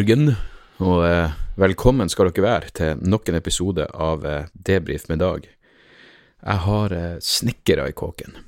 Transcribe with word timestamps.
Morgen, 0.00 0.30
og 0.80 1.02
eh, 1.04 1.32
velkommen 1.60 2.08
skal 2.08 2.30
dere 2.30 2.44
være 2.46 2.70
til 2.72 3.00
nok 3.04 3.26
en 3.28 3.36
episode 3.36 3.84
av 3.92 4.22
eh, 4.24 4.46
Debrif 4.56 5.02
med 5.10 5.20
Dag. 5.20 5.44
Jeg 5.44 6.62
har 6.64 6.94
eh, 6.96 7.18
snekkere 7.20 7.84
i 7.90 7.92
kåken. 7.92 8.38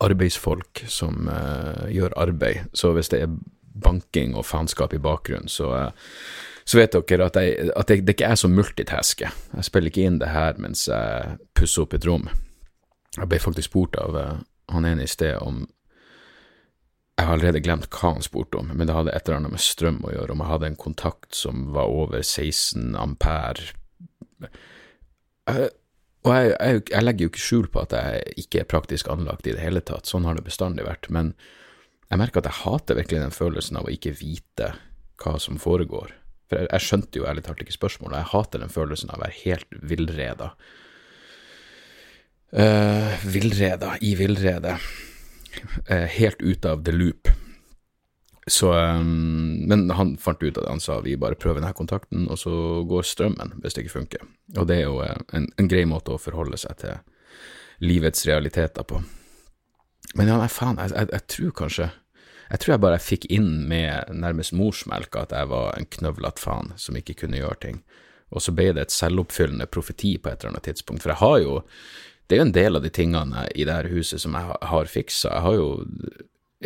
Arbeidsfolk 0.00 0.80
som 0.88 1.28
eh, 1.28 1.92
gjør 1.92 2.16
arbeid. 2.24 2.72
Så 2.72 2.94
hvis 2.96 3.12
det 3.12 3.20
er 3.26 3.36
banking 3.84 4.32
og 4.32 4.46
faenskap 4.48 4.96
i 4.96 5.02
bakgrunnen, 5.04 5.52
så, 5.52 5.74
eh, 5.76 6.16
så 6.64 6.80
vet 6.80 6.96
dere 6.96 7.28
at, 7.28 7.36
jeg, 7.36 7.68
at 7.76 7.92
jeg, 7.92 8.06
det 8.06 8.16
ikke 8.16 8.32
er 8.32 8.40
så 8.40 8.48
multitasker. 8.48 9.36
Jeg 9.58 9.68
spiller 9.68 9.92
ikke 9.92 10.08
inn 10.08 10.22
det 10.24 10.32
her 10.32 10.56
mens 10.56 10.88
jeg 10.88 11.36
pusser 11.52 11.84
opp 11.84 12.00
et 12.00 12.08
rom. 12.08 12.30
Jeg 13.18 13.28
ble 13.28 13.44
faktisk 13.44 13.74
spurt 13.74 14.00
av 14.00 14.16
eh, 14.22 14.36
han 14.72 14.88
ene 14.88 15.04
i 15.04 15.16
sted 15.18 15.36
om 15.36 15.66
jeg 17.16 17.24
har 17.24 17.32
allerede 17.32 17.62
glemt 17.64 17.88
hva 17.96 18.12
han 18.12 18.24
spurte 18.24 18.58
om, 18.60 18.68
men 18.76 18.88
det 18.88 18.94
hadde 18.94 19.14
et 19.16 19.24
eller 19.24 19.40
annet 19.40 19.54
med 19.54 19.64
strøm 19.64 20.02
å 20.04 20.12
gjøre, 20.12 20.34
om 20.34 20.42
jeg 20.44 20.50
hadde 20.50 20.68
en 20.68 20.78
kontakt 20.80 21.36
som 21.36 21.62
var 21.72 21.88
over 21.88 22.20
16 22.20 22.92
ampere. 23.00 23.70
Jeg, 24.44 25.70
og 26.26 26.32
jeg, 26.34 26.50
jeg, 26.52 26.82
jeg, 26.90 27.04
legger 27.06 27.24
jo 27.24 27.32
ikke 27.32 27.44
skjul 27.46 27.70
på 27.72 27.84
at 27.86 27.94
jeg 27.96 28.42
ikke 28.44 28.60
er 28.60 28.68
praktisk 28.68 29.08
anlagt 29.12 29.48
i 29.48 29.54
det 29.56 29.64
hele 29.64 29.80
tatt, 29.80 30.10
sånn 30.10 30.28
har 30.28 30.36
det 30.36 30.44
bestandig 30.44 30.84
vært, 30.84 31.08
men 31.08 31.32
jeg 32.10 32.20
merker 32.20 32.42
at 32.42 32.50
jeg 32.50 32.62
hater 32.66 33.00
virkelig 33.00 33.24
den 33.24 33.34
følelsen 33.34 33.80
av 33.80 33.88
å 33.88 33.94
ikke 33.94 34.14
vite 34.18 34.74
hva 35.22 35.38
som 35.40 35.56
foregår. 35.62 36.12
For 36.50 36.60
jeg, 36.60 36.68
jeg 36.68 36.84
skjønte 36.84 37.22
jo 37.22 37.26
ærlig 37.30 37.46
talt 37.46 37.64
ikke 37.64 37.78
spørsmålet, 37.78 38.20
jeg 38.20 38.32
hater 38.34 38.62
den 38.62 38.76
følelsen 38.76 39.10
av 39.10 39.22
å 39.22 39.24
være 39.24 39.40
helt 39.40 39.80
villreda. 39.94 40.52
Uh, 42.52 43.24
villreda 43.24 43.96
i 44.04 44.12
villrede. 44.20 44.76
Eh, 45.86 46.06
helt 46.18 46.42
ute 46.42 46.70
av 46.70 46.84
the 46.84 46.92
loop. 46.92 47.28
Så, 48.46 48.70
um, 48.72 49.66
men 49.66 49.90
han 49.90 50.14
fant 50.16 50.42
ut 50.42 50.58
at 50.58 50.68
han 50.68 50.80
sa 50.80 51.00
vi 51.02 51.16
bare 51.18 51.34
prøver 51.34 51.58
denne 51.58 51.74
kontakten, 51.74 52.28
og 52.30 52.38
så 52.38 52.52
går 52.86 53.02
strømmen 53.02 53.56
hvis 53.58 53.74
det 53.74 53.84
ikke 53.84 53.96
funker. 53.96 54.26
Og 54.54 54.68
det 54.70 54.80
er 54.80 54.84
jo 54.86 55.00
eh, 55.02 55.16
en, 55.34 55.48
en 55.58 55.70
grei 55.70 55.82
måte 55.88 56.14
å 56.14 56.22
forholde 56.22 56.58
seg 56.62 56.78
til 56.84 57.00
livets 57.82 58.22
realiteter 58.28 58.86
på. 58.86 59.00
Men 60.14 60.30
ja, 60.30 60.38
nei, 60.38 60.50
faen, 60.52 60.78
jeg, 60.78 60.94
jeg, 60.94 61.10
jeg, 61.12 61.24
tror 61.32 61.54
kanskje 61.58 61.86
Jeg 62.46 62.60
tror 62.62 62.72
jeg 62.72 62.80
bare 62.84 63.02
fikk 63.02 63.24
inn 63.34 63.50
med 63.68 64.12
nærmest 64.14 64.54
morsmelka 64.54 65.24
at 65.26 65.34
jeg 65.34 65.50
var 65.50 65.74
en 65.74 65.88
knøvlete 65.96 66.40
faen 66.40 66.70
som 66.78 66.96
ikke 66.96 67.16
kunne 67.24 67.40
gjøre 67.40 67.58
ting. 67.64 67.80
Og 68.30 68.42
så 68.42 68.54
ble 68.54 68.68
det 68.76 68.86
et 68.86 68.94
selvoppfyllende 68.94 69.66
profeti 69.66 70.14
på 70.18 70.30
et 70.30 70.38
eller 70.38 70.54
annet 70.54 70.68
tidspunkt. 70.70 71.02
For 71.02 71.10
jeg 71.10 71.22
har 71.24 71.40
jo 71.42 71.56
det 72.26 72.36
er 72.36 72.40
jo 72.40 72.46
en 72.48 72.56
del 72.56 72.78
av 72.78 72.82
de 72.82 72.90
tingene 72.90 73.44
i 73.54 73.66
det 73.66 73.74
her 73.74 73.90
huset 73.92 74.22
som 74.22 74.34
jeg 74.34 74.56
har 74.70 74.90
fiksa. 74.90 75.30
Jeg 75.30 75.44
har 75.46 75.54
jo 75.54 75.68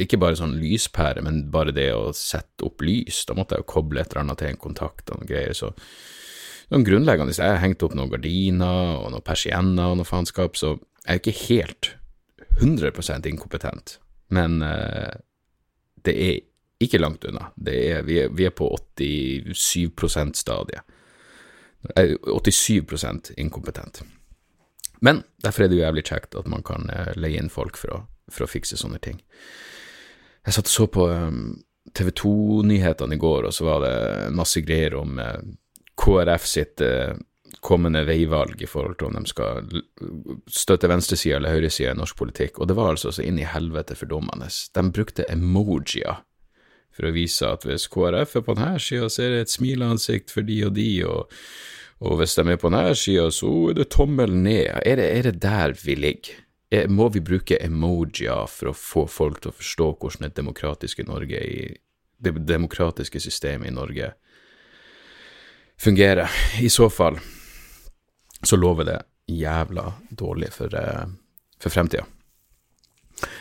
ikke 0.01 0.21
bare 0.23 0.39
sånn 0.39 0.57
lyspære, 0.61 1.23
men 1.27 1.43
bare 1.53 1.75
det 1.77 1.91
å 1.93 2.15
sette 2.17 2.65
opp 2.65 2.85
lys. 2.87 3.25
Da 3.29 3.37
måtte 3.37 3.57
jeg 3.57 3.65
jo 3.65 3.73
koble 3.75 4.01
et 4.01 4.13
eller 4.13 4.25
annet 4.25 4.41
til 4.41 4.53
en 4.53 4.61
kontakt 4.63 5.11
og 5.11 5.21
noen 5.21 5.31
greier. 5.31 5.57
Så 5.57 5.73
sånn 6.71 6.87
grunnleggende 6.87 7.35
Jeg 7.35 7.57
har 7.57 7.65
hengt 7.65 7.83
opp 7.83 7.97
noen 7.99 8.13
gardiner 8.13 9.01
og 9.01 9.11
noen 9.13 9.27
persienner 9.27 9.93
og 9.93 9.99
noe 10.01 10.09
faenskap, 10.09 10.57
så 10.57 10.77
jeg 10.77 11.11
er 11.11 11.19
jo 11.19 11.25
ikke 11.25 11.49
helt 11.49 11.91
100% 12.61 13.27
inkompetent. 13.27 13.99
Men 14.31 14.63
uh, 14.63 15.11
det 16.07 16.15
er 16.15 16.39
ikke 16.81 17.01
langt 17.03 17.27
unna. 17.29 17.51
Er, 17.67 18.05
vi, 18.07 18.21
er, 18.23 18.31
vi, 18.33 18.47
er, 18.47 18.55
på 18.57 18.71
87% 18.97 20.39
stadiet. 20.39 20.97
87% 21.99 23.35
inkompetent. 23.41 24.03
Men 25.01 25.23
derfor 25.43 25.65
er 25.65 25.71
det 25.71 25.79
jo 25.79 25.85
jævlig 25.85 26.05
kjekt 26.11 26.37
at 26.37 26.49
man 26.51 26.65
kan 26.67 26.91
uh, 26.93 27.13
leie 27.17 27.41
inn 27.41 27.53
folk 27.53 27.81
for 27.81 27.95
å, 27.95 28.03
for 28.33 28.47
å, 28.47 28.51
fikse 28.51 28.79
sånne 28.81 29.01
ting. 29.03 29.21
Jeg 30.47 30.57
satt 30.57 30.71
og 30.71 30.75
så 30.75 30.87
på 30.93 31.09
um, 31.09 31.41
TV 31.97 32.13
2-nyhetene 32.23 33.17
i 33.17 33.21
går, 33.21 33.49
og 33.49 33.57
så 33.57 33.67
var 33.67 33.83
det 33.85 33.97
masse 34.37 34.61
greier 34.63 34.95
om 35.01 35.19
eh, 35.21 35.41
KrF 36.01 36.47
sitt 36.47 36.83
kommende 37.59 38.05
veivalg 38.07 38.63
i 38.63 38.69
forhold 38.69 38.99
til 39.01 39.09
om 39.11 39.17
de 39.19 39.29
skal 39.29 39.67
støtte 40.49 40.89
venstresida 40.89 41.41
eller 41.41 41.57
høyresida 41.57 41.93
i 41.93 41.99
norsk 41.99 42.17
politikk, 42.21 42.61
og 42.61 42.71
det 42.71 42.77
var 42.79 42.93
altså 42.95 43.13
så 43.13 43.25
inn 43.27 43.41
i 43.41 43.49
helvete 43.49 43.97
fordummende. 43.99 44.49
De 44.49 44.85
brukte 44.95 45.27
emojier 45.29 46.23
for 46.95 47.09
å 47.09 47.15
vise 47.15 47.49
at 47.49 47.67
hvis 47.67 47.89
KrF 47.91 48.39
er 48.39 48.47
på 48.47 48.57
denne 48.59 48.81
sida, 48.83 49.11
så 49.11 49.25
er 49.25 49.35
det 49.35 49.43
et 49.45 49.53
smileansikt 49.55 50.33
for 50.35 50.47
de 50.47 50.61
og 50.67 50.75
de, 50.79 50.89
og 51.07 51.37
og 52.01 52.17
hvis 52.17 52.35
de 52.39 52.47
er 52.49 52.61
på 52.61 52.71
denne 52.73 52.95
sida, 52.97 53.27
så 53.35 53.51
er 53.71 53.77
det 53.77 53.91
tommel 53.93 54.33
ned. 54.33 54.71
Er 54.89 54.97
det, 54.97 55.09
er 55.19 55.27
det 55.29 55.43
der 55.43 55.75
vi 55.85 55.99
ligger? 55.99 56.39
Er, 56.73 56.89
må 56.89 57.09
vi 57.13 57.21
bruke 57.21 57.59
emojier 57.61 58.47
for 58.49 58.71
å 58.71 58.77
få 58.77 59.05
folk 59.11 59.43
til 59.43 59.51
å 59.51 59.59
forstå 59.59 59.89
hvordan 59.99 60.29
det 60.29 60.37
demokratiske 60.39 61.05
i, 61.05 61.75
det 62.23 62.33
demokratiske 62.49 63.21
systemet 63.21 63.69
i 63.69 63.75
Norge 63.75 64.13
fungerer? 65.77 66.31
I 66.63 66.71
så 66.73 66.89
fall 66.89 67.19
så 68.41 68.57
lover 68.57 68.89
det 68.89 68.99
jævla 69.29 69.91
dårlig 70.09 70.55
for, 70.55 70.73
uh, 70.73 71.05
for 71.61 71.75
fremtida. 71.75 72.07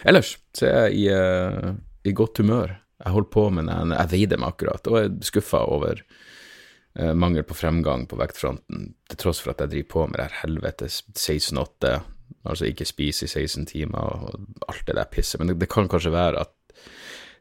Ellers 0.03 0.36
så 0.52 0.68
er 0.68 0.90
jeg 0.90 1.00
i, 1.00 1.06
uh, 1.16 1.78
i 2.03 2.12
godt 2.12 2.44
humør. 2.44 2.76
Jeg 3.00 3.16
holder 3.16 3.31
på 3.31 3.50
med 3.56 3.72
den, 3.72 3.96
jeg 3.96 4.12
veier 4.12 4.41
meg 4.41 4.52
akkurat, 4.52 4.90
og 4.91 5.00
er 5.00 5.14
skuffa 5.24 5.64
over 5.72 6.03
eh, 6.99 7.15
mangel 7.15 7.45
på 7.47 7.57
fremgang 7.57 8.05
på 8.09 8.19
vektfronten, 8.19 8.93
til 9.09 9.21
tross 9.21 9.41
for 9.43 9.53
at 9.53 9.63
jeg 9.63 9.73
driver 9.73 9.91
på 9.93 10.07
med 10.07 10.19
det 10.19 10.27
her 10.27 10.39
helvetes 10.43 11.01
16-8, 11.15 11.93
altså 12.49 12.69
ikke 12.69 12.87
spise 12.87 13.25
i 13.25 13.31
16 13.31 13.69
timer 13.71 13.99
og 13.99 14.69
alt 14.69 14.85
det 14.87 14.97
der 14.99 15.09
pisset, 15.11 15.39
men 15.39 15.51
det, 15.51 15.59
det, 15.63 15.71
kan 15.71 15.89
kanskje 15.91 16.13
være 16.13 16.45
at 16.45 16.53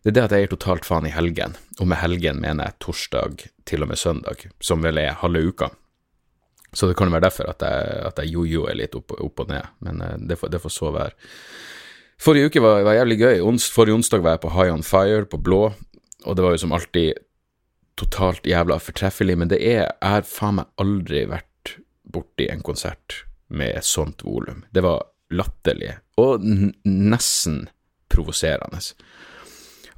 det 0.05 0.13
er 0.13 0.15
det 0.15 0.25
at 0.29 0.35
jeg 0.37 0.47
er 0.47 0.53
totalt 0.53 0.87
faen 0.87 1.09
i 1.09 1.13
helgen, 1.13 1.57
og 1.81 1.91
med 1.91 1.99
helgen 2.01 2.41
mener 2.41 2.69
jeg 2.69 2.79
torsdag 2.85 3.49
til 3.67 3.83
og 3.85 3.91
med 3.91 3.99
søndag, 3.99 4.47
som 4.63 4.83
vel 4.85 5.01
er 5.03 5.19
halve 5.21 5.43
uka. 5.51 5.69
Så 6.73 6.87
det 6.87 6.97
kan 6.97 7.11
være 7.11 7.27
derfor 7.27 7.49
at 7.51 7.65
jeg, 7.65 7.99
at 8.07 8.21
jeg 8.23 8.33
jojoer 8.37 8.77
litt 8.77 8.95
opp, 8.95 9.15
opp, 9.17 9.43
og 9.43 9.51
ned, 9.51 9.67
men 9.85 10.03
eh, 10.05 10.17
det 10.31 10.39
får, 10.39 10.53
det 10.53 10.63
får 10.63 10.75
så 10.75 10.93
være. 10.95 11.15
Forrige 12.19 12.51
uke 12.51 12.63
var, 12.63 12.83
var 12.87 12.99
jævlig 12.99 13.19
gøy. 13.21 13.41
Ons, 13.47 13.69
forrige 13.73 13.95
onsdag 13.95 14.23
var 14.25 14.37
jeg 14.37 14.43
på 14.43 14.53
High 14.55 14.75
On 14.75 14.85
Fire 14.87 15.27
på 15.31 15.41
Blå, 15.43 15.63
og 16.27 16.37
det 16.37 16.45
var 16.45 16.55
jo 16.55 16.63
som 16.63 16.75
alltid 16.77 17.19
totalt 17.99 18.47
jævla 18.47 18.79
fortreffelig, 18.83 19.37
men 19.39 19.51
det 19.51 19.61
er 19.63 19.87
Jeg 19.87 20.13
har 20.15 20.27
faen 20.29 20.61
meg 20.61 20.71
aldri 20.81 21.25
vært 21.29 21.79
borti 22.09 22.49
en 22.49 22.65
konsert 22.65 23.25
med 23.49 23.77
et 23.77 23.87
sånt 23.87 24.25
volum. 24.25 24.65
Det 24.73 24.85
var 24.85 25.07
latterlig, 25.35 25.97
og 26.21 26.45
nesten 26.85 27.67
provoserende. 28.13 28.81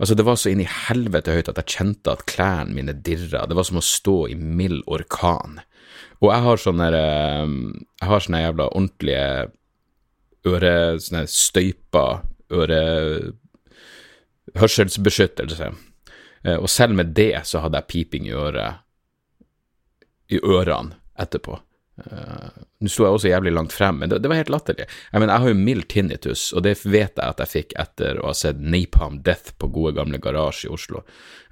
Altså, 0.01 0.17
det 0.17 0.25
var 0.27 0.39
så 0.41 0.51
inn 0.51 0.63
i 0.65 0.69
helvete 0.89 1.35
høyt 1.35 1.51
at 1.53 1.61
jeg 1.61 1.77
kjente 1.77 2.15
at 2.15 2.25
klærne 2.31 2.75
mine 2.75 2.95
dirra. 2.97 3.45
Det 3.47 3.57
var 3.59 3.69
som 3.69 3.81
å 3.81 3.85
stå 3.85 4.17
i 4.33 4.37
mild 4.39 4.83
orkan. 4.91 5.61
Og 6.21 6.31
jeg 6.33 6.45
har 6.45 6.61
sånne 6.61 6.89
ehm, 6.97 7.61
Jeg 8.01 8.09
har 8.09 8.25
sånne 8.25 8.43
jævla 8.43 8.71
ordentlige 8.71 9.29
øre... 10.49 10.75
Sånne 11.05 11.27
støyper 11.31 12.25
øre... 12.57 12.81
Hørselsbeskyttelse 14.57 15.69
og 16.41 16.71
selv 16.73 16.97
med 16.97 17.11
det 17.17 17.43
så 17.45 17.61
hadde 17.61 17.83
jeg 17.83 17.91
piping 17.91 18.29
i 18.31 18.33
øret 18.33 18.81
i 20.31 20.39
ørene 20.41 20.97
etterpå. 21.21 21.59
Uh, 22.01 22.49
Nå 22.81 22.89
sto 22.89 23.05
jeg 23.05 23.13
også 23.13 23.29
jævlig 23.29 23.51
langt 23.53 23.75
frem, 23.77 23.99
men 24.01 24.09
det, 24.09 24.23
det 24.25 24.31
var 24.31 24.39
helt 24.39 24.53
latterlig. 24.53 24.87
Jeg 25.13 25.21
mener, 25.21 25.35
jeg 25.35 25.43
har 25.43 25.51
jo 25.53 25.65
mild 25.67 25.87
tinnitus, 25.93 26.45
og 26.57 26.65
det 26.65 26.73
vet 26.81 27.19
jeg 27.19 27.27
at 27.27 27.43
jeg 27.43 27.53
fikk 27.53 27.75
etter 27.83 28.21
å 28.23 28.31
ha 28.31 28.37
sett 28.37 28.63
Napalm 28.63 29.19
Death 29.27 29.53
på 29.61 29.69
gode 29.75 29.93
gamle 29.99 30.21
garasje 30.23 30.71
i 30.71 30.73
Oslo, 30.73 31.03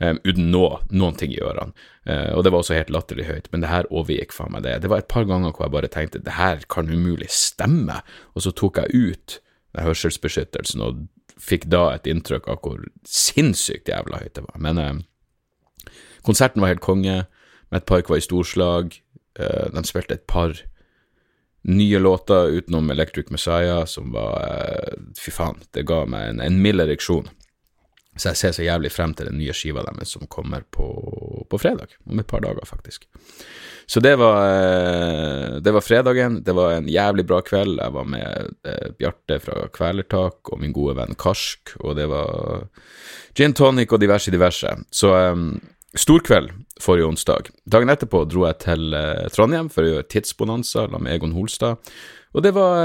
um, 0.01 0.23
uten 0.25 0.49
nå, 0.55 0.65
noen 0.95 1.19
ting 1.21 1.35
i 1.35 1.43
ørene. 1.45 1.77
Uh, 2.09 2.33
og 2.39 2.47
det 2.47 2.55
var 2.55 2.63
også 2.63 2.79
helt 2.79 2.95
latterlig 2.95 3.29
høyt, 3.29 3.51
men 3.53 3.65
det 3.65 3.73
her 3.73 3.91
overgikk 3.91 4.33
faen 4.37 4.55
meg 4.55 4.65
det. 4.65 4.79
Det 4.85 4.93
var 4.93 5.05
et 5.05 5.11
par 5.13 5.29
ganger 5.29 5.53
hvor 5.53 5.67
jeg 5.67 5.77
bare 5.77 5.93
tenkte 5.93 6.25
det 6.25 6.39
her 6.39 6.65
kan 6.73 6.89
umulig 6.89 7.29
stemme, 7.35 8.01
og 8.33 8.47
så 8.47 8.55
tok 8.57 8.81
jeg 8.81 9.13
ut 9.13 9.39
hørselsbeskyttelsen 9.79 10.81
og 10.87 11.05
fikk 11.39 11.69
da 11.71 11.89
et 11.95 12.09
inntrykk 12.11 12.49
av 12.51 12.63
hvor 12.65 12.83
sinnssykt 13.07 13.91
jævla 13.91 14.23
høyt 14.23 14.35
det 14.39 14.45
var. 14.47 14.59
Men 14.63 14.83
eh, 14.83 15.91
konserten 16.27 16.65
var 16.65 16.75
helt 16.75 16.85
konge. 16.85 17.23
Met 17.73 17.87
Park 17.87 18.11
var 18.11 18.21
i 18.21 18.25
storslag. 18.25 18.99
Eh, 19.39 19.67
de 19.75 19.85
spilte 19.87 20.19
et 20.19 20.27
par 20.31 20.57
nye 21.69 21.99
låter 21.99 22.55
utenom 22.59 22.91
Electric 22.91 23.31
Messiah, 23.31 23.85
som 23.85 24.13
var 24.15 24.39
eh, 24.47 24.95
Fy 25.19 25.35
faen, 25.35 25.61
det 25.75 25.87
ga 25.89 26.05
meg 26.09 26.33
en, 26.33 26.43
en 26.45 26.63
mild 26.63 26.83
ereksjon. 26.85 27.29
Så 28.19 28.33
jeg 28.33 28.41
ser 28.41 28.55
så 28.57 28.67
jævlig 28.67 28.91
frem 28.93 29.15
til 29.15 29.31
den 29.31 29.39
nye 29.39 29.55
skiva 29.55 29.85
deres 29.87 30.13
som 30.17 30.27
kommer 30.31 30.65
på, 30.75 30.89
på 31.49 31.61
fredag. 31.61 31.95
Om 32.11 32.21
et 32.21 32.29
par 32.29 32.43
dager, 32.43 32.67
faktisk. 32.67 33.07
Så 33.89 34.03
det 34.05 34.17
var, 34.21 34.43
eh, 34.53 35.55
det 35.65 35.73
var, 35.73 35.81
fredagen. 35.81 36.43
Det 36.45 36.53
var 36.53 36.75
en 36.75 36.89
jævlig 36.93 37.25
bra 37.27 37.41
kveld. 37.41 37.79
Jeg 37.81 37.95
var 37.95 38.05
med 38.05 38.51
eh, 38.69 38.91
Bjarte 38.99 39.39
fra 39.41 39.69
Kvelertak 39.73 40.53
og 40.53 40.61
min 40.61 40.75
gode 40.77 40.99
venn 40.99 41.17
Karsk, 41.17 41.73
og 41.81 41.97
det 41.97 42.05
var 42.11 42.67
gin 43.39 43.57
tonic 43.57 43.95
og 43.95 44.03
diverse, 44.03 44.35
diverse. 44.35 44.75
Så 44.93 45.15
um, 45.33 45.55
storkveld 45.97 46.53
forrige 46.83 47.09
onsdag. 47.09 47.49
Dagen 47.65 47.89
etterpå 47.89 48.27
dro 48.29 48.45
jeg 48.45 48.61
til 48.67 48.93
uh, 48.93 49.25
Trondheim 49.33 49.73
for 49.73 49.87
å 49.87 49.95
gjøre 49.95 50.09
Tidsbonanza 50.13 50.85
sammen 50.85 51.07
med 51.07 51.17
Egon 51.17 51.33
Holstad. 51.39 51.81
Og 52.37 52.45
det 52.45 52.53
var, 52.53 52.83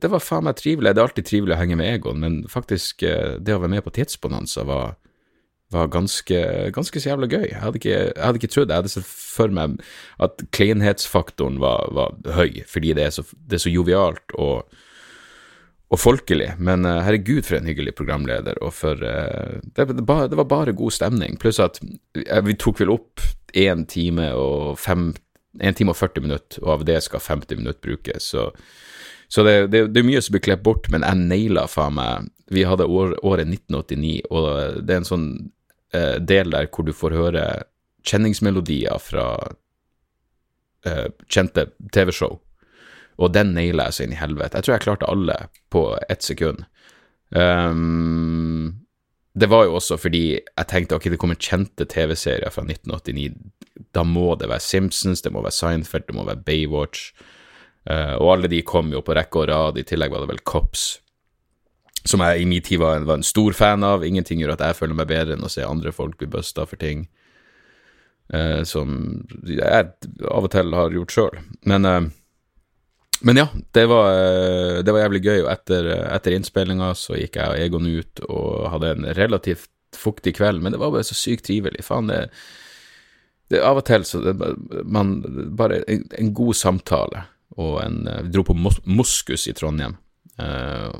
det 0.00 0.08
var 0.08 0.22
faen 0.24 0.46
meg 0.46 0.56
trivelig. 0.56 0.94
Det 0.94 1.02
er 1.02 1.08
alltid 1.08 1.26
trivelig 1.28 1.56
å 1.56 1.58
henge 1.60 1.76
med 1.76 1.90
Egon, 1.98 2.22
men 2.22 2.38
faktisk, 2.48 3.04
det 3.04 3.52
å 3.52 3.60
være 3.60 3.74
med 3.74 3.84
på 3.84 3.92
Tidsbonanza 3.92 4.64
var 4.64 4.94
var 5.72 5.90
ganske, 5.92 6.38
ganske 6.74 7.00
så 7.00 7.12
jævla 7.12 7.28
gøy. 7.30 7.46
Jeg 7.48 7.60
hadde 7.62 7.80
ikke, 7.80 7.96
jeg 7.96 8.22
hadde 8.22 8.40
ikke 8.40 8.52
trodd 8.52 8.72
Jeg 8.72 8.82
hadde 8.82 8.92
sett 8.92 9.08
for 9.08 9.52
meg 9.54 9.80
at 10.22 10.44
kleinhetsfaktoren 10.54 11.58
var, 11.62 11.88
var 11.96 12.16
høy, 12.36 12.62
fordi 12.68 12.94
det 12.98 13.08
er 13.08 13.14
så, 13.16 13.24
det 13.32 13.58
er 13.58 13.64
så 13.64 13.72
jovialt 13.72 14.36
og, 14.36 14.76
og 15.92 16.00
folkelig. 16.00 16.52
Men 16.60 16.86
uh, 16.88 17.00
herregud, 17.06 17.44
for 17.48 17.58
en 17.58 17.70
hyggelig 17.70 17.96
programleder, 17.98 18.60
og 18.60 18.74
for 18.76 19.00
det, 19.00 19.88
det, 19.88 20.06
var 20.06 20.50
bare 20.50 20.76
god 20.76 20.96
stemning. 20.98 21.40
Pluss 21.40 21.62
at 21.62 21.80
vi 22.12 22.58
tok 22.60 22.82
vel 22.82 22.96
opp 22.98 23.24
én 23.56 23.86
time 23.88 24.32
og 24.36 24.80
fem 24.80 25.12
1 25.60 25.76
time 25.76 25.92
og 25.92 25.98
40 25.98 26.24
minutter, 26.24 26.62
og 26.64 26.78
av 26.78 26.84
det 26.88 27.00
skal 27.04 27.20
50 27.20 27.60
minutter 27.60 27.80
brukes. 27.84 28.30
Så, 28.32 28.50
så 29.28 29.44
det, 29.46 29.56
det, 29.72 29.86
det, 29.92 30.00
er 30.00 30.08
mye 30.08 30.22
som 30.22 30.36
blir 30.36 30.44
klept 30.44 30.64
bort, 30.66 30.88
men 30.92 31.04
jeg 31.06 31.26
naila 31.26 31.66
faen 31.70 31.98
meg 31.98 32.30
Vi 32.52 32.66
hadde 32.68 32.84
år, 32.84 33.14
året 33.24 33.48
1989, 33.48 34.22
og 34.30 34.80
det 34.84 34.94
er 34.94 35.00
en 35.00 35.08
sånn 35.08 35.28
eh, 35.96 36.16
del 36.20 36.52
der 36.52 36.68
hvor 36.68 36.84
du 36.84 36.92
får 36.92 37.16
høre 37.16 37.44
kjenningsmelodier 38.04 38.98
fra 39.00 39.26
eh, 40.84 41.08
kjente 41.32 41.70
TV-show, 41.94 42.36
og 43.16 43.32
den 43.32 43.54
naila 43.56 43.88
jeg 43.88 43.96
så 43.96 44.04
inn 44.04 44.12
i 44.16 44.20
helvete. 44.20 44.58
Jeg 44.58 44.66
tror 44.66 44.74
jeg 44.76 44.84
klarte 44.84 45.08
alle 45.08 45.38
på 45.72 45.86
ett 46.12 46.26
sekund. 46.26 46.66
Um, 47.32 48.82
det 49.32 49.48
var 49.48 49.64
jo 49.64 49.78
også 49.78 49.96
fordi 49.96 50.24
jeg 50.36 50.68
tenkte 50.68 50.98
ok, 50.98 51.08
det 51.14 51.20
kommer 51.20 51.40
kjente 51.40 51.86
TV-serier 51.88 52.52
fra 52.52 52.64
1989. 52.66 53.32
Da 53.94 54.04
må 54.04 54.34
det 54.38 54.50
være 54.50 54.64
Simpsons, 54.64 55.22
det 55.24 55.32
må 55.32 55.42
være 55.44 55.56
Seinfeld, 55.56 56.06
det 56.08 56.16
må 56.16 56.26
være 56.28 56.44
Baywatch. 56.44 57.12
Uh, 57.82 58.14
og 58.20 58.36
alle 58.36 58.50
de 58.52 58.62
kom 58.62 58.92
jo 58.94 59.02
på 59.02 59.16
rekke 59.16 59.42
og 59.42 59.48
rad. 59.50 59.80
I 59.80 59.86
tillegg 59.86 60.12
var 60.12 60.22
det 60.22 60.30
vel 60.30 60.44
Cops, 60.46 61.00
som 62.06 62.22
jeg 62.22 62.42
i 62.42 62.46
min 62.48 62.62
tid 62.62 62.82
var 62.82 62.98
en, 62.98 63.08
var 63.08 63.18
en, 63.18 63.26
stor 63.26 63.56
fan 63.58 63.86
av. 63.86 64.06
Ingenting 64.06 64.42
gjør 64.42 64.54
at 64.56 64.64
jeg 64.68 64.78
føler 64.78 64.98
meg 64.98 65.10
bedre 65.10 65.36
enn 65.36 65.46
å 65.46 65.50
se 65.52 65.66
andre 65.66 65.94
folk 65.94 66.18
bli 66.20 66.30
busta 66.30 66.66
for 66.68 66.78
ting 66.78 67.06
uh, 68.34 68.62
som 68.68 69.22
jeg 69.48 69.92
av 70.30 70.46
og 70.46 70.50
til 70.52 70.74
har 70.78 70.98
gjort 70.98 71.16
sjøl. 71.16 71.38
Men 71.66 71.88
uh, 71.88 72.02
men 73.22 73.38
ja, 73.38 73.44
det 73.70 73.84
var, 73.86 74.08
det 74.82 74.90
var, 74.90 75.04
jævlig 75.04 75.20
gøy, 75.22 75.44
og 75.44 75.50
etter, 75.52 75.86
etter 76.10 76.34
innspillinga 76.34 76.88
så 76.98 77.14
gikk 77.14 77.36
jeg 77.38 77.52
og 77.52 77.60
Egon 77.62 77.86
ut 77.86 78.22
og 78.24 78.64
hadde 78.72 78.88
en 78.96 79.06
relativt 79.14 79.70
fuktig 79.94 80.34
kveld, 80.40 80.58
men 80.58 80.74
det 80.74 80.80
var 80.82 80.90
bare 80.90 81.06
så 81.06 81.14
sykt 81.14 81.46
trivelig. 81.46 81.84
Faen, 81.86 82.10
det, 82.10 82.32
det 83.52 83.62
Av 83.64 83.80
og 83.80 83.86
til 83.88 84.04
så 84.08 84.22
det, 84.24 84.34
man 84.84 85.18
Bare 85.56 85.82
en, 85.86 86.04
en, 86.18 86.34
god 86.34 86.56
samtale, 86.58 87.26
og 87.60 87.78
en 87.84 88.02
Vi 88.24 88.34
dro 88.34 88.46
på 88.48 88.56
Mos 88.56 88.80
Moskus 88.88 89.46
i 89.48 89.54
Trondheim. 89.56 89.98
Eh, 90.40 90.92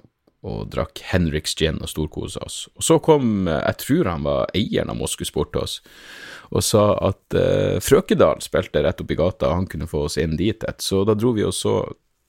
og 0.43 0.67
drakk 0.73 0.99
Henriks 1.07 1.55
gin 1.55 1.79
og 1.79 1.91
storkosa 1.91 2.43
oss. 2.43 2.57
Og 2.75 2.83
så 2.83 2.97
kom, 2.99 3.47
jeg 3.47 3.77
tror 3.79 4.09
han 4.11 4.25
var 4.27 4.51
eieren 4.59 4.91
av 4.91 4.99
Moskus 4.99 5.31
bort 5.31 5.53
til 5.55 5.63
oss, 5.63 5.77
og 6.51 6.65
sa 6.67 6.83
at 7.07 7.37
eh, 7.39 7.77
Frøkedal 7.81 8.43
spilte 8.43 8.83
rett 8.83 9.01
oppi 9.05 9.17
gata, 9.19 9.53
og 9.53 9.61
han 9.61 9.69
kunne 9.71 9.87
få 9.91 10.09
oss 10.09 10.19
inn 10.19 10.35
dit 10.37 10.67
et. 10.67 10.83
Så 10.83 11.05
da 11.07 11.15
dro 11.15 11.31
vi 11.37 11.47
og 11.47 11.55
så 11.55 11.77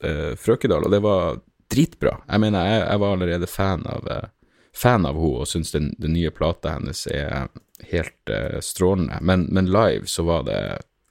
eh, 0.05 0.37
Frøkedal, 0.39 0.85
og 0.85 0.93
det 0.93 1.01
var 1.03 1.41
dritbra. 1.73 2.19
Jeg 2.29 2.45
mener, 2.45 2.69
jeg, 2.69 2.85
jeg 2.85 3.01
var 3.01 3.17
allerede 3.17 3.49
fan 3.49 3.87
av 3.89 4.07
eh, 4.13 4.29
av 4.73 4.89
henne 4.89 5.11
og 5.13 5.47
syns 5.47 5.71
den, 5.71 5.91
den, 5.97 6.13
nye 6.13 6.31
plata 6.33 6.77
hennes 6.77 7.05
er 7.07 7.47
helt 7.91 8.31
uh, 8.31 8.59
strålende. 8.63 9.19
Men, 9.21 9.47
men, 9.51 9.71
live 9.71 10.09
så 10.09 10.25
var 10.27 10.45
det 10.47 10.59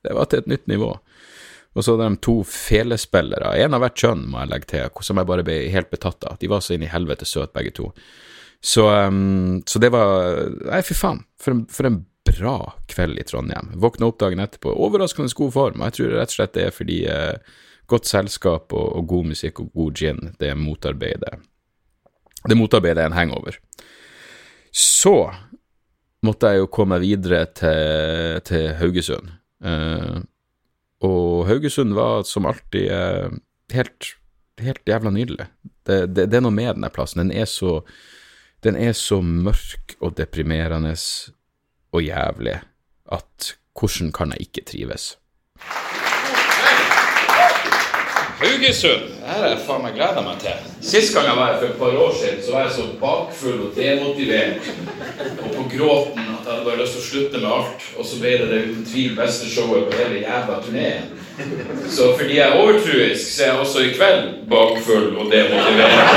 Det 0.03 0.15
var 0.17 0.27
til 0.27 0.43
et 0.43 0.51
nytt 0.51 0.67
nivå. 0.67 0.97
Og 1.73 1.85
så 1.85 1.95
hadde 1.95 2.09
de 2.11 2.21
to 2.27 2.35
felespillere, 2.45 3.55
en 3.63 3.75
av 3.77 3.81
hvert 3.85 3.97
kjønn, 3.97 4.27
må 4.29 4.43
jeg 4.43 4.51
legge 4.51 4.69
til, 4.75 5.03
som 5.07 5.21
jeg 5.21 5.29
bare 5.29 5.45
ble 5.47 5.55
helt 5.73 5.93
betatt 5.93 6.27
av. 6.29 6.37
De 6.41 6.51
var 6.51 6.61
så 6.61 6.75
inn 6.75 6.85
i 6.85 6.91
helvete 6.91 7.25
søte, 7.25 7.55
begge 7.55 7.73
to. 7.79 7.87
Så, 8.61 8.85
um, 8.91 9.63
så, 9.67 9.81
det 9.83 9.93
var 9.95 10.51
Nei, 10.69 10.83
fy 10.85 10.95
faen. 10.95 11.23
For 11.41 11.55
en, 11.55 11.63
for 11.73 11.89
en 11.89 12.03
bra 12.29 12.57
kveld 12.93 13.19
i 13.19 13.25
Trondheim. 13.27 13.73
Våkna 13.81 14.11
opp 14.11 14.21
dagen 14.21 14.43
etterpå, 14.43 14.75
overraskende 14.75 15.33
god 15.39 15.55
form. 15.55 15.87
Jeg 15.87 15.97
tror 15.97 16.13
rett 16.19 16.35
og 16.35 16.37
slett 16.37 16.55
det 16.59 16.67
er 16.67 16.77
fordi 16.77 16.99
uh, 17.11 17.63
godt 17.91 18.11
selskap 18.11 18.73
og, 18.73 18.89
og, 18.99 19.09
god 19.11 19.33
musikk 19.33 19.63
og 19.65 19.73
god 19.77 19.99
gin, 19.99 20.21
det 20.41 20.53
motarbeider 20.59 21.41
Det 22.49 22.59
motarbeider 22.59 23.07
en 23.07 23.17
hangover. 23.17 23.59
Så 24.73 25.33
måtte 26.27 26.53
jeg 26.53 26.63
jo 26.63 26.71
komme 26.73 27.01
videre 27.03 27.45
til, 27.57 28.41
til 28.47 28.69
Haugesund. 28.79 29.33
Uh, 29.63 30.23
og 31.03 31.47
Haugesund 31.49 31.95
var 31.99 32.27
som 32.29 32.47
alltid 32.51 32.91
uh, 32.91 33.35
helt, 33.75 34.13
helt 34.63 34.83
jævla 34.89 35.13
nydelig. 35.15 35.49
Det, 35.87 36.15
det, 36.15 36.29
det, 36.31 36.39
er 36.39 36.45
noe 36.45 36.55
med 36.55 36.75
denne 36.77 36.93
plassen. 36.95 37.25
Den 37.25 37.35
er 37.35 37.49
så, 37.51 37.81
den 38.63 38.79
er 38.79 38.95
så 38.97 39.21
mørk 39.23 39.97
og 40.01 40.17
deprimerende 40.19 40.95
og 41.93 42.05
jævlig 42.07 42.61
at 43.13 43.55
hvordan 43.79 44.13
kan 44.15 44.35
jeg 44.35 44.47
ikke 44.49 44.65
trives? 44.69 45.17
Haugesund. 48.43 49.09
Her 49.23 49.45
er 49.45 49.53
jeg 49.53 49.61
faen 49.67 49.83
meg 49.85 49.95
gleda 49.95 50.23
meg 50.25 50.41
til. 50.43 50.71
Sist 50.83 51.15
gang 51.15 51.29
jeg 51.29 51.39
var 51.39 51.53
her 51.53 51.59
for 51.61 51.69
et 51.69 51.79
par 51.79 51.99
år 52.05 52.15
siden, 52.19 52.41
så 52.43 52.55
var 52.55 52.65
jeg 52.67 52.73
så 52.77 52.87
bakfull 53.01 53.61
og 53.69 53.77
demotivert 53.77 54.71
og 55.45 55.51
på 55.57 55.67
gråten 55.77 56.25
at 56.27 56.47
jeg 56.47 56.53
hadde 56.53 56.65
bare 56.67 56.81
lyst 56.81 56.97
til 56.97 57.03
å 57.03 57.09
slutte 57.09 57.43
med 57.43 57.51
alt. 57.57 57.87
Og 57.97 58.09
så 58.09 58.19
ble 58.23 58.33
det 58.41 58.49
det 58.51 58.63
uten 58.71 58.89
tvil 58.91 59.15
beste 59.19 59.51
showet 59.53 59.87
på 59.91 60.01
hele 60.01 60.25
jævla 60.25 60.59
turneen. 60.67 61.13
Så 61.91 62.11
fordi 62.19 62.37
jeg 62.41 62.49
er 62.49 62.59
overtruisk, 62.59 63.29
så 63.37 63.45
er 63.45 63.53
jeg 63.53 63.63
også 63.67 63.87
i 63.87 63.95
kveld 63.95 64.27
bakfull 64.51 65.09
og 65.17 65.31
demotivert. 65.33 66.13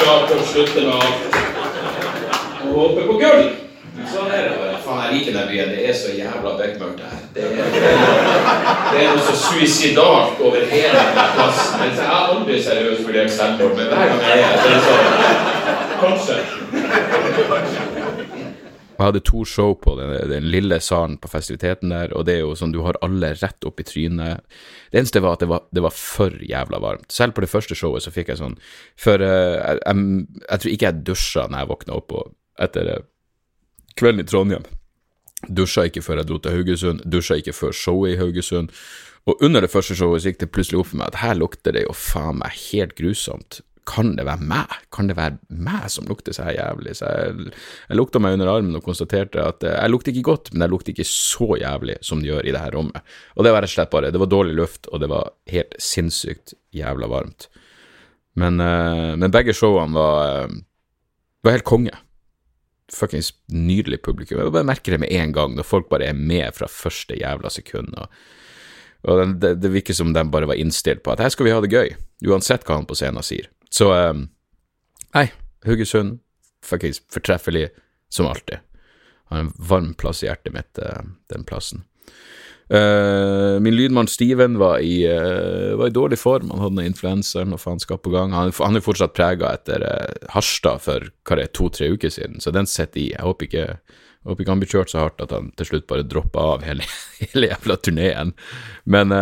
Klar 0.00 0.26
til 0.30 0.40
å 0.40 0.48
slutte 0.54 0.88
med 0.88 0.94
alt 0.96 1.38
og 2.64 2.74
håpe 2.80 3.06
på 3.10 3.20
gull. 3.20 3.46
Sånn 4.08 4.32
er 4.32 4.48
det 4.48 4.56
bare. 4.56 4.67
Faen, 4.88 5.02
jeg 5.04 5.18
liker 5.18 5.34
den 5.36 5.48
byen. 5.50 5.72
Det 5.74 5.80
er 5.84 5.96
så 5.96 6.12
jævla 6.16 6.50
bekmørkt 6.56 7.00
her. 7.04 7.16
Det 8.88 9.02
er, 9.04 9.10
noe 9.12 9.24
så 9.26 9.34
suicidalt 9.36 10.40
over 10.40 10.62
hele 10.70 11.02
plassen. 11.12 11.82
Jeg 11.84 12.06
har 12.08 12.30
aldri 12.32 12.56
seriøst 12.64 13.04
vurdert 13.04 13.32
selvmord, 13.34 13.74
men 13.76 13.90
hver 13.92 14.06
gang 14.08 14.22
jeg 14.24 14.38
er, 14.46 14.54
så 14.56 14.66
er 14.68 14.72
det 14.72 14.82
sånn. 14.86 15.04
Jeg 18.98 19.04
hadde 19.04 19.22
to 19.28 19.44
show 19.46 19.74
på 19.78 19.92
den, 20.00 20.14
den, 20.30 20.48
lille 20.50 20.80
salen 20.82 21.18
på 21.20 21.28
festiviteten 21.30 21.92
der, 21.92 22.14
og 22.16 22.24
det 22.26 22.38
er 22.38 22.40
jo 22.46 22.56
sånn 22.58 22.72
du 22.74 22.80
har 22.86 22.98
alle 23.04 23.34
rett 23.38 23.68
opp 23.68 23.78
i 23.78 23.86
trynet. 23.86 24.40
Det 24.90 25.02
eneste 25.02 25.22
var 25.22 25.36
at 25.36 25.44
det 25.44 25.50
var, 25.52 25.68
det 25.70 25.84
var 25.84 25.94
for 25.94 26.32
jævla 26.48 26.80
varmt. 26.82 27.12
Selv 27.12 27.36
på 27.36 27.44
det 27.44 27.52
første 27.52 27.76
showet 27.78 28.02
så 28.06 28.14
fikk 28.14 28.32
jeg 28.32 28.40
sånn 28.40 28.56
For 28.98 29.20
uh, 29.20 29.54
jeg, 29.60 29.84
jeg, 29.84 29.94
jeg, 30.48 30.58
tror 30.58 30.72
ikke 30.72 30.88
jeg 30.88 31.06
dusja 31.12 31.46
når 31.46 31.62
jeg 31.62 31.72
våkna 31.74 32.00
opp 32.00 32.16
og, 32.18 32.34
etter 32.58 32.90
uh, 32.96 33.06
kvelden 33.98 34.24
i 34.24 34.28
Trondheim. 34.32 34.66
Dusja 35.48 35.86
ikke 35.88 36.04
før 36.04 36.22
jeg 36.22 36.28
dro 36.30 36.38
til 36.42 36.56
Haugesund, 36.56 37.04
dusja 37.08 37.38
ikke 37.40 37.56
før 37.56 37.76
showet 37.76 38.14
i 38.14 38.18
Haugesund. 38.20 38.72
Og 39.28 39.42
under 39.44 39.64
det 39.64 39.72
første 39.72 39.96
showet 39.98 40.22
så 40.22 40.32
gikk 40.32 40.42
det 40.44 40.52
plutselig 40.54 40.80
opp 40.80 40.92
for 40.92 41.00
meg 41.00 41.10
at 41.10 41.22
her 41.22 41.34
lukter 41.36 41.74
det 41.76 41.84
jo 41.84 41.96
faen 41.96 42.38
meg 42.40 42.54
helt 42.70 42.94
grusomt. 42.96 43.60
Kan 43.88 44.14
det 44.18 44.26
være 44.28 44.44
meg? 44.44 44.72
Kan 44.92 45.08
det 45.08 45.16
være 45.16 45.38
meg 45.48 45.86
som 45.92 46.08
lukter 46.08 46.36
så 46.36 46.50
jævlig? 46.52 46.94
Så 46.98 47.08
jeg, 47.08 47.52
jeg 47.88 47.96
lukta 47.98 48.20
meg 48.20 48.36
under 48.36 48.50
armen 48.52 48.76
og 48.76 48.84
konstaterte 48.84 49.40
at 49.40 49.64
eh, 49.64 49.76
jeg 49.76 49.92
lukter 49.92 50.12
ikke 50.12 50.26
godt, 50.28 50.50
men 50.52 50.64
jeg 50.64 50.72
lukter 50.74 50.92
ikke 50.92 51.08
så 51.08 51.56
jævlig 51.60 51.96
som 52.04 52.20
det 52.20 52.30
gjør 52.30 52.48
i 52.48 52.52
det 52.56 52.64
her 52.64 52.76
rommet. 52.76 53.14
Og 53.36 53.46
det 53.46 53.54
var 53.54 53.64
rett 53.64 53.72
og 53.72 53.76
slett 53.76 53.94
bare 53.94 54.12
Det 54.12 54.20
var 54.20 54.32
dårlig 54.32 54.58
luft, 54.58 54.90
og 54.92 55.00
det 55.00 55.08
var 55.12 55.32
helt 55.52 55.78
sinnssykt 55.80 56.56
jævla 56.76 57.08
varmt. 57.08 57.48
Men, 58.38 58.60
eh, 58.60 59.14
men 59.16 59.32
begge 59.34 59.56
showene 59.56 59.96
var, 59.96 60.44
eh, 60.44 60.60
var 61.44 61.56
helt 61.56 61.68
konge 61.68 61.96
fuckings 62.92 63.32
nydelig 63.52 64.00
publikum. 64.02 64.40
Jeg 64.40 64.52
bare 64.54 64.68
merker 64.68 64.94
det 64.94 65.02
med 65.02 65.12
en 65.12 65.32
gang, 65.36 65.56
når 65.56 65.66
folk 65.66 65.88
bare 65.90 66.08
er 66.10 66.18
med 66.18 66.54
fra 66.56 66.68
første 66.70 67.18
jævla 67.18 67.50
sekund. 67.52 67.92
Og, 67.98 68.08
og 69.08 69.34
det, 69.40 69.54
det, 69.62 69.72
virker 69.74 69.96
som 69.96 70.14
de 70.16 70.24
bare 70.32 70.48
var 70.48 70.60
innstilt 70.60 71.02
på 71.04 71.12
at 71.12 71.22
her 71.22 71.32
skal 71.34 71.48
vi 71.48 71.54
ha 71.54 71.60
det 71.64 71.72
gøy, 71.72 71.92
uansett 72.28 72.64
hva 72.66 72.80
han 72.80 72.88
på 72.88 72.96
scenen 72.98 73.26
sier. 73.26 73.50
Så 73.70 73.90
um, 73.92 74.26
nei, 75.16 75.28
Haugesund, 75.68 76.18
fuckings 76.64 77.02
fortreffelig 77.12 77.68
som 78.12 78.30
alltid. 78.30 78.64
Har 79.28 79.44
en 79.44 79.52
varm 79.60 79.92
plass 79.98 80.24
i 80.24 80.30
hjertet 80.30 80.54
mitt, 80.56 80.80
uh, 80.80 81.04
den 81.32 81.44
plassen. 81.48 81.84
Uh, 82.74 83.60
min 83.60 83.76
lydmann 83.76 84.06
Steven 84.06 84.58
var 84.58 84.78
i, 84.78 85.08
uh, 85.08 85.76
var 85.76 85.86
i, 85.86 85.90
dårlig 85.90 86.18
form. 86.18 86.50
Han 86.50 86.60
hadde 86.60 86.84
influensa 86.84 87.44
noe 87.48 87.60
faenskap 87.60 88.02
på 88.04 88.12
gang. 88.12 88.34
Han, 88.36 88.52
han 88.58 88.76
er 88.76 88.84
fortsatt 88.84 89.14
prega 89.16 89.54
etter 89.56 89.84
uh, 89.88 90.28
Harstad 90.34 90.84
for 90.84 91.08
hva 91.08 91.38
det 91.38 91.46
er, 91.46 91.54
to-tre 91.56 91.88
uker 91.94 92.12
siden, 92.12 92.42
så 92.44 92.52
den 92.52 92.68
sitter 92.68 93.00
i. 93.00 93.06
Jeg 93.14 93.24
håper 93.24 93.48
ikke, 93.48 93.64
jeg 93.80 94.28
håper 94.28 94.44
ikke 94.44 94.52
han 94.52 94.64
blir 94.64 94.74
kjørt 94.74 94.92
så 94.92 95.00
hardt 95.06 95.24
at 95.24 95.32
han 95.32 95.48
til 95.56 95.70
slutt 95.70 95.88
bare 95.88 96.04
dropper 96.04 96.52
av 96.58 96.66
hele, 96.68 96.84
hele 97.22 97.48
jævla 97.54 97.78
turneen. 97.80 98.34
Men, 98.84 99.16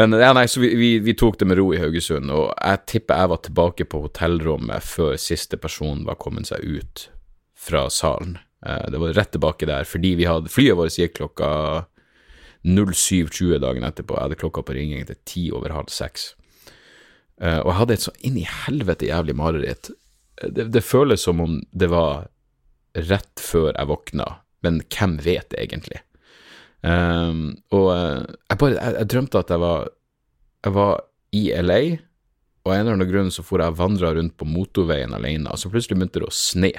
men 0.00 0.18
ja, 0.18 0.32
nei, 0.34 0.48
så 0.50 0.64
vi, 0.64 0.72
vi, 0.80 0.90
vi, 1.06 1.14
tok 1.18 1.38
det 1.38 1.46
med 1.46 1.60
ro 1.60 1.68
i 1.76 1.78
Haugesund, 1.78 2.32
og 2.34 2.50
jeg 2.56 2.82
tipper 2.90 3.22
jeg 3.22 3.32
var 3.36 3.42
tilbake 3.46 3.86
på 3.86 4.02
hotellrommet 4.08 4.82
før 4.82 5.14
siste 5.20 5.60
person 5.62 6.02
var 6.08 6.18
kommet 6.18 6.50
seg 6.50 6.66
ut 6.66 7.06
fra 7.54 7.86
salen. 7.92 8.40
Det 8.60 8.98
var 8.98 9.14
rett 9.16 9.30
tilbake 9.36 9.68
der, 9.68 9.86
fordi 9.88 10.16
vi 10.18 10.26
hadde 10.28 10.50
flyet 10.52 10.76
vårt 10.76 10.98
gikk 10.98 11.14
klokka 11.20 11.50
07.20 12.66 13.60
dagen 13.62 13.86
etterpå. 13.86 14.16
Jeg 14.16 14.28
hadde 14.28 14.40
klokka 14.40 14.64
på 14.66 14.76
ringing 14.76 15.06
til 15.08 15.18
ti 15.28 15.46
over 15.54 15.72
halv 15.74 15.92
seks. 15.92 16.34
Uh, 17.40 17.62
og 17.62 17.70
jeg 17.70 17.78
hadde 17.78 17.96
et 17.96 18.04
så 18.04 18.14
inn 18.26 18.36
i 18.36 18.44
helvete 18.48 19.08
jævlig 19.08 19.36
mareritt. 19.38 19.90
Det, 20.40 20.68
det, 20.72 20.84
føles 20.84 21.24
som 21.24 21.40
om 21.40 21.58
det 21.72 21.88
var 21.92 22.28
rett 22.96 23.40
før 23.40 23.72
jeg 23.72 23.88
våkna, 23.88 24.26
men 24.64 24.80
hvem 24.92 25.18
vet 25.24 25.56
egentlig? 25.56 26.02
Um, 26.80 27.60
og 27.76 27.90
jeg 27.92 28.60
bare 28.60 28.72
jeg, 28.72 28.94
jeg, 28.96 29.08
drømte 29.12 29.42
at 29.42 29.52
jeg 29.52 29.60
var, 29.60 29.90
jeg 30.64 30.76
var 30.76 30.94
i 31.36 31.42
LA, 31.60 31.80
og 32.64 32.72
av 32.72 32.76
en 32.76 32.82
eller 32.82 32.96
annen 32.98 33.10
grunn 33.10 33.32
så 33.32 33.44
for 33.44 33.62
jeg 33.62 33.76
vandra 33.78 34.12
rundt 34.16 34.36
på 34.40 34.48
motorveien 34.48 35.14
alene, 35.16 35.48
og 35.48 35.60
så 35.60 35.72
plutselig 35.72 35.96
begynte 35.98 36.20
det 36.22 36.28
å 36.28 36.34
sne. 36.34 36.72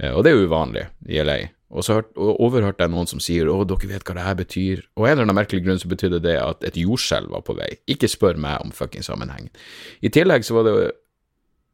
Uh, 0.00 0.12
og 0.16 0.24
det 0.24 0.32
er 0.32 0.44
uvanlig 0.44 0.86
i 1.08 1.20
LA. 1.22 1.40
Og 1.70 1.84
så 1.86 2.00
overhørte 2.16 2.82
jeg 2.82 2.90
noen 2.90 3.06
som 3.06 3.20
sier 3.22 3.46
'Å, 3.46 3.62
dere 3.62 3.92
vet 3.92 4.02
hva 4.02 4.14
det 4.16 4.26
her 4.26 4.34
betyr', 4.34 4.82
og 4.96 5.06
en 5.06 5.12
eller 5.12 5.22
annen 5.22 5.38
merkelig 5.38 5.62
grunn 5.64 5.78
så 5.78 5.88
betydde 5.88 6.18
det 6.22 6.34
at 6.40 6.64
et 6.66 6.74
jordskjelv 6.74 7.30
var 7.30 7.44
på 7.46 7.54
vei. 7.54 7.78
Ikke 7.86 8.10
spør 8.10 8.36
meg 8.36 8.58
om 8.64 8.72
fucking 8.74 9.06
sammenhengen. 9.06 9.50
I 10.02 10.10
tillegg 10.10 10.42
så 10.42 10.58
var 10.58 10.66
det 10.66 10.90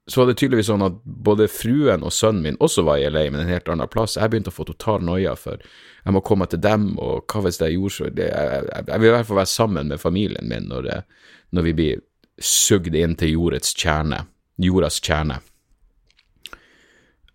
så 0.09 0.21
var 0.21 0.28
det 0.30 0.37
tydeligvis 0.38 0.68
sånn 0.71 0.85
at 0.87 1.00
både 1.02 1.49
fruen 1.50 2.04
og 2.06 2.12
sønnen 2.14 2.45
min 2.45 2.59
også 2.62 2.85
var 2.87 3.00
i 3.02 3.09
LA, 3.11 3.25
men 3.30 3.42
en 3.42 3.50
helt 3.50 3.66
annen 3.68 3.90
plass. 3.90 4.14
Jeg 4.14 4.30
begynte 4.30 4.52
å 4.52 4.54
få 4.54 4.66
total 4.68 5.02
noia 5.02 5.35
for 5.35 5.59
jeg 5.59 6.14
må 6.14 6.23
komme 6.23 6.47
til 6.47 6.62
dem, 6.62 6.92
og 7.02 7.26
hva 7.26 7.42
hvis 7.42 7.59
det 7.59 7.66
er 7.66 7.75
jordskjelv 7.75 8.21
jeg, 8.23 8.68
jeg, 8.71 9.00
vil 9.00 9.09
i 9.09 9.14
hvert 9.16 9.26
fall 9.26 9.40
være 9.40 9.50
sammen 9.50 9.90
med 9.90 9.99
familien 9.99 10.47
min 10.47 10.68
når, 10.71 11.02
når 11.50 11.66
vi 11.66 11.75
blir 11.75 12.04
sugd 12.38 12.95
inn 12.95 13.16
til 13.18 13.35
jordets 13.35 13.75
kjerne, 13.75 14.23
jordas 14.62 15.00
kjerne. 15.02 15.40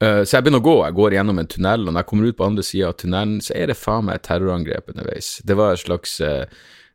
Uh, 0.02 0.22
så 0.26 0.38
jeg 0.38 0.46
begynner 0.46 0.64
å 0.64 0.66
gå, 0.66 0.78
jeg 0.82 0.98
går 0.98 1.18
gjennom 1.18 1.42
en 1.42 1.50
tunnel, 1.50 1.86
og 1.86 1.94
når 1.94 2.04
jeg 2.04 2.10
kommer 2.12 2.30
ut 2.30 2.38
på 2.40 2.48
andre 2.48 2.66
sida 2.66 2.92
av 2.92 3.00
tunnelen, 3.02 3.42
så 3.46 3.56
er 3.58 3.72
det 3.72 3.80
faen 3.80 4.08
meg 4.08 4.20
et 4.20 4.28
terrorangrep 4.28 4.94
underveis. 4.94 5.36
Det 5.46 5.58
var 5.60 5.76
et 5.76 5.84
slags 5.84 6.18
uh, 6.26 6.46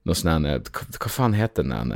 noe 0.06 0.18
sånn 0.18 0.46
hva, 0.46 0.88
hva, 0.98 1.12
faen 1.12 1.36
heter 1.38 1.66
den 1.66 1.94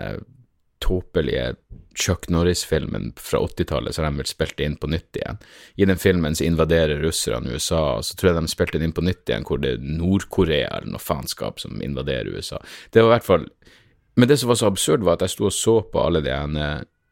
tåpelige 0.81 1.55
Chuck 1.95 2.29
Norris-filmen 2.29 3.13
fra 3.17 3.39
80-tallet, 3.39 3.95
så 3.95 4.03
har 4.03 4.11
de 4.11 4.23
vel 4.23 4.29
spilt 4.31 4.61
inn 4.63 4.77
på 4.81 4.89
nytt 4.91 5.19
igjen. 5.19 5.41
I 5.77 5.89
den 5.91 5.99
filmen 5.99 6.37
så 6.39 6.47
invaderer 6.47 7.03
russerne 7.03 7.53
USA, 7.53 7.83
og 7.99 8.07
så 8.07 8.17
tror 8.17 8.31
jeg 8.31 8.39
de 8.39 8.53
spilte 8.53 8.79
den 8.79 8.89
inn 8.89 8.97
på 8.97 9.05
nytt 9.05 9.29
igjen 9.29 9.47
hvor 9.49 9.61
det 9.61 9.75
er 9.75 9.83
Nord-Korea 9.99 10.71
eller 10.79 10.95
noe 10.95 11.03
faenskap 11.03 11.61
som 11.63 11.83
invaderer 11.85 12.31
USA. 12.31 12.61
Det 12.91 13.03
var 13.03 13.11
i 13.11 13.17
hvert 13.19 13.29
fall 13.29 13.49
Men 14.19 14.29
det 14.29 14.41
som 14.41 14.51
var 14.51 14.59
så 14.59 14.67
absurd, 14.67 15.05
var 15.07 15.17
at 15.17 15.23
jeg 15.25 15.33
sto 15.33 15.47
og 15.49 15.55
så 15.55 15.77
på 15.87 16.01
alle 16.03 16.21
de 16.21 16.33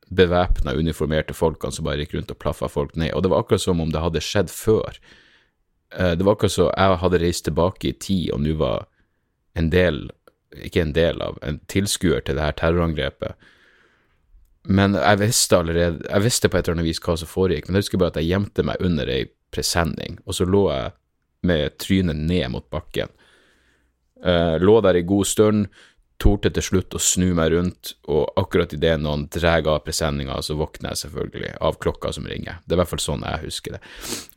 bevæpna, 0.08 0.74
uniformerte 0.74 1.36
folkene 1.36 1.74
som 1.74 1.86
bare 1.86 2.02
gikk 2.04 2.14
rundt 2.16 2.32
og 2.32 2.40
plaffa 2.40 2.68
folk 2.72 2.96
ned. 2.96 3.12
Og 3.14 3.24
det 3.24 3.32
var 3.32 3.44
akkurat 3.44 3.64
som 3.64 3.80
om 3.80 3.92
det 3.92 4.02
hadde 4.02 4.24
skjedd 4.24 4.52
før. 4.52 4.98
Eh, 5.94 6.14
det 6.16 6.24
var 6.24 6.36
akkurat 6.36 6.54
som 6.54 6.70
jeg 6.72 7.02
hadde 7.02 7.20
reist 7.22 7.44
tilbake 7.48 7.90
i 7.90 7.96
tid 7.96 8.32
og 8.34 8.42
nå 8.44 8.56
var 8.60 8.88
en 9.58 9.70
del, 9.72 10.06
ikke 10.54 10.82
en 10.84 10.94
del 10.96 11.22
av, 11.24 11.38
en 11.42 11.60
tilskuer 11.70 12.22
til 12.24 12.38
det 12.38 12.44
her 12.44 12.56
terrorangrepet. 12.58 13.48
Men 14.68 14.94
jeg 14.98 15.20
visste 15.22 15.58
allerede, 15.58 16.04
jeg 16.04 16.24
visste 16.24 16.48
på 16.48 16.58
et 16.58 16.66
eller 16.66 16.78
annet 16.78 16.90
vis 16.90 17.02
hva 17.02 17.16
som 17.16 17.30
foregikk, 17.30 17.68
men 17.68 17.78
jeg 17.78 17.86
husker 17.86 18.00
bare 18.00 18.12
at 18.12 18.20
jeg 18.20 18.30
gjemte 18.32 18.64
meg 18.68 18.82
under 18.84 19.08
ei 19.08 19.28
presenning, 19.54 20.18
og 20.28 20.36
så 20.36 20.44
lå 20.44 20.66
jeg 20.68 20.90
med 21.48 21.78
trynet 21.80 22.18
ned 22.18 22.50
mot 22.52 22.66
bakken. 22.68 23.08
Uh, 24.18 24.58
lå 24.60 24.80
der 24.84 24.98
i 24.98 25.06
god 25.08 25.28
stund, 25.30 25.68
torde 26.18 26.50
til 26.54 26.64
slutt 26.66 26.96
å 26.98 27.00
snu 27.02 27.28
meg 27.38 27.52
rundt, 27.52 27.92
og 28.10 28.32
akkurat 28.40 28.72
idet 28.74 28.96
noen 29.00 29.26
drar 29.32 29.66
av 29.70 29.84
presenninga, 29.86 30.40
så 30.42 30.56
våkner 30.58 30.92
jeg 30.92 31.02
selvfølgelig 31.04 31.52
av 31.68 31.78
klokka 31.82 32.12
som 32.16 32.26
ringer. 32.26 32.58
Det 32.64 32.74
er 32.74 32.78
i 32.78 32.82
hvert 32.82 32.92
fall 32.92 33.04
sånn 33.04 33.26
jeg 33.26 33.44
husker 33.44 33.76
det. 33.76 33.82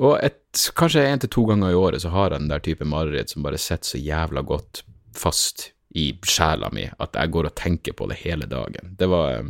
Og 0.04 0.16
et, 0.22 0.42
kanskje 0.78 1.08
én 1.10 1.24
til 1.24 1.34
to 1.34 1.48
ganger 1.50 1.74
i 1.74 1.80
året 1.80 2.06
så 2.06 2.14
har 2.14 2.30
jeg 2.30 2.44
den 2.44 2.52
der 2.54 2.66
type 2.66 2.88
mareritt 2.88 3.34
som 3.34 3.46
bare 3.46 3.62
sitter 3.62 3.96
så 3.96 4.02
jævla 4.02 4.46
godt 4.46 4.84
fast 5.18 5.72
i 5.98 6.12
sjela 6.24 6.70
mi 6.72 6.86
at 6.88 7.18
jeg 7.18 7.34
går 7.34 7.50
og 7.50 7.58
tenker 7.60 7.98
på 7.98 8.08
det 8.12 8.22
hele 8.22 8.48
dagen. 8.50 8.94
Det 9.00 9.10
var, 9.12 9.42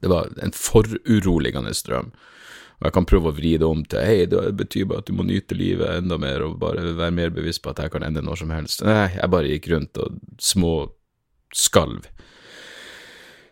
det 0.00 0.12
var 0.12 0.30
en 0.42 0.54
foruroligende 0.54 1.74
drøm. 1.86 2.14
Og 2.76 2.84
jeg 2.84 2.92
kan 2.92 3.06
prøve 3.08 3.30
å 3.30 3.36
vri 3.36 3.54
det 3.56 3.64
om 3.64 3.82
til 3.88 4.04
hei, 4.04 4.26
det 4.28 4.40
betyr 4.58 4.88
bare 4.90 5.00
at 5.00 5.08
du 5.08 5.16
må 5.16 5.24
nyte 5.24 5.56
livet 5.56 6.02
enda 6.02 6.18
mer 6.20 6.44
og 6.44 6.58
bare 6.60 6.92
være 6.98 7.14
mer 7.16 7.32
bevisst 7.32 7.62
på 7.64 7.72
at 7.72 7.80
jeg 7.80 7.92
kan 7.94 8.04
ende 8.04 8.24
når 8.24 8.42
som 8.42 8.52
helst. 8.52 8.84
Nei, 8.84 9.14
jeg 9.14 9.32
bare 9.32 9.52
gikk 9.52 9.70
rundt 9.72 10.00
og 10.02 10.18
små 10.42 10.74
skalv 11.54 12.08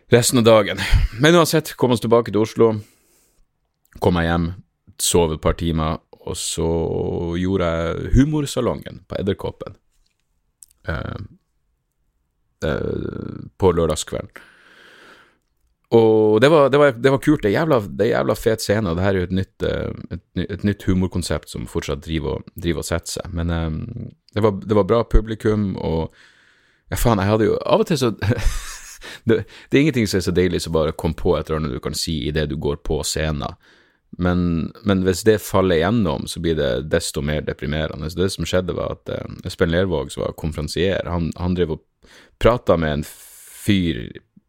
resten 0.07 0.39
av 0.39 0.43
dagen. 0.43 0.77
Men 1.19 1.35
uansett, 1.35 1.73
kom 1.73 1.91
oss 1.91 2.03
tilbake 2.03 2.31
til 2.31 2.43
Oslo. 2.43 2.73
Kom 4.03 4.19
jeg 4.19 4.29
hjem, 4.29 4.49
sov 5.01 5.35
et 5.35 5.43
par 5.43 5.57
timer, 5.59 6.01
og 6.25 6.37
så 6.39 6.67
gjorde 7.39 7.69
jeg 7.69 8.11
Humorsalongen 8.15 9.03
på 9.07 9.17
Edderkoppen 9.19 9.77
eh, 10.89 11.21
eh, 12.65 13.39
på 13.57 13.71
lørdagskvelden. 13.77 14.51
Og 15.95 16.41
det 16.41 16.49
var, 16.49 16.69
det, 16.73 16.79
var, 16.81 16.95
det 16.97 17.11
var, 17.13 17.21
kult. 17.23 17.43
Det 17.43 17.51
er 17.51 17.59
jævla, 17.59 17.77
det 17.87 18.07
er 18.07 18.17
jævla 18.17 18.35
fet 18.35 18.63
scene, 18.63 18.89
og 18.89 18.97
det 18.97 19.03
her 19.05 19.13
er 19.13 19.21
jo 19.21 19.27
et 19.29 19.35
nytt, 19.37 19.65
eh, 19.69 20.15
et, 20.17 20.23
et 20.57 20.65
nytt 20.67 20.87
humorkonsept 20.89 21.53
som 21.53 21.69
fortsatt 21.71 22.01
driver 22.03 22.41
driver 22.55 22.83
og 22.83 22.87
setter 22.89 23.19
seg. 23.19 23.35
Men 23.37 23.53
um, 23.53 23.77
det, 24.33 24.43
var, 24.43 24.57
det 24.65 24.79
var 24.79 24.89
bra 24.89 25.03
publikum, 25.07 25.75
og 25.77 26.15
ja, 26.91 26.97
faen, 26.97 27.21
jeg 27.21 27.31
hadde 27.31 27.47
jo 27.47 27.55
Av 27.65 27.81
og 27.81 27.89
til 27.89 27.97
så 27.97 28.11
det, 29.27 29.39
det, 29.45 29.73
er 29.73 29.81
ingenting 29.81 30.09
som 30.09 30.19
er 30.19 30.27
så 30.27 30.35
deilig 30.35 30.61
som 30.65 30.75
bare 30.75 30.93
å 30.93 30.99
komme 30.99 31.17
på 31.17 31.35
et 31.37 31.49
eller 31.49 31.63
annet 31.63 31.77
du 31.77 31.81
kan 31.83 31.97
si 31.97 32.19
idet 32.29 32.47
du 32.51 32.57
går 32.61 32.79
på 32.85 32.99
scenen. 33.05 33.57
Men, 34.17 34.71
men, 34.87 35.01
hvis 35.03 35.25
det 35.27 35.41
faller 35.43 35.81
igjennom, 35.81 36.27
så 36.31 36.39
blir 36.39 36.55
det 36.55 36.87
desto 36.87 37.21
mer 37.25 37.41
deprimerende. 37.43 38.09
Så 38.09 38.21
det 38.21 38.29
som 38.31 38.47
skjedde, 38.47 38.75
var 38.77 38.95
at 38.95 39.11
eh, 39.11 39.33
Espen 39.49 39.73
Lervåg, 39.73 40.13
som 40.13 40.23
var 40.23 40.37
konferansier, 40.39 41.03
han, 41.09 41.33
han 41.35 41.57
drev 41.57 41.75
og 41.75 41.83
prata 42.39 42.77
med 42.79 42.99
en 42.99 43.03
fyr 43.05 44.05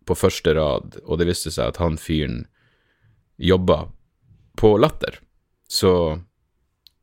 på 0.07 0.15
første 0.15 0.55
rad, 0.55 1.01
og 1.03 1.19
det 1.19 1.27
viste 1.33 1.51
seg 1.51 1.73
at 1.73 1.81
han 1.83 1.99
fyren 1.99 2.45
jobba 3.43 3.89
på 4.61 4.77
Latter. 4.79 5.19
Så 5.69 5.91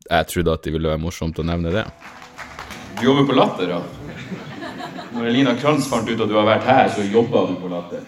jeg 0.07 0.29
trodde 0.31 0.55
at 0.55 0.63
det 0.63 0.73
ville 0.75 0.93
være 0.93 1.03
morsomt 1.03 1.41
å 1.41 1.47
nevne 1.47 1.73
det. 1.73 1.83
Du 3.01 3.09
jobber 3.09 3.27
på 3.27 3.37
Latter, 3.37 3.75
ja? 3.75 4.02
Når 5.13 5.29
Elina 5.29 5.53
Kranz 5.60 5.88
fant 5.89 6.10
ut 6.10 6.20
at 6.20 6.29
du 6.29 6.36
har 6.36 6.48
vært 6.48 6.65
her, 6.67 6.89
så 6.89 7.05
jobba 7.05 7.46
du 7.50 7.55
på 7.62 7.70
Latter. 7.72 8.01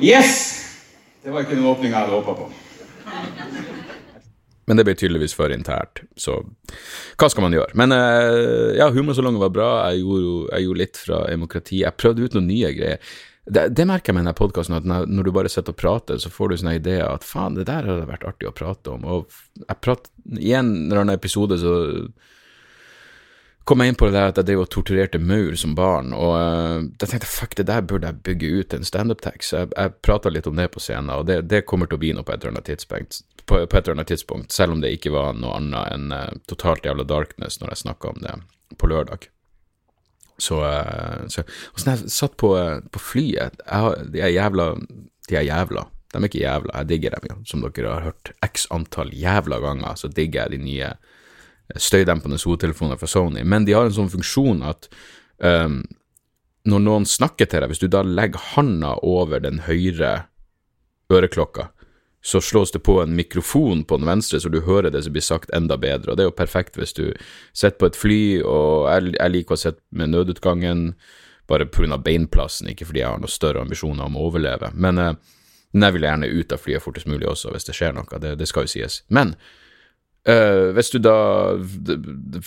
Yes! 0.00 0.36
Det 1.24 1.32
var 1.32 1.44
ikke 1.44 1.56
den 1.56 1.68
åpninga 1.68 1.96
jeg 1.96 2.06
hadde 2.06 2.20
håpa 2.20 2.34
på. 2.38 2.46
Men 4.64 4.80
det 4.80 4.86
ble 4.88 4.94
tydeligvis 4.96 5.36
for 5.36 5.52
internt, 5.52 6.00
så 6.16 6.38
hva 7.20 7.28
skal 7.28 7.44
man 7.44 7.52
gjøre? 7.52 7.76
Men 7.76 7.92
uh, 7.92 8.72
ja, 8.76 8.88
humorsalongen 8.92 9.42
var 9.42 9.52
bra. 9.52 9.68
Jeg 9.92 10.00
gjorde, 10.00 10.32
jeg 10.48 10.66
gjorde, 10.66 10.80
litt 10.80 11.00
fra 11.00 11.20
demokrati. 11.28 11.82
Jeg 11.82 12.00
prøvde 12.00 12.24
ut 12.24 12.36
noen 12.38 12.48
nye 12.48 12.72
greier. 12.76 13.14
Det, 13.44 13.66
det 13.76 13.84
merker 13.84 14.10
jeg 14.10 14.16
med 14.16 14.24
denne 14.24 14.38
podkasten, 14.38 14.78
at 14.78 14.86
når, 14.88 15.26
du 15.26 15.32
bare 15.36 15.52
sitter 15.52 15.76
og 15.76 15.80
prater, 15.80 16.20
så 16.20 16.32
får 16.32 16.48
du 16.48 16.56
sånne 16.62 16.78
ideer 16.78 17.04
at 17.10 17.26
faen, 17.28 17.58
det 17.58 17.66
der 17.68 17.84
hadde 17.84 18.08
vært 18.08 18.24
artig 18.30 18.48
å 18.48 18.54
prate 18.56 18.94
om. 18.94 19.04
Og 19.04 19.36
jeg 19.60 19.80
prat, 19.84 20.08
I 20.40 20.54
en 20.56 20.70
eller 20.86 21.02
annen 21.02 21.18
episode 21.18 21.60
så 21.60 21.74
kom 23.64 23.80
jeg 23.80 23.92
inn 23.92 23.98
på 23.98 24.08
det 24.08 24.16
der 24.16 24.30
at 24.30 24.38
jeg 24.38 24.48
drev 24.50 24.62
og 24.64 24.70
torturerte 24.72 25.20
maur 25.22 25.54
som 25.56 25.74
barn, 25.76 26.12
og 26.16 26.32
uh, 26.36 26.86
da 27.00 27.08
tenkte 27.08 27.24
jeg 27.24 27.32
fuck, 27.32 27.56
det 27.56 27.66
der 27.70 27.84
burde 27.88 28.10
jeg 28.10 28.24
bygge 28.26 28.50
ut 28.60 28.76
en 28.76 28.84
standup-tekst. 28.86 29.54
Jeg, 29.56 29.70
jeg 29.72 29.94
prata 30.04 30.32
litt 30.32 30.48
om 30.50 30.58
det 30.60 30.68
på 30.74 30.82
scenen, 30.84 31.12
og 31.14 31.28
det, 31.30 31.40
det, 31.48 31.64
kommer 31.68 31.88
til 31.88 31.98
å 31.98 32.02
bli 32.02 32.12
noe 32.16 32.26
på 32.26 32.34
et 32.34 32.42
eller 32.42 32.56
annet 32.56 32.68
tidspunkt, 32.68 33.22
på, 33.44 33.62
på 33.64 33.78
et 33.78 33.80
eller 33.80 33.96
annet 33.96 34.12
tidspunkt 34.12 34.52
selv 34.56 34.76
om 34.76 34.84
det 34.84 34.92
ikke 34.96 35.14
var 35.14 35.32
noe 35.38 35.56
annet 35.56 35.94
enn 35.96 36.12
uh, 36.12 36.26
totalt 36.50 36.84
jævla 36.84 37.08
darkness 37.08 37.60
når 37.62 37.72
jeg 37.72 37.84
snakka 37.86 38.12
om 38.12 38.20
det 38.26 38.36
på 38.80 38.90
lørdag. 38.92 39.30
Så, 40.42 40.60
uh, 40.60 41.24
så 41.32 41.46
Og 41.46 41.80
sånn 41.80 41.94
jeg 41.94 42.12
satt 42.12 42.36
på, 42.40 42.52
på 42.90 43.00
flyet 43.00 43.60
jeg, 43.62 44.06
De 44.10 44.18
er 44.18 44.32
jævla 44.34 44.72
De 45.28 45.36
er 45.38 45.44
jævla. 45.46 45.84
De 46.10 46.18
er 46.18 46.26
ikke 46.26 46.42
jævla, 46.42 46.72
jeg 46.80 46.90
digger 46.90 47.14
dem 47.16 47.28
jo, 47.30 47.36
som 47.48 47.62
dere 47.64 47.90
har 47.90 48.08
hørt 48.10 48.32
x 48.44 48.68
antall 48.74 49.08
jævla 49.14 49.56
ganger, 49.62 49.96
så 49.98 50.10
digger 50.12 50.44
jeg 50.44 50.54
de 50.54 50.66
nye 50.68 50.90
støydempende 51.76 52.38
hodetelefoner 52.42 52.98
fra 53.00 53.08
Sony, 53.08 53.44
men 53.44 53.64
de 53.64 53.76
har 53.76 53.88
en 53.88 53.96
sånn 53.96 54.12
funksjon 54.12 54.62
at 54.66 54.88
um, 55.40 55.80
når 56.68 56.84
noen 56.84 57.06
snakker 57.08 57.48
til 57.48 57.62
deg, 57.62 57.72
hvis 57.72 57.82
du 57.82 57.88
da 57.92 58.02
legger 58.04 58.40
handa 58.54 58.94
over 59.04 59.42
den 59.44 59.62
høyre 59.66 60.26
øreklokka, 61.12 61.68
så 62.24 62.40
slås 62.40 62.72
det 62.72 62.80
på 62.86 63.02
en 63.02 63.12
mikrofon 63.16 63.82
på 63.84 63.98
den 64.00 64.08
venstre, 64.08 64.40
så 64.40 64.48
du 64.48 64.62
hører 64.64 64.88
det 64.90 65.02
som 65.04 65.12
blir 65.12 65.24
sagt 65.24 65.50
enda 65.52 65.76
bedre. 65.76 66.10
Og 66.10 66.16
det 66.16 66.24
er 66.24 66.30
jo 66.30 66.38
perfekt 66.38 66.78
hvis 66.80 66.96
du 66.96 67.10
sitter 67.52 67.76
på 67.76 67.90
et 67.90 67.98
fly, 68.00 68.20
og 68.40 68.88
jeg, 68.88 69.32
liker 69.34 69.56
å 69.56 69.60
sitte 69.60 69.84
med 69.92 70.14
nødutgangen 70.14 70.94
bare 71.50 71.68
pga. 71.68 71.98
beinplassen, 72.00 72.70
ikke 72.72 72.88
fordi 72.88 73.02
jeg 73.02 73.12
har 73.12 73.20
noen 73.20 73.28
større 73.28 73.60
ambisjoner 73.60 74.08
om 74.08 74.16
å 74.16 74.24
overleve. 74.30 74.72
Men, 74.72 74.98
uh, 74.98 75.12
men 75.72 75.84
jeg 75.84 75.96
vil 75.98 76.08
gjerne 76.08 76.32
ut 76.32 76.56
av 76.56 76.64
flyet 76.64 76.82
fortest 76.82 77.10
mulig 77.12 77.28
også, 77.28 77.52
hvis 77.52 77.68
det 77.68 77.76
skjer 77.76 77.92
noe. 77.92 78.20
Det, 78.20 78.38
det 78.40 78.48
skal 78.48 78.64
jo 78.64 78.72
sies. 78.72 79.02
Men 79.12 79.34
Uh, 80.24 80.72
hvis 80.72 80.88
du 80.88 81.02
da 81.04 81.16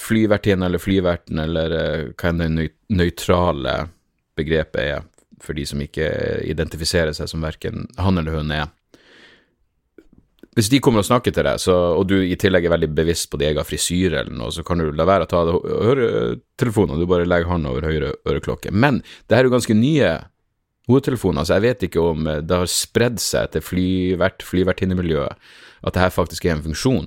flyvertinne 0.02 0.66
eller 0.66 0.82
flyverten, 0.82 1.38
eller 1.44 1.76
uh, 1.78 2.08
hva 2.18 2.32
enn 2.32 2.58
det 2.58 2.72
nøytrale 2.90 3.76
begrepet 4.38 4.82
er 4.82 5.06
for 5.44 5.54
de 5.54 5.66
som 5.70 5.82
ikke 5.84 6.08
identifiserer 6.50 7.14
seg 7.14 7.30
som 7.30 7.46
verken 7.46 7.86
han 8.02 8.18
eller 8.18 8.40
hun 8.40 8.54
er 8.56 8.72
Hvis 10.58 10.72
de 10.74 10.80
kommer 10.82 11.04
og 11.04 11.06
snakker 11.06 11.30
til 11.34 11.46
deg, 11.46 11.62
så, 11.62 11.76
og 11.94 12.08
du 12.10 12.16
i 12.18 12.38
tillegg 12.40 12.66
er 12.66 12.74
veldig 12.74 12.90
bevisst 12.98 13.30
på 13.30 13.38
din 13.38 13.52
egen 13.52 13.68
frisyre 13.68 14.24
eller 14.24 14.34
noe, 14.34 14.50
så 14.50 14.66
kan 14.66 14.82
du 14.82 14.90
la 14.90 15.06
være 15.06 15.28
å 15.28 15.30
ta 15.30 15.44
høretelefonen, 15.46 16.96
og 16.96 17.04
du 17.04 17.12
bare 17.12 17.30
legger 17.30 17.52
hånden 17.52 17.70
over 17.70 17.86
høyre 17.86 18.16
øreklokke. 18.26 18.74
Men 18.74 19.04
det 19.28 19.38
her 19.38 19.46
er 19.46 19.52
jo 19.52 19.54
ganske 19.54 19.78
nye 19.78 20.16
hodetelefoner, 20.90 21.46
så 21.46 21.60
jeg 21.60 21.66
vet 21.68 21.86
ikke 21.86 22.10
om 22.10 22.26
det 22.26 22.58
har 22.64 22.74
spredd 22.74 23.22
seg 23.22 23.54
til 23.54 23.66
flyvert, 23.70 24.42
flyvertinnemiljøet 24.50 25.38
at 25.86 25.94
det 25.94 26.02
her 26.02 26.14
faktisk 26.14 26.46
er 26.46 26.56
en 26.56 26.66
funksjon. 26.66 27.06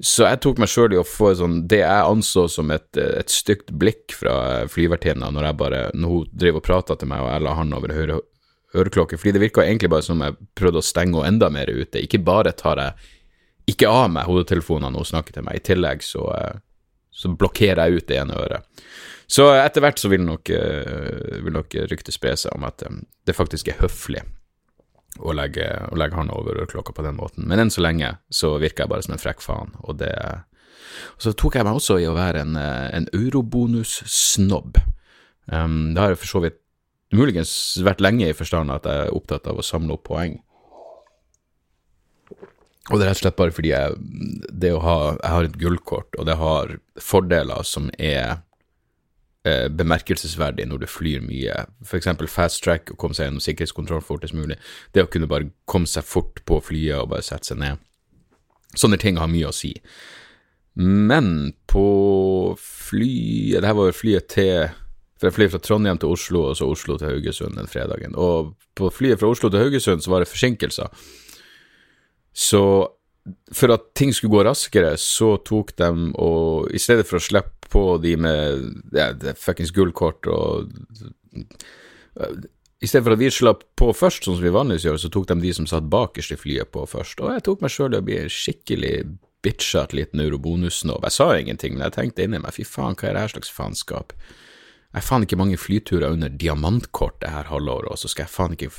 Så 0.00 0.24
jeg 0.24 0.40
tok 0.40 0.60
meg 0.62 0.70
sjøl 0.72 0.94
i 0.94 0.98
å 1.00 1.04
få 1.04 1.34
sånn, 1.36 1.58
det 1.68 1.82
jeg 1.82 2.08
anså 2.08 2.46
som 2.48 2.70
et, 2.72 2.88
et 2.96 3.32
stygt 3.32 3.68
blikk 3.76 4.14
fra 4.16 4.64
flyvertinna 4.72 5.28
når, 5.34 5.50
når 5.92 6.12
hun 6.14 6.30
driver 6.32 6.62
og 6.62 6.66
prata 6.66 6.96
til 6.96 7.10
meg, 7.10 7.20
og 7.20 7.28
jeg 7.34 7.44
la 7.44 7.56
hånda 7.58 7.80
over 7.80 7.92
høyre 7.98 8.20
øreklokke, 8.80 9.18
fordi 9.18 9.34
det 9.36 9.44
virka 9.44 9.66
egentlig 9.66 9.90
bare 9.92 10.06
som 10.06 10.22
jeg 10.24 10.38
prøvde 10.56 10.80
å 10.80 10.86
stenge 10.86 11.18
henne 11.18 11.34
enda 11.34 11.50
mer 11.52 11.68
ute. 11.68 12.00
Ikke 12.00 12.22
bare 12.24 12.54
tar 12.56 12.80
jeg 12.80 13.10
ikke 13.74 13.92
av 13.92 14.08
meg 14.14 14.28
hodetelefonene 14.30 14.94
når 14.94 15.04
hun 15.04 15.12
snakker 15.12 15.36
til 15.36 15.46
meg, 15.46 15.58
i 15.58 15.66
tillegg 15.68 16.04
så, 16.06 16.24
eh, 16.38 16.60
så 17.12 17.30
blokkerer 17.36 17.84
jeg 17.84 18.00
ut 18.00 18.08
det 18.08 18.20
ene 18.22 18.38
øret. 18.40 18.84
Så 19.30 19.46
etter 19.52 19.84
hvert 19.84 20.00
så 20.00 20.10
vil 20.10 20.24
nok, 20.26 20.50
eh, 20.50 21.42
vil 21.44 21.54
nok 21.54 21.76
ryktet 21.92 22.16
spre 22.16 22.34
seg 22.40 22.56
om 22.56 22.64
at 22.66 22.82
eh, 22.86 23.02
det 23.28 23.36
faktisk 23.36 23.68
er 23.68 23.82
høflig 23.82 24.24
å 25.20 25.34
legge, 25.36 25.66
å 25.92 25.98
legge 25.98 26.18
hånda 26.18 26.36
over 26.36 26.62
klokka 26.70 26.94
på 26.96 27.04
den 27.06 27.18
måten. 27.18 27.46
Men 27.48 27.62
enn 27.62 27.72
så 27.72 27.84
lenge 27.84 28.14
så 28.32 28.54
virker 28.60 28.84
jeg 28.84 28.92
bare 28.92 29.06
som 29.06 29.16
en 29.16 29.22
frekk 29.22 29.44
faen, 29.44 29.76
og 29.84 30.00
det 30.02 30.14
og 31.00 31.22
Så 31.22 31.32
tok 31.38 31.54
jeg 31.56 31.64
meg 31.64 31.78
også 31.78 31.96
i 32.02 32.06
å 32.08 32.16
være 32.16 32.42
en, 32.42 32.56
en 32.58 33.06
eurobonus-snobb. 33.16 34.80
Um, 35.46 35.94
det 35.94 36.02
har 36.02 36.12
jeg 36.12 36.20
for 36.20 36.32
så 36.32 36.42
vidt 36.44 36.58
muligens 37.14 37.52
vært 37.84 38.02
lenge 38.04 38.28
i 38.28 38.36
forstand 38.36 38.72
at 38.74 38.86
jeg 38.86 39.06
er 39.06 39.16
opptatt 39.16 39.48
av 39.50 39.60
å 39.60 39.64
samle 39.64 39.96
opp 39.96 40.04
poeng. 40.10 40.36
Og 42.90 42.98
det 42.98 43.06
er 43.06 43.10
rett 43.12 43.20
og 43.20 43.22
slett 43.22 43.38
bare 43.38 43.54
fordi 43.54 43.72
jeg, 43.72 43.96
ha, 44.82 44.96
jeg 45.14 45.34
har 45.34 45.48
et 45.48 45.58
gullkort, 45.60 46.16
og 46.18 46.26
det 46.26 46.36
har 46.40 46.76
fordeler 47.00 47.66
som 47.66 47.90
er 47.96 48.40
eh, 49.50 49.66
bemerkelsesverdig 49.74 50.66
når 50.70 50.84
du 50.84 50.88
flyr 50.90 51.24
mye. 51.24 51.64
F.eks. 51.84 52.08
fast 52.30 52.62
track, 52.64 52.94
å 52.94 52.98
komme 53.00 53.16
seg 53.16 53.28
gjennom 53.28 53.44
sikkerhetskontroll 53.44 54.04
fortest 54.06 54.36
mulig. 54.36 54.56
Det 54.94 55.04
å 55.04 55.10
kunne 55.10 55.28
bare 55.30 55.50
komme 55.70 55.90
seg 55.90 56.06
fort 56.06 56.42
på 56.46 56.60
flyet 56.70 57.02
og 57.02 57.10
bare 57.14 57.26
sette 57.26 57.52
seg 57.52 57.60
ned. 57.62 57.82
Sånne 58.78 59.00
ting 59.02 59.18
har 59.18 59.30
mye 59.30 59.50
å 59.50 59.54
si. 59.54 59.74
Men 60.80 61.50
på 61.66 62.54
flyet 62.62 63.58
Det 63.58 63.66
her 63.66 63.74
var 63.74 63.88
jo 63.88 63.96
flyet 63.96 64.28
til 64.30 64.68
For 65.18 65.26
jeg 65.26 65.34
fløy 65.34 65.48
fra 65.50 65.58
Trondheim 65.60 65.98
til 66.00 66.14
Oslo, 66.14 66.44
og 66.48 66.54
så 66.56 66.68
Oslo 66.70 66.94
til 66.96 67.10
Haugesund 67.10 67.58
den 67.58 67.68
fredagen. 67.68 68.14
Og 68.16 68.54
på 68.78 68.88
flyet 68.94 69.20
fra 69.20 69.28
Oslo 69.28 69.50
til 69.50 69.60
Haugesund 69.60 70.00
så 70.04 70.14
var 70.14 70.22
det 70.22 70.30
forsinkelser. 70.30 70.88
Så 72.32 72.62
for 73.54 73.74
at 73.74 73.90
ting 73.98 74.12
skulle 74.14 74.34
gå 74.34 74.44
raskere, 74.46 74.94
så 75.00 75.34
tok 75.46 75.74
de 75.80 75.90
og 76.18 76.70
I 76.74 76.80
stedet 76.82 77.06
for 77.08 77.20
å 77.20 77.24
slippe 77.24 77.70
på 77.70 77.84
de 78.02 78.16
med 78.18 78.64
ja, 78.96 79.12
fuckings 79.38 79.70
gullkort 79.74 80.26
og 80.26 80.72
I 82.80 82.88
stedet 82.88 83.04
for 83.04 83.14
at 83.14 83.20
vi 83.20 83.30
slapp 83.30 83.64
på 83.78 83.90
først, 83.94 84.24
sånn 84.24 84.38
som 84.38 84.44
vi 84.46 84.52
vanligvis 84.54 84.86
gjør, 84.88 85.00
så 85.02 85.10
tok 85.12 85.28
de 85.30 85.38
de 85.44 85.52
som 85.56 85.68
satt 85.68 85.88
bakerst 85.92 86.34
i 86.34 86.38
flyet 86.40 86.72
på 86.72 86.86
først. 86.88 87.20
Og 87.20 87.34
jeg 87.34 87.44
tok 87.46 87.64
meg 87.64 87.74
sjøl 87.74 87.94
i 87.94 88.00
å 88.00 88.06
bli 88.06 88.22
skikkelig 88.32 88.94
bitchete 89.44 89.96
liten 89.96 90.20
eurobonusnov. 90.24 91.04
Jeg 91.06 91.16
sa 91.16 91.28
ingenting, 91.36 91.76
men 91.76 91.86
jeg 91.86 91.96
tenkte 91.96 92.24
inni 92.26 92.40
meg 92.40 92.56
fy 92.56 92.64
faen, 92.68 92.96
hva 92.96 93.08
er 93.08 93.16
det 93.16 93.24
her 93.24 93.34
slags 93.34 93.52
faenskap? 93.52 94.14
Jeg 94.90 95.06
faen 95.06 95.22
ikke 95.22 95.38
mange 95.38 95.58
flyturer 95.60 96.10
under 96.10 96.32
diamantkort 96.34 97.20
det 97.22 97.30
her 97.30 97.46
halvåret, 97.46 97.92
og 97.92 97.98
så 98.00 98.08
skal 98.10 98.24
jeg 98.26 98.32
faen 98.32 98.56
ikke 98.56 98.72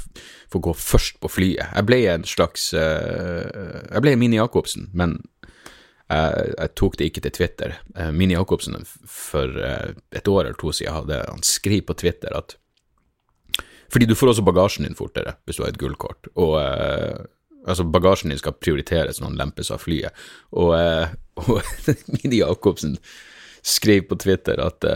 få 0.51 0.59
gå 0.59 0.73
først 0.75 1.21
på 1.23 1.31
flyet. 1.31 1.69
Jeg 1.71 1.87
ble 1.87 2.01
en 2.11 2.27
slags 2.27 2.73
uh, 2.75 3.47
Jeg 3.87 4.03
ble 4.03 4.17
Mini 4.19 4.35
Jacobsen, 4.35 4.89
men 4.91 5.21
jeg, 6.11 6.51
jeg, 6.57 6.73
tok 6.75 6.99
det 6.99 7.07
ikke 7.07 7.23
til 7.23 7.35
Twitter. 7.39 7.77
Uh, 7.95 8.09
Mini 8.11 8.35
Jacobsen 8.35 8.75
for 9.07 9.55
uh, 9.55 9.95
et 10.11 10.27
år 10.27 10.43
eller 10.49 10.59
to 10.59 10.75
siden 10.75 10.99
hadde 10.99 11.23
han 11.23 11.47
skrevet 11.47 11.87
på 11.87 11.95
Twitter 12.03 12.35
at 12.35 12.57
Fordi 13.91 14.05
du 14.05 14.15
får 14.15 14.33
også 14.33 14.43
bagasjen 14.47 14.87
din 14.87 14.99
fortere 14.99 15.37
hvis 15.45 15.59
du 15.59 15.63
har 15.63 15.71
et 15.71 15.79
gullkort, 15.79 16.27
og 16.35 16.59
altså 17.67 17.83
bagasjen 17.83 18.31
din 18.31 18.39
skal 18.39 18.55
prioriteres 18.55 19.19
når 19.19 19.31
den 19.31 19.39
lempes 19.39 19.71
av 19.71 19.79
flyet, 19.83 20.11
og, 20.51 20.75
og 21.39 21.59
Mini 22.19 22.39
Jacobsen 22.39 22.97
skrev 23.63 24.07
på 24.07 24.15
Twitter 24.19 24.59
at 24.59 24.87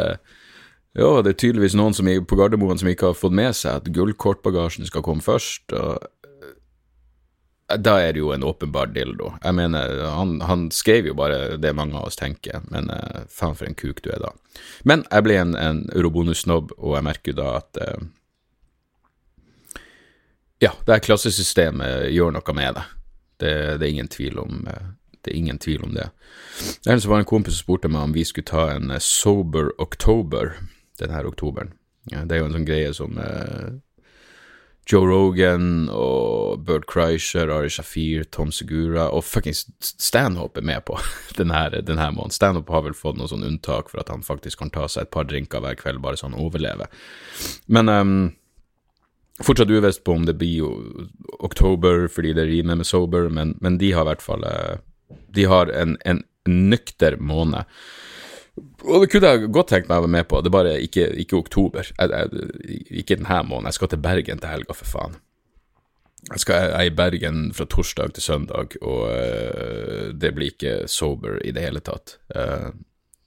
ja, 0.96 1.22
det 1.22 1.34
er 1.34 1.40
tydeligvis 1.42 1.76
noen 1.76 1.96
som 1.96 2.08
på 2.08 2.38
Gardermoen 2.40 2.80
som 2.80 2.88
ikke 2.88 3.10
har 3.10 3.18
fått 3.20 3.36
med 3.36 3.52
seg 3.58 3.82
at 3.82 3.90
gullkortbagasjen 3.92 4.88
skal 4.88 5.04
komme 5.04 5.24
først. 5.26 5.74
og 5.76 6.00
eh, 6.00 6.54
da 7.82 7.98
er 8.00 8.14
det 8.14 8.22
jo 8.22 8.32
en 8.32 8.46
åpenbar 8.48 8.94
dildo. 8.96 9.34
Jeg 9.44 9.58
mener, 9.58 10.06
han, 10.16 10.38
han, 10.46 10.70
skrev 10.72 11.10
jo 11.10 11.16
bare 11.18 11.58
det 11.58 11.74
mange 11.76 11.98
av 11.98 12.08
oss 12.08 12.16
tenker, 12.16 12.62
men 12.72 12.92
uh, 12.94 13.26
faen 13.28 13.58
for 13.58 13.68
en 13.68 13.76
kuk 13.76 14.04
du 14.06 14.12
er 14.14 14.22
da. 14.22 14.30
Men 14.86 15.04
jeg 15.10 15.26
ble 15.26 15.40
en, 15.42 15.56
en 15.60 15.82
eurobonus-snobb, 15.92 16.72
og 16.78 16.94
jeg 16.96 17.08
merker 17.08 17.34
jo 17.34 17.40
da 17.42 17.50
at 17.60 17.82
uh, 17.82 18.06
Ja, 20.64 20.72
det 20.86 20.94
her 20.94 21.04
klassesystemet 21.04 22.14
gjør 22.14 22.38
noe 22.38 22.56
med 22.56 22.78
det. 22.78 22.86
Det, 23.36 23.52
det, 23.82 23.84
er 23.84 23.92
ingen 23.92 24.08
tvil 24.14 24.40
om 24.40 24.64
uh, 24.70 24.94
det 25.26 25.34
er 25.34 25.42
ingen 25.42 25.60
tvil 25.60 25.84
om 25.84 25.92
det. 25.98 26.08
Det 26.86 27.02
var 27.10 27.20
en 27.20 27.28
kompis 27.28 27.58
som 27.58 27.66
spurte 27.66 27.90
meg 27.92 28.06
om 28.06 28.14
vi 28.14 28.24
skulle 28.24 28.48
ta 28.48 28.70
en 28.78 28.94
sober 29.02 29.74
oktober 29.82 30.54
denne 31.02 31.24
oktoberen. 31.28 31.74
Det 32.06 32.36
er 32.36 32.44
jo 32.44 32.48
en 32.50 32.56
sånn 32.56 32.68
greie 32.68 32.92
som 32.94 33.18
eh, 33.18 33.78
Joe 34.86 35.08
Rogan 35.10 35.88
og 35.90 36.62
Bert 36.68 36.86
Kreischer, 36.86 37.50
Ari 37.50 37.72
Shafir, 37.74 38.26
Tom 38.30 38.52
Segura 38.54 39.08
og 39.10 39.24
fuckings 39.26 39.64
Stanhope 39.82 40.62
er 40.62 40.68
med 40.70 40.86
på 40.86 41.00
denne, 41.40 41.64
denne 41.82 42.10
måneden. 42.14 42.36
Stanhope 42.36 42.74
har 42.74 42.86
vel 42.86 42.98
fått 42.98 43.18
noe 43.18 43.30
sånn 43.32 43.48
unntak 43.48 43.90
for 43.90 44.04
at 44.04 44.14
han 44.14 44.26
faktisk 44.26 44.62
kan 44.62 44.74
ta 44.74 44.86
seg 44.92 45.08
et 45.08 45.14
par 45.16 45.26
drinker 45.30 45.64
hver 45.66 45.80
kveld, 45.80 46.04
bare 46.06 46.22
så 46.22 46.30
han 46.30 46.38
overlever. 46.38 46.92
Men 47.66 47.90
um, 47.90 48.16
fortsatt 49.42 49.74
uvisst 49.74 50.06
på 50.06 50.20
om 50.20 50.30
det 50.30 50.38
blir 50.38 50.70
oktober 51.42 52.06
fordi 52.12 52.36
det 52.38 52.46
rimer 52.52 52.78
med 52.78 52.90
sober, 52.90 53.26
men, 53.34 53.58
men 53.66 53.82
de 53.82 53.90
har 53.98 54.06
i 54.06 54.14
hvert 54.14 54.26
fall 54.26 54.46
uh, 54.46 54.78
De 55.34 55.50
har 55.50 55.74
en, 55.74 55.98
en 56.06 56.22
nykter 56.46 57.18
måned. 57.18 57.66
Og 58.56 59.04
det 59.04 59.10
kunne 59.12 59.32
jeg 59.34 59.52
godt 59.52 59.72
tenkt 59.74 59.90
meg 59.90 60.00
å 60.00 60.06
være 60.06 60.14
med 60.14 60.28
på, 60.32 60.40
det 60.40 60.50
er 60.50 60.56
bare 60.56 60.74
ikke, 60.84 61.06
ikke 61.26 61.40
oktober. 61.42 61.88
Jeg, 61.92 62.12
jeg, 62.12 62.76
ikke 63.02 63.18
denne 63.20 63.40
måneden. 63.44 63.68
Jeg 63.68 63.78
skal 63.80 63.92
til 63.92 64.04
Bergen 64.06 64.42
til 64.42 64.52
helga, 64.52 64.76
for 64.78 64.88
faen. 64.88 65.18
Jeg, 66.32 66.42
skal, 66.42 66.70
jeg 66.72 66.78
er 66.80 66.90
i 66.90 66.96
Bergen 66.96 67.42
fra 67.54 67.68
torsdag 67.70 68.16
til 68.16 68.26
søndag, 68.26 68.78
og 68.82 69.04
uh, 69.12 70.08
det 70.16 70.32
blir 70.38 70.54
ikke 70.54 70.76
sober 70.90 71.38
i 71.46 71.52
det 71.56 71.68
hele 71.68 71.84
tatt. 71.86 72.18
Uh, 72.34 72.72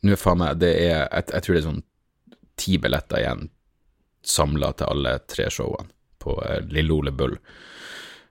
Nå 0.06 0.14
faen 0.14 0.38
meg 0.38 0.60
Det 0.62 0.70
er 0.78 0.92
jeg, 0.92 1.06
jeg, 1.34 1.42
tror 1.42 1.54
det 1.54 1.60
er 1.60 1.68
sånn 1.68 1.84
ti 2.58 2.76
billetter 2.78 3.18
igjen 3.18 3.48
samla 4.28 4.70
til 4.78 4.92
alle 4.92 5.16
tre 5.30 5.48
showene 5.50 5.90
på 6.22 6.36
uh, 6.38 6.58
Lille 6.72 6.94
Ole 6.94 7.12
Bull. 7.14 7.36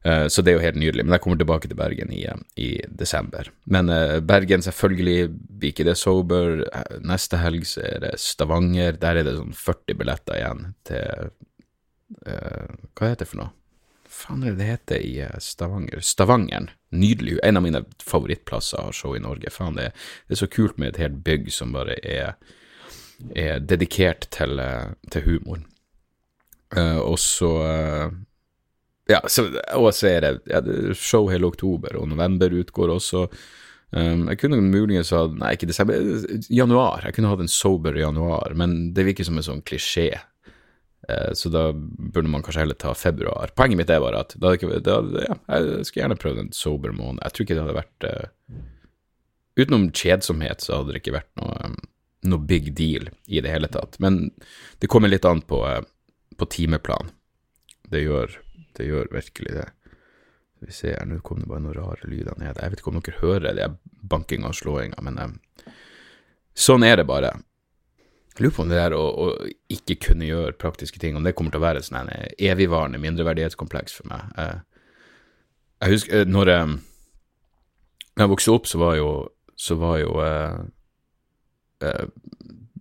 Eh, 0.08 0.28
så 0.28 0.42
det 0.42 0.54
er 0.54 0.58
jo 0.58 0.64
helt 0.64 0.80
nydelig. 0.80 1.04
Men 1.06 1.18
jeg 1.18 1.24
kommer 1.24 1.40
tilbake 1.40 1.68
til 1.68 1.80
Bergen 1.80 2.14
i, 2.16 2.24
eh, 2.30 2.44
i 2.56 2.70
desember. 2.88 3.50
Men 3.66 3.90
uh, 3.92 4.20
Bergen, 4.24 4.64
selvfølgelig 4.64 5.28
blir 5.32 5.74
ikke 5.74 5.88
det 5.88 5.98
sober. 6.00 6.64
Neste 7.04 7.42
helg 7.42 7.68
så 7.68 7.84
er 7.90 8.06
det 8.06 8.14
Stavanger. 8.24 8.96
Der 9.02 9.20
er 9.20 9.28
det 9.28 9.36
sånn 9.40 9.56
40 9.58 10.00
billetter 10.00 10.40
igjen 10.40 10.66
til 10.88 11.32
uh, 12.24 12.68
Hva 12.96 13.12
heter 13.12 13.26
det 13.26 13.32
for 13.34 13.44
noe? 13.44 13.54
faen 14.18 14.42
er 14.42 14.56
det 14.56 14.64
det 14.64 14.68
heter 14.72 15.04
i 15.06 15.42
Stavanger? 15.44 16.00
Stavangeren. 16.02 16.72
Nydelig. 16.90 17.36
En 17.46 17.60
av 17.60 17.62
mine 17.62 17.84
favorittplasser 18.02 18.88
å 18.88 18.94
show 18.96 19.14
i 19.14 19.22
Norge. 19.22 19.52
Faen, 19.54 19.76
det, 19.78 19.92
det, 20.26 20.34
er 20.34 20.40
så 20.40 20.48
kult 20.50 20.80
med 20.82 20.96
et 20.96 21.02
helt 21.04 21.20
bygg 21.28 21.52
som 21.54 21.76
bare 21.76 22.00
er, 22.02 22.34
er 23.36 23.60
dedikert 23.62 24.26
til, 24.34 24.58
til 25.14 25.28
humor. 25.28 25.62
Uh, 26.74 26.98
og 27.04 27.20
så 27.22 27.52
ja, 29.08 29.22
så, 29.32 29.48
og 29.78 29.90
så 29.96 30.10
er 30.12 30.26
det, 30.26 30.34
ja, 30.52 30.62
show 30.98 31.30
hele 31.32 31.48
oktober, 31.48 31.96
og 32.00 32.10
november 32.12 32.54
utgår 32.60 32.92
også. 32.98 33.28
Um, 33.96 34.26
jeg 34.28 34.42
kunne 34.42 34.60
muligens 34.60 35.14
hatt 35.16 35.38
Nei, 35.40 35.54
ikke 35.56 35.70
desember, 35.70 36.02
januar. 36.52 37.06
Jeg 37.08 37.16
kunne 37.16 37.32
hatt 37.32 37.44
en 37.44 37.52
sober 37.52 37.96
januar, 37.96 38.56
men 38.60 38.92
det 38.96 39.06
virker 39.08 39.28
som 39.28 39.40
en 39.40 39.48
sånn 39.48 39.64
klisjé. 39.68 40.10
Uh, 41.08 41.32
så 41.38 41.52
da 41.54 41.70
burde 41.72 42.28
man 42.32 42.44
kanskje 42.44 42.66
heller 42.66 42.80
ta 42.80 42.92
februar. 42.98 43.54
Poenget 43.56 43.80
mitt 43.80 43.94
er 43.94 44.04
bare 44.04 44.26
at 44.26 44.36
da, 44.44 44.56
da, 44.84 44.98
ja, 45.24 45.38
jeg 45.56 45.88
skulle 45.88 46.04
gjerne 46.04 46.20
prøvd 46.20 46.42
en 46.44 46.56
sober 46.56 46.96
måned. 46.96 47.24
Jeg 47.24 47.36
tror 47.36 47.48
ikke 47.48 47.60
det 47.60 47.68
hadde 47.68 47.80
vært 47.82 48.10
uh, 48.10 48.66
Utenom 49.58 49.88
kjedsomhet 49.90 50.62
så 50.62 50.76
hadde 50.76 50.94
det 50.94 51.00
ikke 51.00 51.16
vært 51.16 51.32
noe, 51.40 51.56
um, 51.66 51.78
noe 52.30 52.44
big 52.46 52.68
deal 52.78 53.08
i 53.26 53.40
det 53.42 53.50
hele 53.50 53.70
tatt. 53.74 53.96
Men 54.04 54.28
det 54.84 54.90
kommer 54.92 55.10
litt 55.10 55.26
an 55.26 55.42
på, 55.48 55.64
uh, 55.66 55.80
på 56.38 56.50
timeplan. 56.54 57.10
Det 57.90 58.04
gjør 58.04 58.36
det 58.78 58.88
gjør 58.88 59.10
virkelig 59.12 59.56
det. 59.58 59.68
Vi 60.66 60.74
ser 60.74 61.04
nå 61.06 61.20
kom 61.26 61.42
det 61.42 61.50
bare 61.50 61.62
noen 61.62 61.78
rare 61.78 62.10
lyder 62.10 62.38
ned. 62.42 62.58
Jeg 62.58 62.74
vet 62.74 62.82
ikke 62.82 62.92
om 62.92 63.02
dere 63.02 63.22
hører 63.22 63.58
det 63.58 63.68
bankinga 64.10 64.50
og 64.50 64.58
slåinga, 64.58 65.04
men 65.06 65.20
um, 65.22 65.36
sånn 66.58 66.86
er 66.88 66.98
det 66.98 67.08
bare. 67.10 67.36
Jeg 68.38 68.46
lurer 68.46 68.56
på 68.56 68.64
om 68.66 68.72
det 68.72 68.80
der 68.80 68.96
å, 68.98 69.04
å, 69.04 69.28
ikke 69.74 70.00
kunne 70.10 70.30
gjøre 70.30 70.58
praktiske 70.62 71.02
ting, 71.02 71.18
om 71.18 71.26
det 71.26 71.36
kommer 71.38 71.54
til 71.54 71.62
å 71.62 71.68
være 71.68 71.82
et 71.82 71.88
sånn 71.90 72.10
evigvarende 72.38 73.02
mindreverdighetskompleks 73.02 73.98
for 74.00 74.10
meg. 74.14 74.34
Uh, 74.38 74.60
jeg 75.84 75.98
husker 75.98 76.26
uh, 76.26 76.30
når 76.30 76.54
um, 76.56 76.78
jeg 78.18 78.34
vokste 78.34 78.54
opp, 78.58 78.70
så 78.70 78.82
var 78.82 78.98
jo, 78.98 79.12
så 79.58 79.78
var 79.78 80.02
jo 80.02 80.18
uh, 80.22 80.58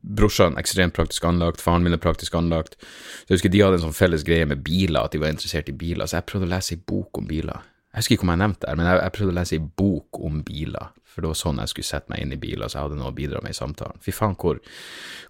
brorsan 0.07 0.59
ekstremt 0.61 0.95
praktisk 0.97 1.25
anlagt, 1.27 1.63
faren 1.63 1.85
min 1.85 1.97
er 1.97 2.03
praktisk 2.03 2.35
anlagt. 2.39 2.77
Så 2.79 3.31
jeg 3.31 3.39
husker 3.41 3.53
de 3.53 3.63
hadde 3.65 3.81
en 3.81 3.87
sånn 3.89 3.97
felles 3.97 4.25
greie 4.27 4.47
med 4.49 4.63
biler, 4.67 5.03
at 5.03 5.17
de 5.17 5.23
var 5.23 5.33
interessert 5.35 5.71
i 5.73 5.77
biler, 5.77 6.07
så 6.07 6.21
jeg 6.21 6.29
prøvde 6.31 6.49
å 6.49 6.53
lese 6.55 6.77
ei 6.77 6.85
bok 6.93 7.21
om 7.21 7.27
biler. 7.29 7.65
Jeg 7.93 8.05
husker 8.05 8.17
ikke 8.17 8.27
om 8.27 8.35
jeg 8.35 8.43
nevnte 8.43 8.69
det, 8.69 8.77
men 8.77 8.87
jeg, 8.91 9.01
jeg 9.03 9.17
prøvde 9.17 9.33
å 9.33 9.39
lese 9.39 9.57
ei 9.57 9.67
bok 9.83 10.19
om 10.29 10.41
biler, 10.47 10.91
for 11.09 11.25
det 11.25 11.31
var 11.33 11.39
sånn 11.41 11.61
jeg 11.63 11.73
skulle 11.73 11.89
sette 11.89 12.13
meg 12.13 12.23
inn 12.23 12.35
i 12.37 12.41
biler, 12.41 12.69
så 12.69 12.79
jeg 12.79 12.89
hadde 12.89 12.99
noe 13.01 13.09
å 13.09 13.17
bidra 13.17 13.41
med 13.45 13.55
i 13.55 13.57
samtalen. 13.57 14.03
Fy 14.05 14.13
faen, 14.13 14.37
hvor, 14.37 14.61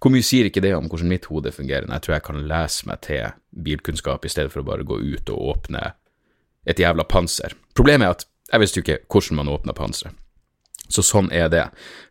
hvor 0.02 0.12
mye 0.12 0.26
sier 0.26 0.50
ikke 0.50 0.64
det 0.64 0.74
om 0.74 0.90
hvordan 0.90 1.12
mitt 1.12 1.28
hode 1.30 1.54
fungerer? 1.54 1.86
Jeg 1.86 2.04
tror 2.04 2.16
jeg 2.16 2.26
kan 2.26 2.42
lese 2.50 2.90
meg 2.90 3.04
til 3.06 3.38
bilkunnskap 3.68 4.26
i 4.26 4.32
stedet 4.34 4.52
for 4.52 4.64
å 4.64 4.66
bare 4.66 4.86
gå 4.88 4.98
ut 4.98 5.30
og 5.30 5.52
åpne 5.54 5.84
et 6.66 6.82
jævla 6.82 7.06
panser. 7.06 7.54
Problemet 7.78 8.08
er 8.08 8.16
at 8.16 8.26
jeg 8.50 8.62
visste 8.62 8.80
jo 8.80 8.86
ikke 8.86 8.98
hvordan 9.14 9.40
man 9.40 9.52
åpner 9.54 9.78
panseret. 9.78 10.25
Så 10.92 11.03
sånn 11.03 11.33
er 11.35 11.49
det. 11.51 11.64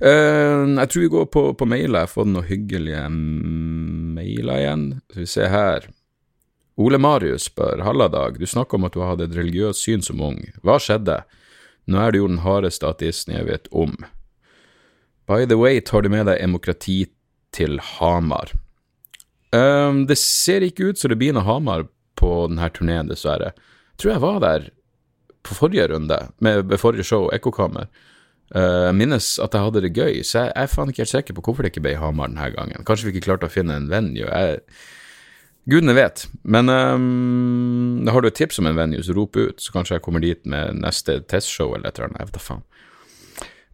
Uh, 0.04 0.68
jeg 0.68 0.90
tror 0.92 1.04
vi 1.06 1.12
går 1.14 1.28
på, 1.32 1.44
på 1.56 1.68
mailer. 1.70 2.02
Jeg 2.02 2.10
har 2.10 2.12
fått 2.12 2.32
noen 2.32 2.50
hyggelige 2.50 3.06
mailer 4.18 4.64
igjen. 4.64 4.88
Skal 5.12 5.24
vi 5.24 5.30
se 5.32 5.52
her. 5.52 5.88
Ole 6.76 7.00
Marius 7.00 7.48
spør, 7.48 7.80
halla 7.88 8.10
Dag, 8.12 8.36
du 8.40 8.44
snakker 8.44 8.76
om 8.76 8.88
at 8.88 8.96
du 8.98 9.00
hadde 9.00 9.30
et 9.30 9.38
religiøst 9.38 9.86
syn 9.86 10.02
som 10.04 10.20
ung. 10.24 10.42
Hva 10.60 10.76
skjedde? 10.84 11.22
Nå 11.88 12.02
er 12.02 12.12
du 12.12 12.20
jo 12.20 12.28
den 12.28 12.42
hardeste 12.44 12.90
ateisten 12.90 13.36
jeg 13.36 13.48
vet 13.48 13.70
om. 13.72 13.96
By 15.30 15.48
the 15.48 15.58
way, 15.58 15.80
tar 15.80 16.04
du 16.04 16.12
med 16.12 16.28
deg 16.28 16.42
demokrati 16.44 17.06
til 17.56 17.80
Hamar? 17.80 18.52
Um, 19.56 20.04
det 20.10 20.18
ser 20.20 20.66
ikke 20.66 20.92
ut 20.92 21.00
som 21.00 21.14
det 21.14 21.20
blir 21.22 21.36
noe 21.38 21.48
Hamar 21.48 21.88
på 22.20 22.32
denne 22.50 22.68
turneen, 22.76 23.08
dessverre. 23.08 23.54
Jeg 23.96 24.02
tror 24.02 24.12
jeg 24.12 24.26
var 24.26 24.42
der 24.44 24.68
på 25.46 25.56
forrige 25.56 25.88
runde, 25.94 26.18
med, 26.44 26.66
med 26.68 26.82
forrige 26.82 27.06
show, 27.08 27.30
Ekkokammer. 27.34 27.88
Uh, 28.54 28.92
minnes 28.94 29.26
at 29.42 29.56
jeg 29.58 29.66
hadde 29.66 29.82
det 29.82 29.96
gøy, 29.96 30.20
så 30.22 30.44
jeg, 30.44 30.52
jeg 30.52 30.68
er 30.68 30.70
faen 30.70 30.92
ikke 30.92 31.02
helt 31.02 31.12
sikker 31.12 31.36
på 31.36 31.44
hvorfor 31.48 31.66
det 31.66 31.72
ikke 31.74 31.82
ble 31.88 31.96
Hamar 31.98 32.30
denne 32.30 32.52
gangen. 32.54 32.86
Kanskje 32.86 33.08
vi 33.08 33.16
ikke 33.16 33.26
klarte 33.32 33.50
å 33.50 33.54
finne 33.54 33.80
en 33.80 33.88
venue. 33.90 34.28
Jeg, 34.28 34.60
gudene 35.72 35.96
vet. 35.98 36.28
Men 36.46 36.70
um, 36.70 38.06
har 38.06 38.22
du 38.22 38.30
et 38.30 38.38
tips 38.38 38.62
om 38.62 38.70
en 38.70 38.78
venue, 38.78 39.02
så 39.02 39.16
rop 39.18 39.40
ut, 39.40 39.58
så 39.62 39.74
kanskje 39.74 39.98
jeg 39.98 40.06
kommer 40.06 40.22
dit 40.22 40.42
med 40.46 40.78
neste 40.84 41.18
testshow 41.26 41.74
eller 41.74 41.90
et 41.90 41.98
eller 41.98 42.12
annet. 42.12 42.22
Jeg 42.22 42.30
vet 42.30 42.38
da 42.38 42.46
faen. 42.46 42.64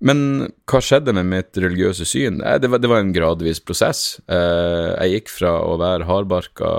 Men 0.01 0.23
hva 0.71 0.79
skjedde 0.81 1.13
med 1.13 1.27
mitt 1.29 1.59
religiøse 1.61 2.07
syn? 2.09 2.39
Eh, 2.41 2.57
det 2.63 2.71
var, 2.71 2.81
det 2.81 2.89
var 2.89 3.03
en 3.03 3.13
gradvis 3.13 3.59
prosess. 3.61 4.21
Uh, 4.31 4.95
jeg 4.95 5.19
gikk 5.19 5.35
fra 5.35 5.57
å 5.67 5.75
være 5.81 6.07
hardbarka 6.09 6.71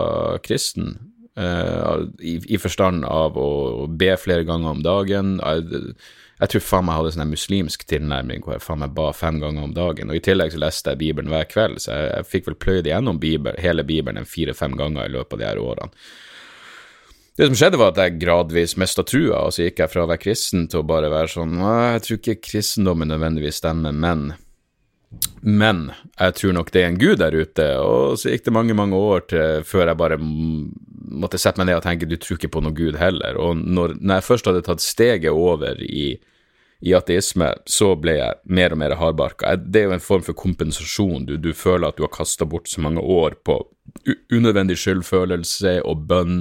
kristen, 0.46 0.96
i, 1.32 2.34
i, 2.44 2.58
forstand 2.60 3.06
av 3.08 3.38
å 3.40 3.86
be 3.88 4.10
flere 4.20 4.44
ganger 4.44 4.74
om 4.74 4.82
dagen. 4.84 5.30
Jeg, 5.40 5.94
jeg 6.42 6.50
tror 6.50 6.62
faen 6.66 6.86
meg 6.86 6.96
jeg 6.96 7.02
hadde 7.02 7.14
sånn 7.14 7.30
muslimsk 7.30 7.84
tilnærming 7.86 8.42
hvor 8.42 8.56
jeg 8.56 8.64
faen 8.64 8.80
meg 8.82 8.94
ba 8.96 9.12
fem 9.14 9.38
ganger 9.38 9.62
om 9.62 9.74
dagen. 9.76 10.10
Og 10.10 10.18
i 10.18 10.24
tillegg 10.26 10.50
så 10.50 10.58
leste 10.58 10.90
jeg 10.90 10.98
Bibelen 10.98 11.30
hver 11.30 11.46
kveld, 11.46 11.78
så 11.84 11.94
jeg, 11.94 12.08
jeg 12.16 12.28
fikk 12.32 12.48
vel 12.48 12.58
pløyd 12.64 12.88
igjennom 12.90 13.20
Bibel, 13.22 13.54
hele 13.62 13.84
Bibelen 13.86 14.18
en 14.18 14.26
fire-fem 14.26 14.74
ganger 14.78 15.06
i 15.06 15.12
løpet 15.14 15.36
av 15.36 15.42
de 15.42 15.46
her 15.46 15.62
årene. 15.62 15.94
Det 17.38 17.46
som 17.46 17.54
skjedde, 17.56 17.78
var 17.80 17.94
at 17.94 18.00
jeg 18.02 18.18
gradvis 18.20 18.74
mista 18.76 19.04
trua, 19.06 19.46
og 19.46 19.54
så 19.54 19.68
gikk 19.68 19.80
jeg 19.80 19.92
fra 19.92 20.02
å 20.02 20.08
være 20.10 20.20
kristen 20.20 20.66
til 20.68 20.82
å 20.82 20.88
bare 20.88 21.08
være 21.12 21.30
sånn 21.32 21.54
Jeg 21.62 22.02
tror 22.04 22.18
ikke 22.18 22.42
kristendommen 22.44 23.08
nødvendigvis 23.08 23.62
stemmer, 23.62 23.94
men 23.94 24.32
men 25.44 25.90
jeg 26.16 26.34
tror 26.38 26.54
nok 26.56 26.70
det 26.72 26.82
er 26.82 26.86
en 26.88 27.00
gud 27.00 27.18
der 27.20 27.34
ute, 27.36 27.64
og 27.84 28.14
så 28.20 28.30
gikk 28.32 28.46
det 28.46 28.54
mange, 28.56 28.76
mange 28.78 28.96
år 28.96 29.24
til 29.28 29.64
før 29.68 29.90
jeg 29.90 30.00
bare 30.00 30.16
måtte 30.18 31.40
sette 31.40 31.60
meg 31.60 31.68
ned 31.68 31.80
og 31.80 31.84
tenke 31.84 32.08
du 32.08 32.14
tror 32.16 32.38
ikke 32.38 32.52
på 32.54 32.62
noen 32.64 32.76
gud 32.78 32.96
heller. 32.96 33.36
Og 33.36 33.58
når, 33.60 33.98
når 34.00 34.20
jeg 34.20 34.28
først 34.28 34.48
hadde 34.48 34.62
tatt 34.64 34.84
steget 34.84 35.34
over 35.34 35.82
i 35.84 36.14
i 36.82 36.94
ateisme, 36.98 37.52
så 37.66 37.92
ble 38.00 38.16
jeg 38.18 38.38
mer 38.50 38.74
og 38.74 38.80
mer 38.80 38.96
hardbarka. 38.98 39.54
Det 39.62 39.82
er 39.82 39.88
jo 39.88 39.96
en 39.96 40.02
form 40.02 40.24
for 40.26 40.38
kompensasjon. 40.38 41.28
Du, 41.28 41.36
du 41.38 41.52
føler 41.54 41.88
at 41.88 41.98
du 41.98 42.04
har 42.06 42.12
kasta 42.14 42.48
bort 42.48 42.70
så 42.70 42.82
mange 42.82 43.02
år 43.02 43.38
på 43.46 43.60
unødvendig 44.32 44.76
skyldfølelse 44.82 45.78
og 45.86 46.06
bønn 46.10 46.38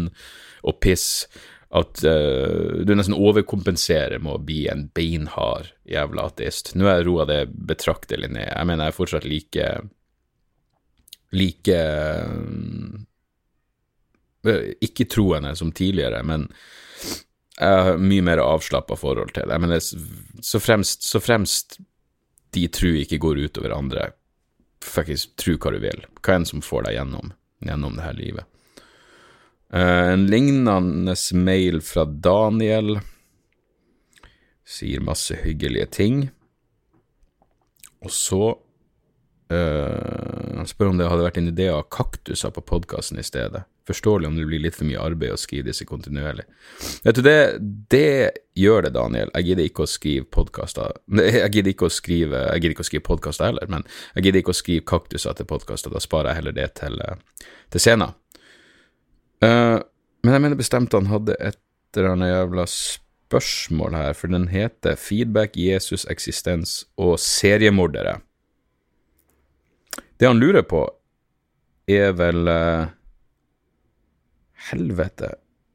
og 0.65 0.79
piss 0.81 1.27
at 1.71 2.01
uh, 2.03 2.81
du 2.83 2.91
nesten 2.97 3.15
overkompenserer 3.15 4.19
med 4.19 4.33
å 4.33 4.43
bli 4.43 4.65
en 4.71 4.87
beinhard 4.95 5.71
jævla 5.87 6.27
ateist. 6.27 6.73
Nå 6.75 6.89
har 6.89 6.99
jeg 6.99 7.07
roa 7.07 7.27
det 7.29 7.45
betraktelig 7.53 8.31
ned. 8.33 8.49
Jeg 8.49 8.67
mener, 8.67 8.89
jeg 8.89 8.91
er 8.91 8.97
fortsatt 8.97 9.29
like 9.29 9.69
like 11.31 11.77
uh, 11.77 12.99
ikke-troende 14.83 15.53
som 15.55 15.71
tidligere, 15.71 16.19
men 16.27 16.49
jeg 17.61 17.83
har 17.85 17.99
mye 18.01 18.25
mer 18.25 18.41
avslappa 18.41 18.97
forhold 18.97 19.35
til 19.35 19.49
det. 19.49 19.57
Men 19.61 19.75
det, 19.75 19.81
så, 19.85 20.59
fremst, 20.59 21.03
så 21.05 21.21
fremst 21.21 21.77
de 22.55 22.65
tru 22.73 22.95
ikke 22.97 23.19
går 23.21 23.43
utover 23.45 23.75
andre, 23.75 24.07
faktisk 24.83 25.35
tru 25.39 25.55
hva 25.61 25.75
du 25.75 25.79
vil. 25.83 26.01
Hva 26.25 26.39
enn 26.39 26.47
som 26.49 26.63
får 26.65 26.87
deg 26.87 26.97
gjennom, 26.97 27.33
gjennom 27.61 27.99
det 27.99 28.07
her 28.07 28.17
livet. 28.17 28.47
Uh, 29.71 30.17
en 30.17 30.25
lignende 30.27 31.15
mail 31.37 31.79
fra 31.85 32.03
Daniel 32.09 32.97
sier 34.67 35.03
masse 35.05 35.37
hyggelige 35.43 35.87
ting. 35.93 36.25
Og 38.01 38.11
så 38.11 38.55
uh, 39.51 40.63
spør 40.69 40.93
om 40.93 40.97
det 40.99 41.09
hadde 41.11 41.27
vært 41.27 41.41
en 41.41 41.51
idé 41.51 41.67
av 41.73 41.85
kaktuser 41.93 42.53
på 42.55 42.63
podkasten 42.73 43.19
i 43.21 43.27
stedet 43.27 43.65
forståelig 43.91 44.27
om 44.27 44.35
det 44.35 44.45
blir 44.45 44.61
litt 44.61 44.77
for 44.77 44.87
mye 44.87 45.01
arbeid 45.01 45.33
å 45.33 45.39
skrive 45.39 45.69
disse 45.69 45.85
kontinuerlig. 45.89 46.45
Vet 47.05 47.17
du, 47.17 47.21
det, 47.25 47.37
det 47.91 48.31
gjør 48.57 48.87
det, 48.87 48.93
Daniel. 48.95 49.31
Jeg 49.35 49.49
gidder 49.49 49.67
ikke 49.67 49.85
å 49.85 49.89
skrive 49.89 50.27
podkaster 50.31 50.95
Jeg 51.41 51.51
gidder 51.55 51.73
ikke 51.73 51.89
å 51.89 51.93
skrive 51.93 52.43
Jeg 52.51 52.77
å 52.77 52.87
skrive 52.87 53.07
podkaster 53.07 53.49
heller, 53.49 53.69
men 53.71 53.85
jeg 54.15 54.27
gidder 54.27 54.43
ikke 54.43 54.55
å 54.55 54.61
skrive 54.61 54.87
kaktuser 54.93 55.37
til 55.37 55.49
podkaster. 55.49 55.93
Da 55.93 56.03
sparer 56.03 56.31
jeg 56.31 56.41
heller 56.41 56.57
det 56.57 56.69
til, 56.79 56.97
eh, 57.03 57.45
til 57.73 57.83
scenen. 57.83 58.17
Uh, 59.41 59.81
men 60.21 60.35
jeg 60.35 60.43
mener 60.43 60.59
bestemt 60.59 60.93
han 60.93 61.09
hadde 61.09 61.37
et 61.41 61.59
eller 61.97 62.13
annet 62.13 62.29
jævla 62.29 62.67
spørsmål 62.69 63.95
her, 63.97 64.13
for 64.15 64.31
den 64.31 64.51
heter 64.51 64.99
Feedback, 64.99 65.57
Jesus, 65.57 66.05
eksistens 66.11 66.83
og 67.01 67.17
seriemordere. 67.19 68.19
Det 70.21 70.27
han 70.29 70.37
lurer 70.37 70.61
på, 70.61 70.83
er 71.89 72.11
vel 72.13 72.45
uh, 72.45 72.91
Helvete, 74.69 75.31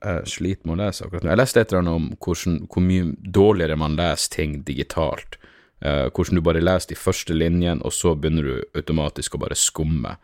jeg 0.07 0.31
sliter 0.31 0.69
med 0.69 0.77
å 0.77 0.85
lese 0.85 1.03
akkurat 1.03 1.25
nå. 1.25 1.33
Jeg 1.33 1.41
leste 1.41 1.65
et 1.65 1.73
eller 1.73 1.83
annet 1.83 1.99
om 1.99 2.05
hvordan, 2.23 2.61
hvor 2.71 2.85
mye 2.87 3.09
dårligere 3.35 3.79
man 3.81 3.97
leser 3.99 4.37
ting 4.37 4.55
digitalt. 4.69 5.35
Uh, 5.83 6.07
hvordan 6.15 6.39
du 6.39 6.45
bare 6.47 6.63
leser 6.63 6.93
de 6.93 7.01
første 7.01 7.35
linjene, 7.35 7.83
og 7.83 7.91
så 7.91 8.15
begynner 8.15 8.47
du 8.47 8.79
automatisk 8.79 9.35
å 9.35 9.43
bare 9.43 9.59
skumme. 9.59 10.15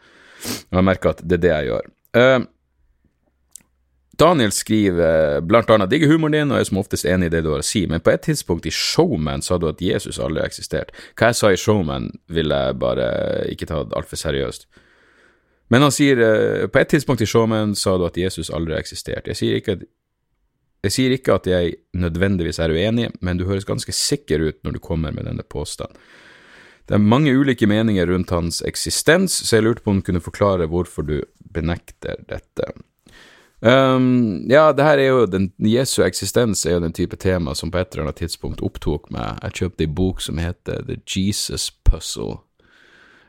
Og 0.70 0.78
jeg 0.78 0.86
merker 0.86 1.16
at 1.16 1.24
det 1.26 1.40
er 1.40 1.42
det 1.42 1.52
jeg 1.56 1.70
gjør. 1.72 1.90
Uh, 2.14 2.46
Daniel 4.22 4.54
skriver 4.54 5.42
blant 5.42 5.70
annet 5.74 5.90
digger 5.90 6.12
humoren 6.12 6.36
din 6.36 6.54
og 6.54 6.60
er 6.60 6.68
som 6.68 6.78
oftest 6.78 7.08
enig 7.10 7.28
i 7.28 7.34
det 7.34 7.42
du 7.42 7.50
har 7.50 7.64
å 7.64 7.66
si, 7.66 7.82
men 7.90 8.04
på 8.04 8.12
et 8.12 8.22
tidspunkt 8.22 8.68
i 8.70 8.74
Showman 8.74 9.42
sa 9.42 9.58
du 9.58 9.66
at 9.70 9.82
Jesus 9.82 10.20
aldri 10.22 10.44
har 10.44 10.52
eksistert. 10.52 10.94
Hva 11.18 11.32
jeg 11.32 11.40
sa 11.40 11.50
i 11.50 11.58
Showman, 11.58 12.12
vil 12.30 12.54
jeg 12.54 12.78
bare 12.78 13.10
ikke 13.50 13.66
ta 13.70 13.82
altfor 13.82 14.20
seriøst. 14.20 14.68
Men 15.72 15.86
han 15.86 15.94
sier 15.94 16.20
uh, 16.20 16.68
på 16.68 16.82
et 16.82 16.90
tidspunkt 16.92 17.24
i 17.24 17.28
showman 17.28 17.72
sa 17.78 17.96
du 17.96 18.04
at 18.04 18.18
Jesus 18.20 18.50
aldri 18.52 18.76
har 18.76 18.84
eksistert. 18.84 19.30
Jeg 19.30 19.38
sier, 19.38 19.60
ikke 19.60 19.78
at, 19.78 19.86
jeg 20.84 20.94
sier 20.98 21.14
ikke 21.16 21.38
at 21.38 21.48
jeg 21.48 21.78
nødvendigvis 21.96 22.60
er 22.60 22.74
uenig, 22.74 23.08
men 23.24 23.40
du 23.40 23.46
høres 23.48 23.68
ganske 23.68 23.94
sikker 23.96 24.44
ut 24.50 24.60
når 24.66 24.76
du 24.76 24.82
kommer 24.84 25.14
med 25.16 25.30
denne 25.30 25.46
påstanden. 25.48 25.96
Det 26.90 26.98
er 26.98 27.04
mange 27.14 27.32
ulike 27.32 27.64
meninger 27.70 28.10
rundt 28.10 28.34
hans 28.34 28.58
eksistens, 28.68 29.38
så 29.46 29.56
jeg 29.56 29.64
lurte 29.64 29.84
på 29.84 29.94
om 29.94 30.00
du 30.02 30.04
kunne 30.04 30.20
forklare 30.20 30.66
hvorfor 30.68 31.06
du 31.08 31.20
benekter 31.54 32.20
dette. 32.28 32.66
Um, 33.62 34.42
ja, 34.50 34.72
det 34.74 34.82
her 34.82 34.98
er 34.98 35.06
jo 35.06 35.26
den, 35.30 35.52
Jesu 35.62 36.00
eksistens 36.02 36.64
er 36.66 36.76
jo 36.76 36.80
den 36.82 36.94
type 36.96 37.16
tema 37.16 37.54
som 37.54 37.70
på 37.70 37.78
et 37.78 37.94
eller 37.94 38.08
annet 38.08 38.18
tidspunkt 38.18 38.62
opptok 38.62 39.10
meg. 39.14 39.38
Jeg 39.44 39.58
kjøpte 39.60 39.86
ei 39.86 39.92
bok 40.00 40.24
som 40.24 40.40
heter 40.42 40.82
The 40.88 40.98
Jesus 41.06 41.70
Puzzle 41.86 42.40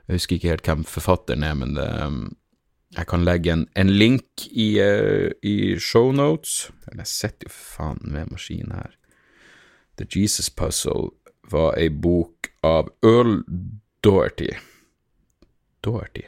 jeg 0.07 0.15
husker 0.15 0.35
ikke 0.35 0.51
helt 0.51 0.67
hvem 0.67 0.83
forfatteren 0.83 1.43
er, 1.43 1.53
men 1.55 1.75
det, 1.77 1.87
um, 2.03 2.35
jeg 2.97 3.07
kan 3.07 3.23
legge 3.23 3.53
en, 3.53 3.67
en 3.75 3.89
link 3.89 4.47
i, 4.51 4.67
uh, 4.83 5.31
i 5.43 5.79
shownotes. 5.79 6.71
Jeg 6.97 7.07
sitter 7.07 7.47
jo 7.47 7.53
faen 7.55 8.01
med 8.03 8.31
maskinen 8.31 8.75
her. 8.75 8.91
The 9.97 10.07
Jesus 10.15 10.49
Puzzle 10.49 11.13
var 11.51 11.77
ei 11.79 11.89
bok 11.89 12.51
av 12.63 12.91
Earl 13.03 13.43
Doherty. 14.03 14.51
Doherty 15.83 16.27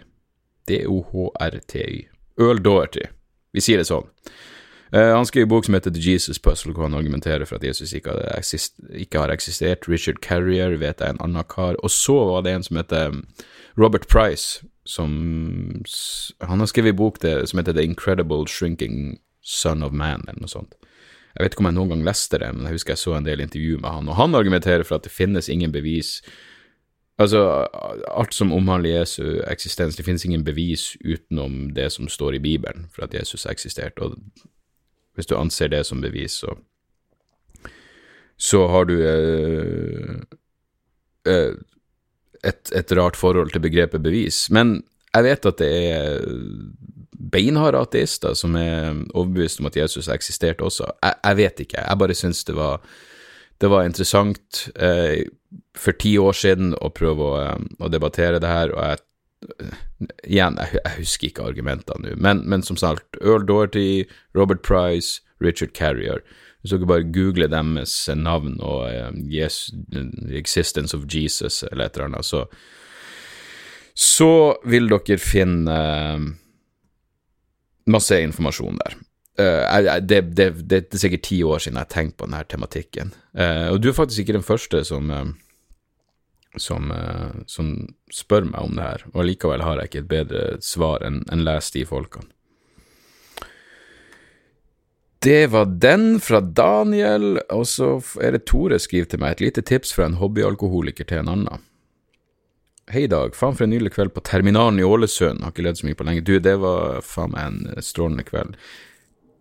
D-o-h-r-t-y. 0.67 2.07
Earl 2.39 2.63
Doherty. 2.63 3.05
Vi 3.55 3.63
sier 3.63 3.81
det 3.81 3.87
sånn. 3.89 4.07
Uh, 4.93 5.15
han 5.15 5.25
skriver 5.27 5.49
bok 5.49 5.65
som 5.65 5.75
heter 5.75 5.93
The 5.95 6.03
Jesus 6.03 6.39
Puzzle, 6.39 6.75
hvor 6.75 6.85
han 6.85 6.95
argumenterer 6.97 7.47
for 7.49 7.57
at 7.57 7.65
Jesus 7.65 7.95
ikke, 7.95 8.13
ikke 8.93 9.23
har 9.23 9.33
eksistert. 9.33 9.89
Richard 9.91 10.21
Carrier 10.23 10.77
vet 10.79 11.01
jeg 11.01 11.15
en 11.15 11.21
annen 11.23 11.47
kar. 11.49 11.79
Og 11.83 11.91
så 11.91 12.15
var 12.29 12.45
det 12.45 12.53
en 12.55 12.65
som 12.67 12.79
heter 12.79 13.11
um, 13.15 13.23
Robert 13.79 14.07
Price, 14.11 14.63
som 14.85 15.81
Han 16.45 16.59
har 16.61 16.69
skrevet 16.69 16.93
en 16.93 16.99
bok 16.99 17.21
det, 17.23 17.49
som 17.49 17.59
heter 17.59 17.73
The 17.73 17.83
Incredible 17.83 18.45
Shrinking 18.47 19.17
Son 19.41 19.83
of 19.83 19.91
Man, 19.91 20.23
eller 20.27 20.45
noe 20.45 20.51
sånt. 20.51 20.75
Jeg 21.35 21.43
vet 21.43 21.55
ikke 21.55 21.65
om 21.65 21.67
jeg 21.67 21.75
noen 21.75 21.91
gang 21.91 22.03
leste 22.07 22.39
det, 22.39 22.51
men 22.55 22.67
jeg 22.69 22.77
husker 22.77 22.93
jeg 22.93 23.01
så 23.01 23.15
en 23.17 23.25
del 23.25 23.41
intervju 23.43 23.79
med 23.81 23.91
han, 23.91 24.07
og 24.07 24.15
han 24.15 24.37
argumenterer 24.37 24.85
for 24.87 24.95
at 24.95 25.03
det 25.03 25.11
finnes 25.11 25.49
ingen 25.51 25.73
bevis 25.73 26.21
Altså, 27.17 27.39
alt 28.11 28.33
som 28.35 28.51
omhandler 28.51 28.99
Jesu 28.99 29.39
eksistens, 29.47 29.95
det 29.95 30.03
finnes 30.03 30.25
ingen 30.25 30.43
bevis 30.43 30.97
utenom 30.99 31.69
det 31.75 31.87
som 31.95 32.09
står 32.11 32.35
i 32.35 32.43
Bibelen 32.43 32.89
for 32.91 33.07
at 33.07 33.13
Jesus 33.15 33.45
eksisterte, 33.47 34.03
og 34.03 34.17
hvis 35.15 35.29
du 35.31 35.37
anser 35.39 35.71
det 35.71 35.85
som 35.87 36.01
bevis, 36.03 36.41
så 36.43 36.57
så 38.37 38.67
har 38.67 38.85
du 38.85 38.95
eh, 38.99 40.15
eh, 41.31 41.53
et, 42.43 42.71
et, 42.75 42.91
rart 42.97 43.15
forhold 43.15 43.51
til 43.53 43.63
begrepet 43.63 44.03
bevis. 44.03 44.49
Men 44.51 44.81
jeg 45.15 45.23
vet 45.23 45.47
at 45.47 45.61
det 45.61 45.71
er 45.71 46.25
beinharde 47.31 47.79
ateister 47.79 48.35
som 48.37 48.57
er 48.59 48.91
overbevist 49.15 49.61
om 49.61 49.69
at 49.71 49.77
Jesus 49.79 50.11
eksisterte 50.11 50.67
også. 50.67 50.89
Jeg, 51.03 51.15
jeg 51.23 51.37
vet 51.37 51.63
ikke, 51.65 51.81
jeg 51.81 52.01
bare 52.01 52.17
syns 52.17 52.43
det 52.43 52.57
var 52.57 52.83
det 53.57 53.71
var 53.71 53.85
interessant 53.87 54.67
eh, 54.75 55.25
for 55.77 55.95
ti 55.99 56.15
år 56.19 56.35
siden 56.35 56.73
å 56.83 56.91
prøve 56.95 57.27
å, 57.27 57.35
eh, 57.41 57.67
å 57.79 57.91
debattere 57.91 58.41
det 58.43 58.51
her, 58.51 58.73
og 58.75 58.81
jeg 58.83 59.03
Igjen, 60.25 60.55
jeg, 60.57 60.79
jeg 60.79 60.93
husker 60.95 61.27
ikke 61.27 61.43
argumentene 61.45 62.01
nå, 62.01 62.15
men, 62.17 62.39
men, 62.49 62.63
som 62.65 62.79
sagt, 62.79 63.17
Earl 63.21 63.43
Dorothy, 63.45 64.07
Robert 64.33 64.63
Price, 64.65 65.19
Richard 65.43 65.75
Carrier 65.77 66.23
Hvis 66.61 66.73
dere 66.73 66.87
bare 66.89 67.05
googler 67.13 67.51
deres 67.51 67.93
navn 68.17 68.55
og 68.63 68.87
eh, 68.89 69.11
yes, 69.29 69.67
Existence 70.33 70.97
of 70.97 71.05
Jesus 71.11 71.61
eller 71.67 71.85
et 71.85 71.99
eller 71.99 72.07
annet, 72.07 72.25
så, 72.25 72.45
så 73.93 74.31
vil 74.65 74.89
dere 74.89 75.19
finne 75.21 75.77
eh, 75.77 76.25
masse 77.85 78.17
informasjon 78.17 78.81
der. 78.81 78.97
Uh, 79.35 79.99
det, 79.99 80.21
det, 80.37 80.45
det, 80.63 80.77
er 80.93 81.01
sikkert 81.01 81.25
ti 81.27 81.41
år 81.43 81.59
siden 81.59 81.75
jeg 81.75 81.87
har 81.87 81.91
tenkt 81.91 82.17
på 82.19 82.27
denne 82.27 82.43
tematikken. 82.47 83.11
Uh, 83.35 83.73
og 83.73 83.81
du 83.83 83.89
er 83.91 83.97
faktisk 83.97 84.23
ikke 84.23 84.37
den 84.37 84.47
første 84.47 84.83
som, 84.87 85.11
uh, 85.11 85.25
som, 86.55 86.93
som, 87.51 87.73
spør 88.13 88.47
meg 88.47 88.61
om 88.61 88.77
det 88.77 88.85
her, 88.85 89.03
og 89.11 89.27
likevel 89.27 89.65
har 89.65 89.81
jeg 89.81 89.91
ikke 89.91 90.03
et 90.05 90.13
bedre 90.13 90.45
svar 90.63 91.03
enn 91.03 91.25
en 91.35 91.43
les 91.43 91.71
de 91.75 91.83
folkene. 91.89 92.31
Det 95.25 95.47
var 95.51 95.65
den 95.81 96.19
fra 96.21 96.39
Daniel, 96.39 97.39
og 97.49 97.65
så 97.67 97.95
er 98.21 98.35
det 98.35 98.45
Tore 98.45 98.77
skriver 98.79 99.09
til 99.09 99.23
meg 99.23 99.35
et 99.35 99.47
lite 99.47 99.63
tips 99.65 99.95
fra 99.97 100.05
en 100.05 100.19
hobbyalkoholiker 100.19 101.07
til 101.09 101.23
en 101.23 101.31
annen. 101.33 101.63
Hei, 102.93 103.07
Dag. 103.09 103.33
Faen 103.33 103.55
for 103.57 103.65
en 103.65 103.71
nydelig 103.73 103.95
kveld 103.95 104.13
på 104.13 104.21
terminalen 104.21 104.77
i 104.77 104.85
Ålesund. 104.85 105.41
Har 105.41 105.55
ikke 105.55 105.63
ledd 105.65 105.79
så 105.79 105.87
mye 105.87 105.97
på 105.97 106.05
lenge. 106.05 106.21
Du, 106.21 106.35
det 106.37 106.53
var 106.61 107.01
faen 107.01 107.33
meg 107.33 107.47
en 107.49 107.81
strålende 107.81 108.27
kveld. 108.27 108.53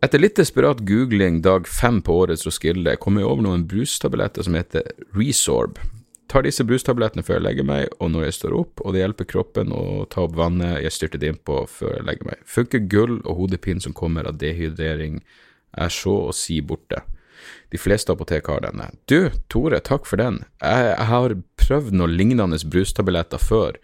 Etter 0.05 0.21
litt 0.21 0.37
desperat 0.37 0.83
googling 0.85 1.39
dag 1.41 1.69
fem 1.71 2.03
på 2.05 2.13
årets 2.21 2.43
Roskilde 2.45 2.93
kom 3.01 3.17
jeg 3.17 3.25
over 3.25 3.45
noen 3.47 3.63
brustabletter 3.65 4.45
som 4.45 4.57
heter 4.59 4.91
Resorb. 5.17 5.79
Tar 6.29 6.45
disse 6.45 6.67
brustablettene 6.69 7.25
før 7.25 7.39
jeg 7.39 7.45
legger 7.47 7.67
meg, 7.71 7.95
og 8.05 8.11
når 8.13 8.27
jeg 8.27 8.37
står 8.37 8.57
opp, 8.59 8.83
og 8.85 8.93
det 8.93 9.01
hjelper 9.01 9.31
kroppen 9.31 9.73
å 9.73 10.05
ta 10.13 10.27
opp 10.27 10.37
vannet 10.37 10.83
jeg 10.83 10.97
styrtet 10.99 11.25
innpå 11.25 11.63
før 11.73 11.97
jeg 11.97 12.07
legger 12.11 12.29
meg. 12.29 12.45
Funker 12.45 12.85
gull 12.93 13.17
og 13.23 13.41
hodepine 13.41 13.81
som 13.81 13.97
kommer 13.97 14.29
av 14.29 14.37
dehydrering 14.45 15.23
er 15.73 15.97
så 15.97 16.19
å 16.29 16.37
si 16.37 16.61
borte. 16.61 17.01
De 17.73 17.81
fleste 17.81 18.13
apotek 18.13 18.53
har 18.53 18.61
denne. 18.67 18.93
Du, 19.09 19.31
Tore, 19.49 19.81
takk 19.81 20.05
for 20.11 20.21
den. 20.21 20.43
Jeg, 20.61 20.97
har 21.15 21.39
prøvd 21.65 21.97
noen 21.97 22.19
lignende 22.19 22.61
brustabletter 22.61 23.41
før. 23.41 23.81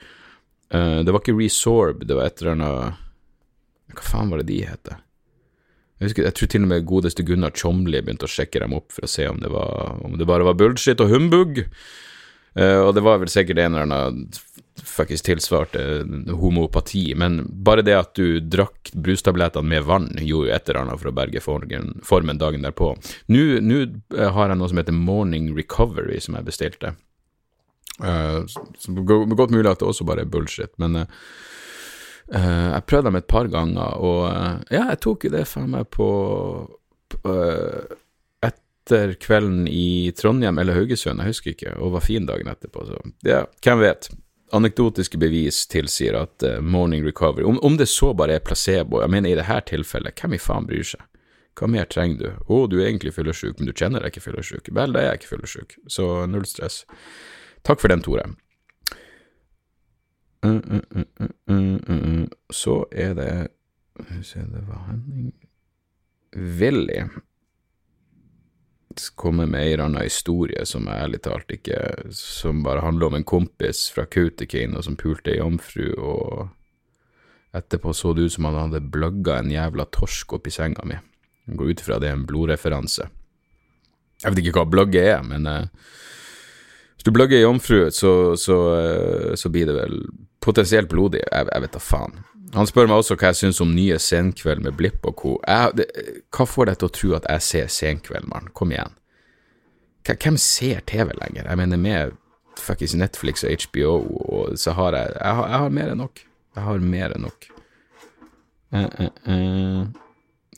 Uh, 0.69 1.01
det 1.01 1.15
var 1.15 1.23
ikke 1.25 1.41
Resorb, 1.41 2.05
det 2.05 2.19
var 2.19 2.29
et 2.29 2.43
eller 2.43 2.59
annet 2.59 3.95
Hva 3.97 4.05
faen 4.05 4.29
var 4.29 4.45
det 4.45 4.53
de 4.53 4.67
heter? 4.69 5.07
Jeg, 6.01 6.09
husker, 6.09 6.25
jeg 6.25 6.37
tror 6.39 6.49
til 6.49 6.65
og 6.65 6.71
med 6.71 6.87
godeste 6.89 7.25
Gunnar 7.29 7.53
Tjomli 7.53 8.01
begynte 8.01 8.25
å 8.25 8.33
sjekke 8.33 8.63
dem 8.63 8.73
opp 8.79 8.95
for 8.97 9.05
å 9.05 9.11
se 9.11 9.27
om 9.29 9.37
det, 9.43 9.51
var, 9.53 9.99
om 10.01 10.17
det 10.17 10.29
bare 10.29 10.47
var 10.49 10.57
bullshit 10.57 11.03
og 11.05 11.13
humbug. 11.13 11.61
Uh, 12.57 12.81
og 12.87 12.95
det 12.97 13.05
var 13.05 13.21
vel 13.21 13.31
sikkert 13.31 13.61
en 13.61 13.77
eller 13.77 13.85
annen 13.85 14.23
faktisk 14.81 15.25
tilsvarte 15.29 15.83
homopati, 16.41 17.15
men 17.21 17.43
bare 17.65 17.85
det 17.85 17.97
at 17.99 18.15
du 18.17 18.41
drakk 18.41 18.93
brustablettene 18.95 19.69
med 19.69 19.85
vann, 19.85 20.09
gjorde 20.17 20.49
jo 20.49 20.55
et 20.57 20.69
eller 20.69 20.81
annet 20.81 21.03
for 21.03 21.11
å 21.11 21.17
berge 21.21 21.43
formen 21.45 22.41
dagen 22.41 22.65
derpå. 22.65 22.95
Nå 23.29 23.45
eh, 23.53 24.31
har 24.33 24.51
jeg 24.51 24.57
noe 24.57 24.73
som 24.73 24.81
heter 24.81 24.97
Morning 24.97 25.53
Recovery, 25.57 26.17
som 26.25 26.39
jeg 26.39 26.49
bestilte. 26.49 26.95
Uh, 28.01 28.49
godt 29.05 29.53
mulig 29.53 29.69
at 29.69 29.83
det 29.83 29.91
også 29.91 30.09
bare 30.09 30.25
er 30.25 30.33
bullshit, 30.33 30.73
men 30.81 31.03
uh, 31.05 31.23
Uh, 32.31 32.71
jeg 32.77 32.87
prøvde 32.87 33.11
dem 33.11 33.19
et 33.19 33.27
par 33.31 33.49
ganger, 33.51 33.97
og 33.99 34.21
uh, 34.31 34.61
ja, 34.71 34.85
jeg 34.93 35.01
tok 35.03 35.27
jo 35.27 35.33
det 35.35 35.49
faen 35.51 35.73
meg 35.73 35.89
på 35.91 36.07
uh, 37.27 37.97
Etter 38.47 39.17
kvelden 39.23 39.67
i 39.71 40.11
Trondheim 40.19 40.59
eller 40.59 40.79
Haugesund, 40.79 41.23
jeg 41.23 41.35
husker 41.35 41.55
ikke, 41.55 41.75
og 41.79 41.97
var 41.97 42.07
fin 42.07 42.27
dagen 42.27 42.51
etterpå, 42.51 42.87
så 42.89 43.01
ja, 43.27 43.45
hvem 43.63 43.83
vet. 43.83 44.09
Anekdotiske 44.55 45.19
bevis 45.21 45.61
tilsier 45.71 46.17
at 46.19 46.43
morning 46.63 47.05
recovery 47.07 47.47
om, 47.47 47.61
om, 47.67 47.77
det 47.79 47.87
så 47.91 48.11
bare 48.19 48.39
er 48.39 48.43
placebo, 48.43 48.99
jeg 49.03 49.13
mener 49.15 49.31
i 49.31 49.39
dette 49.39 49.61
tilfellet, 49.71 50.19
hvem 50.19 50.35
i 50.35 50.43
faen 50.43 50.67
bryr 50.67 50.87
seg? 50.87 51.05
Hva 51.59 51.69
mer 51.71 51.87
trenger 51.91 52.19
du? 52.19 52.29
Å, 52.31 52.45
oh, 52.57 52.67
du 52.71 52.79
er 52.81 52.89
egentlig 52.89 53.13
fyllesyk, 53.15 53.59
men 53.59 53.69
du 53.69 53.75
kjenner 53.75 54.03
deg 54.03 54.15
ikke 54.15 54.25
fyllesyk. 54.25 54.71
Vel, 54.75 54.95
da 54.95 55.03
er 55.03 55.11
jeg 55.11 55.21
ikke 55.21 55.33
fyllesyk, 55.35 55.75
så 55.93 56.07
null 56.31 56.47
stress. 56.49 56.83
Takk 57.67 57.83
for 57.83 57.93
den, 57.93 58.03
Tore. 58.07 58.25
Så 62.53 62.77
er 62.93 63.15
det 63.15 63.33
Se, 64.25 64.41
det 64.41 64.63
var 64.65 64.87
Henning 64.89 65.33
Willy 66.33 67.03
kommer 69.15 69.47
med 69.47 69.61
ei 69.61 69.73
eller 69.73 69.85
anna 69.85 70.03
historie 70.05 70.65
som 70.67 70.89
jeg 70.89 71.05
ærlig 71.05 71.21
talt 71.25 71.53
ikke 71.55 71.79
Som 72.17 72.65
bare 72.65 72.83
handler 72.85 73.07
om 73.11 73.19
en 73.19 73.27
kompis 73.27 73.89
fra 73.95 74.07
Kautokeino 74.07 74.83
som 74.83 74.97
pulte 74.99 75.31
ei 75.33 75.39
jomfru, 75.39 75.93
og 75.95 76.49
etterpå 77.57 77.95
så 77.95 78.13
det 78.15 78.29
ut 78.29 78.35
som 78.35 78.49
han 78.49 78.59
hadde 78.59 78.83
bløgga 78.93 79.39
en 79.41 79.53
jævla 79.53 79.87
torsk 79.95 80.35
oppi 80.37 80.53
senga 80.55 80.85
mi. 80.87 80.99
Går 81.47 81.73
ut 81.73 81.83
ifra 81.83 81.99
det 81.99 82.11
er 82.11 82.19
en 82.19 82.27
blodreferanse. 82.27 83.09
Jeg 84.21 84.33
vet 84.33 84.43
ikke 84.43 84.59
hva 84.59 84.67
bløgge 84.69 85.03
er, 85.03 85.23
men 85.27 85.47
eh, 85.49 85.67
hvis 86.95 87.07
du 87.09 87.15
bløgger 87.17 87.39
ei 87.39 87.47
jomfru, 87.47 87.79
så, 87.95 88.37
så, 88.39 88.59
eh, 88.77 89.31
så 89.41 89.51
blir 89.51 89.71
det 89.71 89.79
vel 89.79 89.97
potensielt 90.41 90.89
blodig, 90.91 91.23
jeg, 91.27 91.49
jeg 91.53 91.65
vet 91.65 91.77
da 91.77 91.83
faen. 91.83 92.21
Han 92.55 92.67
spør 92.67 92.89
meg 92.91 93.03
også 93.03 93.15
hva 93.15 93.31
jeg 93.31 93.39
syns 93.45 93.61
om 93.63 93.75
nye 93.77 93.99
Senkveld 94.03 94.65
med 94.65 94.75
Blipp 94.79 95.05
og 95.07 95.15
co. 95.21 95.37
hva 95.47 96.47
får 96.49 96.67
deg 96.67 96.81
til 96.81 96.89
å 96.89 96.95
tro 96.97 97.13
at 97.21 97.29
jeg 97.31 97.47
ser 97.47 97.71
Senkveld, 97.71 98.27
mann? 98.31 98.51
Kom 98.57 98.75
igjen. 98.75 98.97
Hvem 100.09 100.39
ser 100.41 100.81
TV 100.91 101.13
lenger? 101.15 101.47
Jeg 101.47 101.61
mener, 101.61 101.79
med 101.79 102.17
fuckings 102.59 102.97
Netflix 102.99 103.45
og 103.47 103.55
HBO, 103.69 103.93
og 104.35 104.59
så 104.59 104.75
har 104.75 104.97
jeg 104.97 105.13
Jeg 105.15 105.35
har, 105.39 105.49
jeg 105.49 105.59
har 105.59 105.77
mer 105.79 105.93
enn 105.93 106.03
nok. 106.03 106.25
Jeg 106.57 106.65
har 106.67 106.79
mer 106.79 107.15
enn 107.15 107.27
nok. 107.29 107.51
Det 108.71 108.87
uh, 108.99 109.11
uh. 109.31 109.87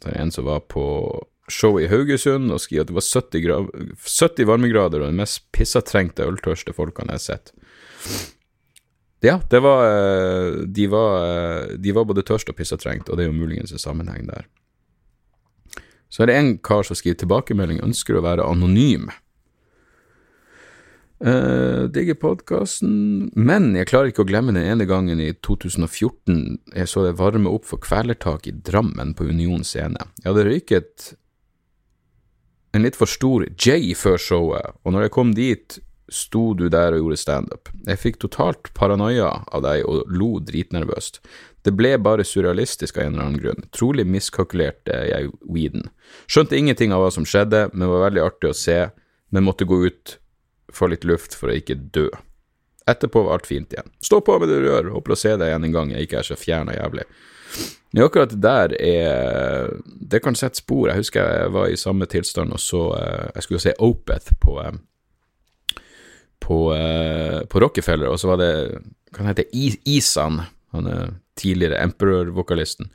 Så 0.02 0.10
er 0.10 0.18
en 0.18 0.32
som 0.34 0.48
var 0.48 0.64
på 0.66 0.84
show 1.52 1.76
i 1.78 1.86
Haugesund 1.86 2.50
og 2.50 2.60
skrev 2.62 2.82
at 2.82 2.88
det 2.90 2.96
var 2.96 3.04
70, 3.06 3.68
70 4.02 4.48
varmegrader 4.48 5.02
og 5.02 5.12
de 5.12 5.18
mest 5.20 5.44
pissatrengte 5.54 6.26
øltørste 6.26 6.74
folkene 6.74 7.14
jeg 7.14 7.20
har 7.20 7.26
sett. 7.26 7.52
Ja, 9.22 9.38
det 9.50 9.60
var 9.62 9.84
eh, 9.86 10.64
De 10.66 10.86
var, 10.90 11.12
eh, 11.24 11.76
de 11.78 11.94
var 11.94 12.06
både 12.10 12.24
tørst 12.26 12.50
og 12.50 12.58
pissetrengt, 12.58 13.08
og 13.08 13.16
det 13.16 13.26
er 13.26 13.30
jo 13.30 13.38
muligens 13.38 13.72
en 13.72 13.82
sammenheng 13.82 14.26
der. 14.26 14.48
Så 16.12 16.22
er 16.22 16.28
det 16.28 16.36
en 16.36 16.56
kar 16.58 16.82
som 16.84 16.98
skriver 16.98 17.22
tilbakemelding, 17.22 17.80
ønsker 17.86 18.18
å 18.18 18.24
være 18.24 18.44
anonym. 18.44 19.08
Uh, 21.22 21.86
digger 21.94 22.16
podkasten, 22.18 23.28
men 23.38 23.68
jeg 23.78 23.86
klarer 23.92 24.10
ikke 24.10 24.24
å 24.24 24.26
glemme 24.26 24.50
den 24.56 24.66
ene 24.66 24.88
gangen 24.90 25.20
i 25.22 25.28
2014 25.38 26.40
jeg 26.74 26.90
så 26.90 27.04
det 27.06 27.12
varme 27.20 27.46
opp 27.46 27.68
for 27.68 27.78
kvelertak 27.78 28.48
i 28.50 28.54
Drammen 28.66 29.14
på 29.14 29.28
Union 29.30 29.62
scene. 29.62 30.02
Jeg 30.18 30.32
hadde 30.32 30.44
røyket 30.48 31.12
en 32.74 32.82
litt 32.82 32.98
for 32.98 33.06
stor 33.06 33.46
J 33.54 33.94
før 33.94 34.18
showet, 34.18 34.74
og 34.82 34.96
når 34.96 35.06
jeg 35.06 35.14
kom 35.14 35.30
dit, 35.38 35.78
sto 36.14 36.52
du 36.58 36.68
der 36.72 36.94
og 36.94 37.04
gjorde 37.04 37.20
standup. 37.20 37.70
Jeg 37.86 38.00
fikk 38.00 38.20
totalt 38.22 38.72
paranoia 38.76 39.30
av 39.48 39.64
deg 39.64 39.86
og 39.88 40.10
lo 40.12 40.36
dritnervøst. 40.44 41.20
Det 41.62 41.74
ble 41.78 41.94
bare 42.02 42.26
surrealistisk 42.26 42.98
av 42.98 43.06
en 43.06 43.14
eller 43.14 43.26
annen 43.26 43.42
grunn. 43.42 43.68
Trolig 43.74 44.06
miskalkulerte 44.08 44.98
jeg 45.10 45.30
weeden. 45.46 45.88
Skjønte 46.26 46.58
ingenting 46.58 46.94
av 46.94 47.04
hva 47.04 47.12
som 47.14 47.26
skjedde, 47.28 47.68
men 47.72 47.90
var 47.92 48.08
veldig 48.08 48.24
artig 48.24 48.50
å 48.50 48.58
se, 48.58 48.78
men 49.30 49.46
måtte 49.46 49.68
gå 49.68 49.78
ut 49.86 50.16
få 50.72 50.88
litt 50.90 51.04
luft 51.04 51.36
for 51.38 51.52
å 51.52 51.58
ikke 51.58 51.78
dø. 51.94 52.08
Etterpå 52.88 53.22
var 53.22 53.38
alt 53.38 53.46
fint 53.46 53.72
igjen. 53.72 53.92
Stå 54.02 54.20
på 54.24 54.38
med 54.42 54.50
det 54.50 54.62
du 54.62 54.66
gjør, 54.66 54.90
håper 54.96 55.14
å 55.14 55.18
se 55.18 55.36
deg 55.36 55.52
igjen 55.52 55.68
en 55.68 55.76
gang 55.76 55.92
jeg 55.94 56.08
ikke 56.08 56.18
er 56.22 56.26
så 56.26 56.38
fjern 56.38 56.72
og 56.72 56.78
jævlig. 56.78 57.06
Men 57.92 58.06
akkurat 58.06 58.30
det 58.32 58.40
der 58.40 58.72
er 58.80 59.74
Det 59.84 60.22
kan 60.24 60.34
sette 60.34 60.62
spor. 60.62 60.88
Jeg 60.88 61.02
husker 61.02 61.26
jeg 61.28 61.52
var 61.52 61.68
i 61.68 61.76
samme 61.76 62.06
tilstand 62.08 62.52
og 62.52 62.60
så 62.60 62.86
eh, 62.96 63.28
Jeg 63.34 63.42
skulle 63.42 63.60
se 63.60 63.74
Opeth 63.78 64.32
på 64.40 64.56
eh, 64.62 64.72
på, 66.42 66.58
uh, 66.74 67.42
på 67.48 67.62
Rockefeller, 67.62 68.10
og 68.10 68.20
så 68.20 68.32
var 68.32 68.42
det 68.42 68.52
Hva 69.12 69.28
heter 69.28 69.46
det? 69.46 69.82
Isan, 69.88 70.42
han 70.72 70.88
er 70.88 71.14
tidligere 71.38 71.80
Emperor-vokalisten. 71.84 72.90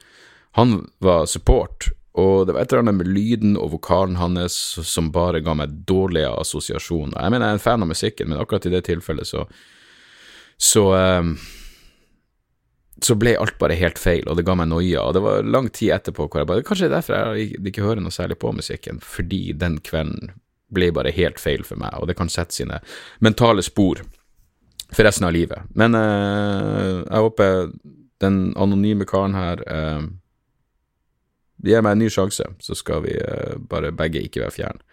Han 0.57 0.79
var 1.03 1.27
support, 1.29 1.89
og 2.17 2.47
det 2.47 2.55
var 2.55 2.63
et 2.63 2.71
eller 2.71 2.85
annet 2.85 2.99
med 3.01 3.11
lyden 3.13 3.57
og 3.61 3.75
vokalen 3.75 4.17
hans 4.17 4.55
som 4.89 5.11
bare 5.13 5.43
ga 5.45 5.53
meg 5.57 5.75
dårlige 5.89 6.31
assosiasjoner. 6.33 7.17
Jeg 7.19 7.33
mener, 7.33 7.45
jeg 7.45 7.57
er 7.57 7.59
en 7.59 7.67
fan 7.67 7.85
av 7.85 7.91
musikken, 7.91 8.31
men 8.31 8.41
akkurat 8.41 8.65
i 8.65 8.73
det 8.73 8.87
tilfellet 8.89 9.29
så 9.29 9.45
så 10.57 10.83
um, 10.97 11.35
så 13.03 13.13
ble 13.13 13.35
alt 13.37 13.59
bare 13.61 13.77
helt 13.77 13.99
feil, 14.01 14.25
og 14.25 14.39
det 14.39 14.45
ga 14.47 14.55
meg 14.57 14.71
noia. 14.71 15.03
Og 15.05 15.13
det 15.13 15.21
var 15.21 15.45
lang 15.45 15.69
tid 15.69 15.93
etterpå 15.93 16.25
hvor 16.25 16.41
jeg 16.41 16.49
bare 16.49 16.65
Kanskje 16.65 16.87
det 16.87 16.89
er 16.89 16.95
derfor 16.95 17.37
jeg 17.37 17.69
ikke 17.69 17.85
hører 17.85 18.01
noe 18.01 18.15
særlig 18.15 18.39
på 18.41 18.53
musikken, 18.57 19.01
fordi 19.03 19.51
den 19.53 19.77
kvelden 19.85 20.33
ble 20.73 20.91
bare 20.95 21.13
helt 21.15 21.39
feil 21.39 21.63
for 21.67 21.79
meg, 21.79 21.95
og 21.97 22.09
det 22.09 22.17
kan 22.19 22.31
sette 22.31 22.55
sine 22.57 22.81
mentale 23.23 23.63
spor 23.65 24.01
for 24.91 25.03
resten 25.07 25.27
av 25.27 25.35
livet. 25.35 25.67
Men 25.75 25.95
eh, 25.95 27.03
jeg 27.03 27.27
håper 27.27 27.69
den 28.23 28.39
anonyme 28.57 29.05
karen 29.07 29.37
her 29.37 29.61
eh, 29.67 30.07
gir 31.67 31.85
meg 31.85 31.95
en 31.95 32.03
ny 32.05 32.09
sjanse, 32.13 32.45
så 32.59 32.77
skal 32.77 33.05
vi 33.05 33.15
eh, 33.17 33.55
bare 33.69 33.93
begge 33.95 34.23
ikke 34.25 34.45
være 34.45 34.55
fjern. 34.57 34.83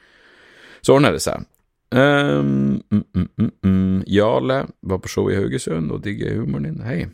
Så 0.85 0.97
ordner 0.97 1.17
det 1.17 1.25
seg. 1.25 1.47
Um, 1.95 2.83
mm, 2.91 3.05
mm, 3.15 3.51
mm. 3.63 4.03
Jarle 4.11 4.65
var 4.81 4.99
på 4.99 5.11
show 5.13 5.29
i 5.31 5.37
Haugesund 5.39 5.93
og 5.95 6.03
digger 6.05 6.41
humoren 6.41 6.67
din. 6.67 6.81
Hei. 6.85 7.05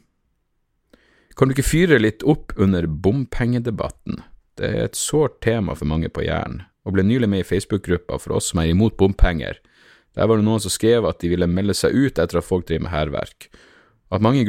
Kan 1.36 1.48
du 1.48 1.54
ikke 1.54 1.68
fyre 1.68 1.98
litt 2.00 2.24
opp 2.26 2.54
under 2.56 2.88
bompengedebatten? 2.88 4.22
Det 4.58 4.70
er 4.70 4.88
et 4.88 4.98
sårt 4.98 5.38
tema 5.44 5.76
for 5.76 5.88
mange 5.90 6.08
på 6.12 6.24
Jæren, 6.24 6.62
og 6.90 6.98
ble 6.98 7.06
nylig 7.06 7.30
med 7.30 7.44
i 7.44 7.46
Facebook-gruppa 7.46 8.18
for 8.20 8.36
oss 8.38 8.50
som 8.50 8.60
er 8.62 8.72
imot 8.72 8.98
bompenger. 9.00 9.60
Der 10.18 10.26
var 10.26 10.40
det 10.40 10.46
noen 10.46 10.62
som 10.62 10.72
skrev 10.74 11.06
at 11.06 11.22
de 11.22 11.30
ville 11.30 11.46
melde 11.46 11.76
seg 11.78 11.94
ut 11.94 12.18
etter 12.18 12.40
at 12.40 12.46
folk 12.46 12.66
driver 12.66 12.88
med 12.88 12.94
hærverk, 12.94 13.50
og 14.10 14.16
at 14.18 14.24
mange 14.26 14.42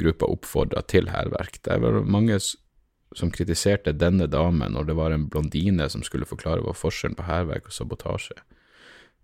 grupper 0.00 0.32
oppfordra 0.32 0.80
til 0.88 1.10
hærverk. 1.12 1.60
Der 1.68 1.82
var 1.82 1.98
det 1.98 2.08
mange 2.08 2.38
som 2.40 3.32
kritiserte 3.32 3.92
denne 3.96 4.28
damen 4.28 4.72
når 4.72 4.88
det 4.88 4.96
var 4.96 5.12
en 5.12 5.28
blondine 5.28 5.88
som 5.92 6.04
skulle 6.04 6.28
forklare 6.28 6.64
hva 6.64 6.74
forskjellen 6.76 7.18
på 7.18 7.28
hærverk 7.28 7.68
og 7.68 7.76
sabotasje. 7.76 8.40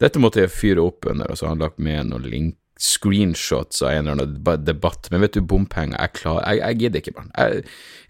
Dette 0.03 0.21
måtte 0.21 0.43
jeg 0.43 0.53
fyre 0.53 0.85
opp 0.85 1.07
under, 1.09 1.31
og 1.31 1.39
så 1.39 1.47
har 1.47 1.55
han 1.55 1.65
lagt 1.65 1.81
med 1.83 2.11
noen 2.11 2.29
link 2.29 2.61
screenshots 2.81 3.83
av 3.87 3.93
en 3.93 4.09
eller 4.09 4.25
annen 4.25 4.65
debatt, 4.67 5.07
men 5.11 5.23
vet 5.23 5.37
du, 5.37 5.45
bompenger, 5.47 5.95
jeg, 5.95 6.25
jeg, 6.27 6.59
jeg 6.59 6.79
gidder 6.81 7.03
ikke, 7.03 7.15
mann. 7.15 7.31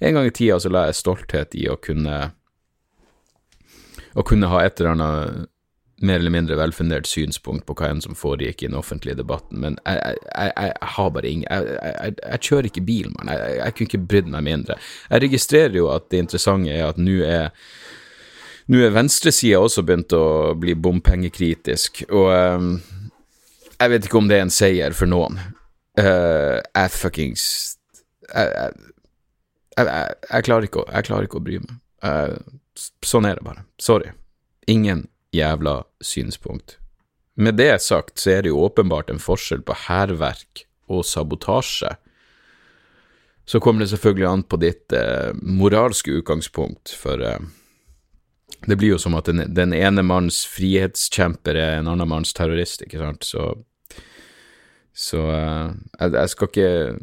En 0.01 0.17
gang 0.17 0.29
i 0.29 0.33
tida 0.33 0.57
så 0.63 0.73
la 0.73 0.87
jeg 0.89 0.97
stolthet 1.03 1.57
i 1.61 1.67
å 1.69 1.77
kunne 1.77 2.31
å 4.15 4.25
kunne 4.27 4.51
ha 4.51 4.63
et 4.65 4.81
eller 4.81 4.95
annet 4.95 5.51
mer 6.05 6.19
eller 6.19 6.33
mindre 6.35 6.59
velfundert 6.59 7.07
synspunkt 7.09 7.67
på 7.69 7.77
hva 7.79 7.89
enn 7.93 8.03
som 8.03 8.17
foregikk 8.19 8.63
i 8.63 8.69
den 8.69 8.79
offentlige 8.79 9.19
debatten, 9.21 9.61
men 9.63 9.77
jeg, 9.85 10.01
jeg, 10.01 10.19
jeg, 10.35 10.73
jeg 10.75 10.91
har 10.97 11.11
bare 11.15 11.31
ingen 11.31 11.47
jeg, 11.49 12.41
kjører 12.49 12.69
ikke 12.71 12.85
bil, 12.87 13.11
mann. 13.15 13.31
Jeg, 13.31 13.75
kunne 13.77 13.91
ikke 13.91 14.07
brydd 14.11 14.33
meg 14.35 14.47
mindre. 14.49 14.79
Jeg 15.11 15.25
registrerer 15.25 15.79
jo 15.79 15.91
at 15.95 16.09
det 16.13 16.25
interessante 16.25 16.75
er 16.75 16.89
at 16.89 16.99
nå 17.01 17.21
er 17.27 17.53
nå 18.73 18.81
er 18.81 18.95
venstresida 18.97 19.61
også 19.61 19.85
begynt 19.85 20.15
å 20.17 20.55
bli 20.57 20.73
bompengekritisk, 20.75 22.07
og 22.09 22.31
um, 22.33 22.71
jeg 23.75 23.93
vet 23.93 24.09
ikke 24.09 24.21
om 24.23 24.31
det 24.31 24.39
er 24.39 24.47
en 24.47 24.55
seier 24.55 24.97
for 24.97 25.11
noen. 25.11 25.37
Uh, 25.95 26.59
jeg 26.59 26.91
fuckings 26.91 27.43
jeg, 28.33 28.49
jeg, 29.77 29.85
jeg, 29.87 30.47
klarer 30.47 30.67
ikke 30.67 30.81
å, 30.83 30.87
jeg 30.91 31.07
klarer 31.07 31.29
ikke 31.29 31.39
å 31.39 31.45
bry 31.45 31.61
meg. 31.63 31.77
Uh, 32.05 32.39
sånn 33.05 33.29
er 33.29 33.39
det 33.39 33.47
bare. 33.47 33.65
Sorry. 33.81 34.13
Ingen 34.71 35.07
jævla 35.35 35.83
synspunkt. 36.05 36.79
Med 37.35 37.59
det 37.59 37.83
sagt 37.83 38.21
så 38.23 38.37
er 38.37 38.45
det 38.45 38.53
jo 38.53 38.63
åpenbart 38.67 39.11
en 39.11 39.23
forskjell 39.23 39.65
på 39.67 39.77
hærverk 39.89 40.65
og 40.93 41.03
sabotasje. 41.09 41.97
Så 43.45 43.61
kommer 43.61 43.85
det 43.85 43.91
selvfølgelig 43.93 44.29
an 44.31 44.45
på 44.47 44.61
ditt 44.63 44.95
eh, 44.97 45.35
moralske 45.43 46.15
utgangspunkt, 46.21 46.95
for 46.97 47.21
det 48.65 48.79
blir 48.81 48.95
jo 48.95 49.01
som 49.01 49.17
at 49.19 49.29
den, 49.29 49.43
den 49.53 49.75
ene 49.77 50.05
manns 50.07 50.45
frihetskjemper 50.49 51.59
er 51.59 51.79
en 51.79 51.91
annen 51.93 52.09
manns 52.09 52.33
terrorist, 52.37 52.87
ikke 52.87 53.03
sant, 53.03 53.29
så 53.29 53.55
Så 54.95 55.19
eh, 55.27 55.75
jeg, 55.99 56.13
jeg, 56.15 56.29
skal 56.31 56.49
ikke 56.49 56.99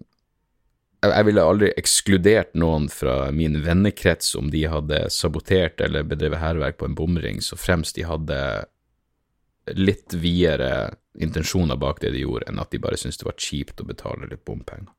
jeg, 1.02 1.26
ville 1.26 1.44
aldri 1.44 1.72
ekskludert 1.80 2.54
noen 2.62 2.88
fra 2.94 3.32
min 3.34 3.58
vennekrets 3.66 4.36
om 4.38 4.52
de 4.54 4.66
hadde 4.70 5.06
sabotert 5.14 5.82
eller 5.82 6.06
bedrevet 6.08 6.42
hærverk 6.42 6.78
på 6.78 6.90
en 6.90 6.98
bomring, 6.98 7.42
så 7.42 7.58
fremst 7.58 7.98
de 7.98 8.06
hadde 8.06 8.38
litt 9.78 10.14
videre 10.14 10.92
intensjoner 11.22 11.78
bak 11.78 12.02
det 12.02 12.14
de 12.14 12.24
gjorde, 12.24 12.48
enn 12.50 12.62
at 12.62 12.72
de 12.72 12.80
bare 12.82 12.98
syntes 13.00 13.20
det 13.22 13.28
var 13.28 13.40
kjipt 13.40 13.82
å 13.82 13.88
betale 13.88 14.30
litt 14.30 14.46
bompenger. 14.46 14.90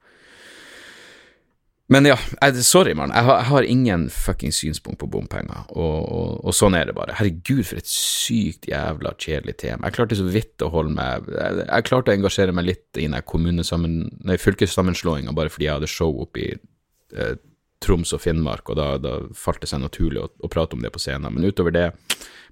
Men 1.92 2.07
ja, 2.09 2.16
sorry, 2.64 2.94
mann. 2.96 3.12
Jeg, 3.12 3.26
jeg, 3.28 3.46
har 3.50 3.66
ingen 3.68 4.07
fucking 4.12 4.55
synspunkt 4.55 5.00
på 5.02 5.09
bompenger, 5.12 5.66
og, 5.74 5.98
og, 6.00 6.28
og, 6.40 6.55
sånn 6.57 6.76
er 6.78 6.88
det 6.88 6.96
bare. 6.96 7.16
Herregud, 7.18 7.64
for 7.68 7.81
et 7.83 7.90
sykt 7.90 8.68
jævla 8.70 9.12
kjedelig 9.20 9.59
tema. 9.61 9.90
Jeg 9.90 9.98
klarte 9.98 10.18
så 10.18 10.26
vidt 10.33 10.64
å 10.64 10.70
holde 10.72 10.94
meg 10.96 11.28
Jeg, 11.28 11.64
jeg 11.66 11.88
klarte 11.90 12.12
å 12.12 12.16
engasjere 12.16 12.57
meg 12.57 12.68
litt 12.70 13.00
i 13.00 13.09
den 13.11 14.38
fylkessammenslåinga 14.40 15.35
bare 15.37 15.52
fordi 15.52 15.68
jeg 15.68 15.81
hadde 15.81 15.90
show 15.90 16.22
oppe 16.24 16.44
i 16.46 16.50
eh, 16.55 17.35
Troms 17.83 18.14
og 18.14 18.22
Finnmark, 18.22 18.70
og 18.70 18.78
da, 18.78 18.88
da, 19.02 19.16
falt 19.37 19.62
det 19.64 19.72
seg 19.72 19.83
naturlig 19.83 20.22
å, 20.22 20.28
å, 20.38 20.50
prate 20.52 20.78
om 20.78 20.85
det 20.85 20.92
på 20.94 21.02
scenen. 21.02 21.35
Men 21.35 21.50
utover 21.50 21.74
det, 21.74 21.88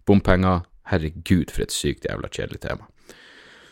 bompenger 0.09 0.67
Herregud, 0.91 1.53
for 1.55 1.63
et 1.63 1.75
sykt 1.75 2.09
jævla 2.09 2.29
kjedelig 2.33 2.65
tema. 2.65 2.89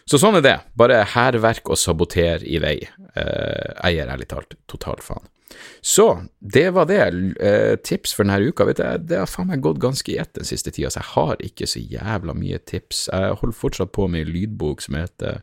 Så 0.09 0.21
sånn 0.21 0.39
er 0.39 0.45
det. 0.45 0.59
Bare 0.79 1.03
hærverk 1.13 1.69
og 1.69 1.77
saboter 1.77 2.45
i 2.49 2.61
vei. 2.63 2.79
Eh, 3.13 3.75
jeg 3.75 3.99
gir 3.99 4.13
ærlig 4.15 4.29
talt 4.31 4.57
totalt 4.71 5.05
faen. 5.05 5.27
Så 5.85 6.07
det 6.41 6.71
var 6.77 6.89
det. 6.89 7.01
Eh, 7.41 7.77
tips 7.85 8.15
for 8.17 8.25
denne 8.25 8.41
uka. 8.49 8.65
Vet 8.69 8.81
du, 8.81 9.09
det 9.11 9.21
har 9.21 9.31
faen 9.31 9.51
meg 9.51 9.65
gått 9.65 9.81
ganske 9.83 10.13
i 10.13 10.19
ett 10.21 10.33
den 10.39 10.49
siste 10.49 10.73
tida, 10.73 10.91
så 10.93 11.03
jeg 11.03 11.13
har 11.13 11.45
ikke 11.45 11.69
så 11.69 11.83
jævla 11.83 12.37
mye 12.37 12.61
tips. 12.65 13.09
Jeg 13.13 13.41
holder 13.41 13.57
fortsatt 13.57 13.93
på 13.97 14.09
med 14.09 14.25
en 14.25 14.33
lydbok 14.33 14.85
som 14.85 14.97
heter 14.97 15.43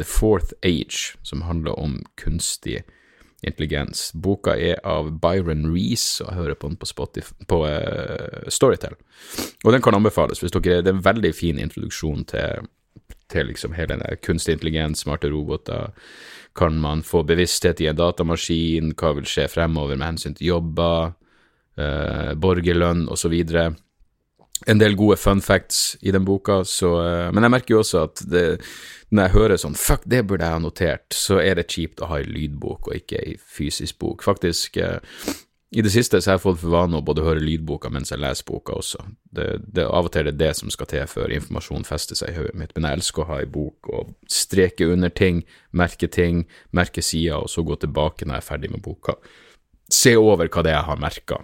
The 0.00 0.06
Fourth 0.08 0.54
Age, 0.66 1.14
som 1.22 1.46
handler 1.46 1.78
om 1.78 2.00
kunstig 2.18 2.82
intelligens. 3.46 4.10
Boka 4.14 4.56
er 4.56 4.80
av 4.84 5.10
Byron 5.20 5.68
Reece, 5.72 6.24
og 6.24 6.30
jeg 6.30 6.38
hører 6.38 6.58
på 6.58 6.70
den 6.70 6.80
på, 6.80 6.88
Spotify, 6.88 7.46
på 7.48 7.62
uh, 7.64 8.48
Storytel. 8.52 8.96
Og 9.64 9.72
den 9.74 9.84
kan 9.84 9.96
anbefales 9.96 10.42
hvis 10.42 10.52
dere 10.56 10.82
Det 10.82 10.92
er 10.92 10.98
en 10.98 11.04
veldig 11.04 11.32
fin 11.36 11.60
introduksjon 11.60 12.24
til, 12.32 12.68
til 13.30 13.48
liksom 13.50 13.72
hele 13.78 13.96
den 13.96 14.20
kunstig 14.26 14.58
intelligens, 14.58 15.04
smarte 15.06 15.30
roboter 15.32 15.90
kan 16.54 16.78
man 16.78 17.02
få 17.02 17.22
bevissthet 17.22 17.80
i 17.80 17.88
en 17.90 17.98
datamaskin? 17.98 18.94
Hva 18.98 19.14
vil 19.18 19.28
skje 19.28 19.46
fremover 19.50 19.98
med 19.98 20.14
hensyn 20.14 20.36
til 20.36 20.50
jobber, 20.54 21.14
eh, 21.78 22.32
borgerlønn 22.34 23.06
osv.? 23.08 23.36
En 24.68 24.78
del 24.80 24.96
gode 24.96 25.16
fun 25.16 25.40
facts 25.40 25.96
i 26.02 26.12
den 26.12 26.24
boka, 26.24 26.60
så, 26.64 26.90
eh, 27.00 27.30
men 27.32 27.42
jeg 27.42 27.50
merker 27.50 27.74
jo 27.74 27.80
også 27.80 28.02
at 28.04 28.22
det, 28.28 28.60
når 29.10 29.22
jeg 29.22 29.32
hører 29.32 29.56
sånn 29.56 29.76
'fuck, 29.76 30.02
det 30.06 30.26
burde 30.26 30.44
jeg 30.44 30.52
ha 30.52 30.58
notert', 30.58 31.12
så 31.12 31.40
er 31.40 31.54
det 31.54 31.68
kjipt 31.68 32.00
å 32.00 32.08
ha 32.08 32.18
ei 32.18 32.24
lydbok 32.24 32.88
og 32.88 32.94
ikke 32.94 33.26
ei 33.26 33.36
fysisk 33.38 33.98
bok. 33.98 34.22
Faktisk, 34.22 34.76
eh, 34.76 35.00
i 35.70 35.82
det 35.82 35.90
siste 35.94 36.18
så 36.18 36.32
har 36.32 36.38
jeg 36.38 36.42
fått 36.42 36.58
for 36.64 36.72
vane 36.72 36.98
å 36.98 37.04
både 37.06 37.22
høre 37.22 37.42
lydboka 37.44 37.92
mens 37.94 38.10
jeg 38.10 38.18
leser 38.18 38.46
boka 38.48 38.74
også. 38.80 39.04
Det, 39.22 39.46
det, 39.70 39.84
av 39.86 40.08
og 40.08 40.10
til 40.10 40.24
er 40.24 40.32
det 40.32 40.40
det 40.40 40.50
som 40.58 40.72
skal 40.72 40.88
til 40.90 41.06
før 41.06 41.30
informasjon 41.36 41.86
fester 41.86 42.18
seg 42.18 42.32
i 42.32 42.40
hodet 42.40 42.58
mitt, 42.58 42.72
men 42.74 42.88
jeg 42.88 42.98
elsker 42.98 43.22
å 43.22 43.28
ha 43.28 43.38
ei 43.38 43.46
bok 43.46 43.90
og 43.94 44.10
streke 44.26 44.88
under 44.90 45.12
ting, 45.14 45.44
merke 45.70 46.10
ting, 46.10 46.42
merke 46.74 47.04
sider, 47.06 47.38
og 47.38 47.52
så 47.52 47.62
gå 47.62 47.78
tilbake 47.78 48.26
når 48.26 48.40
jeg 48.40 48.42
er 48.42 48.48
ferdig 48.48 48.72
med 48.72 48.82
boka. 48.82 49.14
Se 49.90 50.16
over 50.18 50.50
hva 50.50 50.64
det 50.66 50.72
er 50.72 50.80
jeg 50.80 50.88
har 50.88 51.02
merka. 51.04 51.38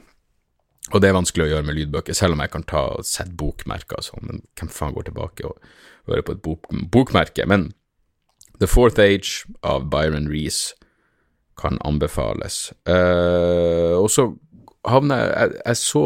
Og 0.95 1.03
det 1.03 1.11
er 1.11 1.19
vanskelig 1.19 1.47
å 1.47 1.51
gjøre 1.53 1.67
med 1.69 1.79
lydbøker, 1.79 2.15
selv 2.15 2.35
om 2.35 2.43
jeg 2.43 2.53
kan 2.55 2.67
ta 2.67 2.83
og 2.97 3.07
sette 3.07 3.35
bokmerker 3.39 4.01
og 4.01 4.09
sånn, 4.09 4.27
men 4.27 4.43
hvem 4.59 4.73
faen 4.75 4.95
går 4.95 5.07
tilbake 5.07 5.47
og 5.47 5.71
hører 6.11 6.27
på 6.27 6.35
et 6.35 6.43
bok, 6.43 6.67
bokmerke? 6.95 7.47
Men 7.47 7.71
The 8.59 8.67
Fourth 8.71 8.99
Age 9.03 9.47
av 9.67 9.87
Byron 9.93 10.27
Reece 10.31 10.75
kan 11.61 11.79
anbefales. 11.85 12.73
Uh, 12.89 13.97
og 13.99 14.11
så 14.13 14.31
havna 14.87 15.21
jeg, 15.21 15.31
jeg, 15.37 15.61
jeg 15.67 15.77
så 15.77 16.03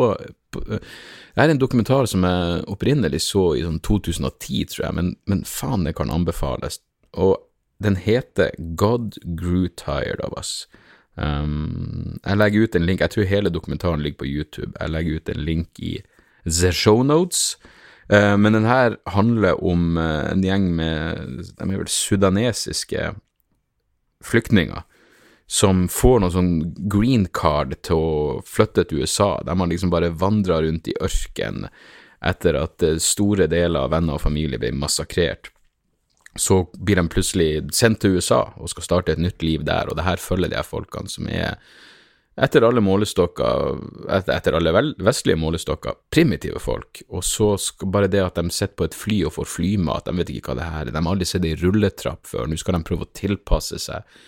Det 0.51 1.44
er 1.44 1.53
en 1.53 1.61
dokumentar 1.62 2.09
som 2.11 2.24
jeg 2.26 2.62
opprinnelig 2.70 3.20
så 3.22 3.53
i 3.55 3.62
sånn 3.62 3.78
2010, 3.86 4.64
tror 4.72 4.84
jeg, 4.84 4.94
men, 4.96 5.12
men 5.30 5.44
faen, 5.46 5.84
det 5.86 5.94
kan 5.98 6.11
anbefales. 6.11 6.80
Og 7.14 7.36
den 7.80 7.94
heter 7.96 8.51
God 8.76 9.14
Grew 9.38 9.68
Tired 9.78 10.20
of 10.26 10.34
Us. 10.36 10.66
Um, 11.14 12.18
jeg 12.24 12.36
legger 12.36 12.66
ut 12.66 12.76
en 12.76 12.86
link, 12.88 13.01
jeg 13.01 13.14
tror 13.14 13.30
hele 13.30 13.55
dokumentaren 13.55 14.03
ligger 14.03 14.24
på 14.24 14.28
YouTube. 14.28 14.74
Jeg 14.74 14.90
legger 14.90 15.20
ut 15.20 15.30
en 15.30 15.44
link 15.46 15.78
i 15.78 15.94
The 16.51 16.72
Show 16.74 17.05
Notes. 17.07 17.57
Uh, 18.11 18.34
men 18.34 18.59
den 18.59 18.66
her 18.66 18.98
handler 19.14 19.62
om 19.62 19.96
en 20.03 20.44
gjeng 20.44 20.66
med 20.74 21.46
de 21.46 21.62
er 21.62 21.78
vel 21.78 21.94
sudanesiske 21.94 23.12
flyktninger 24.26 24.82
som 25.51 25.88
får 25.90 26.20
noe 26.22 26.30
sånn 26.30 26.51
green 26.92 27.24
card 27.34 27.74
til 27.82 27.98
å 27.98 28.11
flytte 28.46 28.84
til 28.86 29.03
USA, 29.03 29.32
der 29.42 29.57
man 29.59 29.72
liksom 29.72 29.90
bare 29.90 30.12
vandrer 30.14 30.62
rundt 30.62 30.86
i 30.86 30.94
ørken 31.03 31.66
etter 32.22 32.55
at 32.61 32.84
eh, 32.86 33.01
store 33.03 33.48
deler 33.51 33.82
av 33.82 33.90
venner 33.96 34.14
og 34.14 34.22
familie 34.22 34.61
blir 34.62 34.76
massakrert. 34.78 35.51
Så 36.38 36.62
blir 36.78 37.01
de 37.01 37.11
plutselig 37.11 37.51
sendt 37.74 38.05
til 38.05 38.20
USA 38.20 38.44
og 38.61 38.70
skal 38.70 38.86
starte 38.86 39.16
et 39.16 39.22
nytt 39.22 39.42
liv 39.42 39.66
der, 39.66 39.90
og 39.90 39.98
det 39.98 40.07
her 40.07 40.22
følger 40.22 40.53
de 40.53 40.61
her 40.61 40.70
folkene 40.70 41.11
som 41.11 41.26
er 41.26 41.59
etter 42.40 42.62
alle 42.62 42.80
målestokker, 42.80 43.80
etter 44.30 44.55
alle 44.55 44.72
vestlige 45.03 45.40
målestokker, 45.40 45.98
primitive 46.14 46.62
folk. 46.62 47.03
Og 47.11 47.26
så 47.26 47.57
skal 47.59 47.90
bare 47.90 48.09
det 48.12 48.22
at 48.22 48.38
de 48.38 48.55
sitter 48.55 48.78
på 48.78 48.86
et 48.86 48.96
fly 48.96 49.24
og 49.26 49.34
får 49.40 49.51
flymat, 49.59 50.07
de 50.07 50.22
vet 50.22 50.30
ikke 50.36 50.55
hva 50.55 50.61
det 50.62 50.70
her 50.70 50.84
er, 50.86 50.94
de 50.94 51.03
har 51.03 51.11
aldri 51.11 51.26
sett 51.28 51.48
ei 51.48 51.59
rulletrapp 51.59 52.30
før, 52.30 52.46
nå 52.46 52.61
skal 52.61 52.78
de 52.78 52.86
prøve 52.86 53.11
å 53.11 53.16
tilpasse 53.18 53.82
seg 53.82 54.20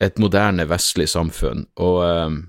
et 0.00 0.18
moderne 0.18 0.64
vestlig 0.70 1.08
samfunn. 1.12 1.66
Og 1.80 2.00
um, 2.04 2.40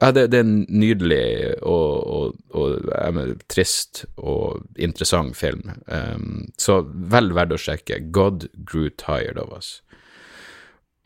ja, 0.00 0.12
det, 0.16 0.30
det, 0.32 0.38
er 0.38 0.46
en 0.46 0.64
nydelig 0.68 1.24
og, 1.66 2.06
og, 2.06 2.36
og 2.56 2.88
mener, 3.12 3.34
trist 3.52 4.04
og 4.16 4.62
interessant 4.80 5.36
film. 5.36 5.66
Um, 5.86 6.46
så 6.58 6.80
vel 7.12 7.34
verdt 7.36 7.56
å 7.56 7.60
sjekke. 7.60 8.00
God 8.14 8.48
grew 8.64 8.88
tired 8.88 9.40
of 9.40 9.52
us. 9.56 9.80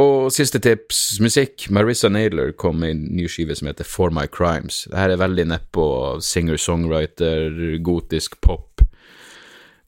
Og 0.03 0.33
siste 0.35 0.59
tips, 0.59 1.21
musikk. 1.23 1.69
Marissa 1.71 2.11
Naylor 2.11 2.51
kom 2.59 2.81
med 2.83 2.97
en 2.97 3.03
ny 3.15 3.29
skive 3.31 3.55
som 3.55 3.69
heter 3.71 3.87
For 3.87 4.15
My 4.15 4.27
Crimes. 4.31 4.85
Dette 4.91 5.15
er 5.15 5.23
veldig 5.23 5.49
nedpå 5.53 5.87
singer-songwriter, 6.23 7.79
gotisk 7.87 8.41
pop. 8.43 8.83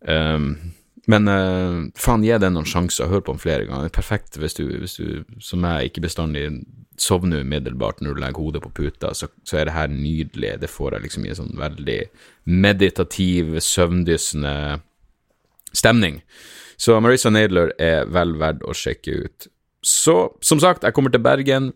Um, 0.06 0.74
men 1.06 1.30
uh, 1.30 1.86
faen, 1.98 2.24
gi 2.26 2.34
det 2.42 2.50
noen 2.50 2.66
sjanser, 2.66 3.10
hør 3.10 3.22
på 3.22 3.36
den 3.36 3.42
flere 3.42 3.68
ganger. 3.68 3.92
Perfekt 3.94 4.38
hvis 4.42 4.58
du, 4.58 4.64
hvis 4.82 4.98
du 4.98 5.38
som 5.42 5.62
jeg, 5.62 5.90
ikke 5.90 6.02
bestandig 6.08 6.48
sovner 6.98 7.44
umiddelbart 7.44 8.00
når 8.02 8.16
du 8.16 8.22
legger 8.22 8.42
hodet 8.42 8.62
på 8.64 8.72
puta, 8.80 9.12
så, 9.14 9.28
så 9.46 9.60
er 9.60 9.68
det 9.68 9.76
her 9.76 9.92
nydelig. 9.92 10.56
Det 10.62 10.72
får 10.72 10.96
jeg 10.96 11.06
liksom 11.06 11.26
i 11.26 11.30
en 11.30 11.38
sånn 11.38 11.54
veldig 11.60 12.00
meditativ, 12.50 13.54
søvndyssende 13.62 14.56
stemning. 15.76 16.22
Så 16.80 16.98
Marissa 17.00 17.30
Nadler 17.32 17.72
er 17.80 18.10
vel 18.12 18.34
verdt 18.40 18.66
å 18.66 18.74
sjekke 18.76 19.20
ut. 19.24 19.48
Så 19.86 20.16
som 20.44 20.60
sagt, 20.60 20.84
jeg 20.84 20.96
kommer 20.96 21.14
til 21.14 21.22
Bergen. 21.22 21.70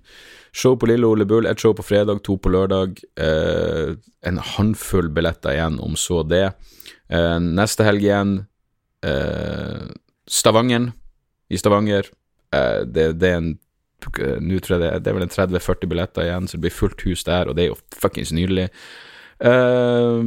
Show 0.51 0.75
på 0.75 0.89
Lille 0.91 1.07
Ole 1.07 1.25
Bull, 1.31 1.47
ett 1.47 1.63
show 1.63 1.77
på 1.77 1.85
fredag, 1.87 2.25
to 2.27 2.35
på 2.43 2.51
lørdag. 2.51 2.99
Eh, 3.23 3.95
en 4.27 4.41
håndfull 4.57 5.13
billetter 5.15 5.55
igjen, 5.55 5.79
om 5.79 5.95
så 5.95 6.25
det. 6.27 6.49
Eh, 7.07 7.39
neste 7.39 7.87
helg 7.87 8.09
igjen 8.09 8.41
Stavanger. 10.31 10.91
I 11.51 11.59
Stavanger. 11.59 12.11
Eh, 12.55 12.81
det, 12.87 13.13
det, 13.13 13.29
er 13.29 13.43
en 13.43 13.53
Nå 14.41 14.59
tror 14.65 14.79
jeg 14.79 14.81
det, 14.81 14.91
det 15.05 15.11
er 15.11 15.17
vel 15.19 15.27
en 15.27 15.33
30-40 15.35 15.89
billetter 15.91 16.25
igjen, 16.25 16.47
så 16.49 16.57
det 16.57 16.65
blir 16.65 16.73
fullt 16.73 17.03
hus 17.05 17.21
der, 17.27 17.51
og 17.51 17.57
det 17.59 17.67
er 17.67 17.69
jo 17.75 17.81
fuckings 17.93 18.31
nydelig. 18.33 18.71
Uh, 19.45 20.25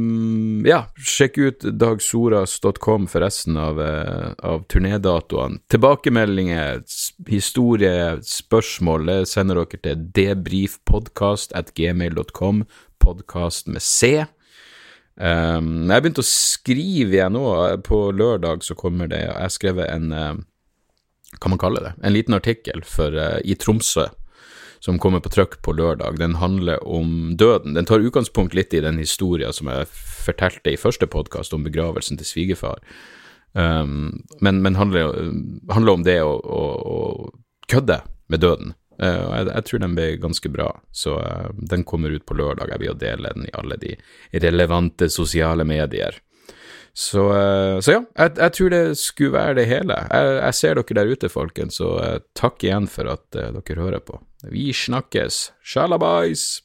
ja, 0.66 0.78
sjekk 0.94 1.40
ut 1.42 1.66
dagsoras.com 1.82 3.08
for 3.10 3.26
resten 3.26 3.58
av, 3.58 3.80
av 3.82 4.62
turnédatoene. 4.70 5.58
Tilbakemeldinger, 5.74 6.84
historie, 7.26 8.22
spørsmål 8.30 9.10
sender 9.26 9.58
dere 9.64 9.82
til 9.88 10.06
debrifpodkast 10.20 11.58
at 11.58 11.74
gmail.com, 11.74 12.62
podkast 13.02 13.74
med 13.74 13.82
C. 13.82 14.14
Um, 15.14 15.86
jeg 15.86 16.02
begynte 16.02 16.24
å 16.24 16.26
skrive 16.26 17.18
igjen 17.18 17.36
nå. 17.36 17.46
På 17.86 18.08
lørdag 18.10 18.64
så 18.66 18.74
kommer 18.78 19.06
det 19.10 19.20
Jeg 19.22 19.36
har 19.36 19.52
skrevet 19.54 19.86
en 19.92 20.10
uh, 20.10 20.34
Hva 21.38 21.52
man 21.52 21.60
kaller 21.62 21.86
det? 21.86 21.92
En 22.02 22.14
liten 22.16 22.34
artikkel 22.34 22.82
for, 22.88 23.14
uh, 23.14 23.38
i 23.44 23.54
Tromsø 23.58 24.08
som 24.84 24.98
kommer 25.00 25.22
på 25.24 25.30
trykk 25.32 25.62
på 25.64 25.72
lørdag, 25.72 26.18
den 26.20 26.34
handler 26.42 26.82
om 26.84 27.38
døden. 27.40 27.72
Den 27.72 27.86
tar 27.88 28.04
utgangspunkt 28.04 28.52
litt 28.52 28.74
i 28.76 28.82
den 28.84 28.98
historien 29.00 29.54
som 29.56 29.70
jeg 29.72 29.88
fortalte 29.88 30.74
i 30.74 30.80
første 30.80 31.08
podkast 31.08 31.54
om 31.56 31.64
begravelsen 31.64 32.20
til 32.20 32.28
svigerfar. 32.28 32.82
Um, 33.56 34.26
men, 34.44 34.60
men 34.60 34.76
handler, 34.76 35.14
handler, 35.72 35.92
om 35.94 36.04
det 36.04 36.18
å, 36.20 36.34
å, 36.36 36.60
å 36.84 36.98
kødde 37.70 38.02
med 38.28 38.44
døden. 38.44 38.74
Uh, 39.02 39.30
jeg, 39.36 39.48
jeg, 39.50 39.64
tror 39.68 39.82
den 39.82 39.96
blir 39.96 40.20
ganske 40.22 40.52
bra, 40.52 40.68
så 40.94 41.16
uh, 41.18 41.48
den 41.70 41.84
kommer 41.88 42.14
ut 42.14 42.26
på 42.26 42.36
lørdag. 42.38 42.70
Jeg 42.74 42.82
vil 42.82 42.90
jo 42.92 43.00
dele 43.00 43.32
den 43.34 43.48
i 43.48 43.56
alle 43.58 43.78
de 43.80 43.96
relevante 44.44 45.10
sosiale 45.10 45.66
medier. 45.68 46.20
Så, 46.94 47.26
uh, 47.32 47.80
så 47.82 47.96
ja, 47.96 48.04
jeg, 48.14 48.36
jeg, 48.38 48.56
tror 48.58 48.74
det 48.74 48.84
skulle 49.00 49.36
være 49.38 49.58
det 49.60 49.68
hele. 49.72 49.98
Jeg, 50.10 50.38
jeg 50.40 50.60
ser 50.60 50.80
dere 50.80 51.00
der 51.00 51.12
ute, 51.14 51.32
folkens, 51.32 51.80
og 51.82 52.30
takk 52.38 52.66
igjen 52.66 52.90
for 52.90 53.10
at 53.16 53.26
dere 53.34 53.82
hører 53.82 54.04
på. 54.04 54.20
Vi 54.52 54.70
snakkes. 54.76 55.46
Sjalabais! 55.64 56.64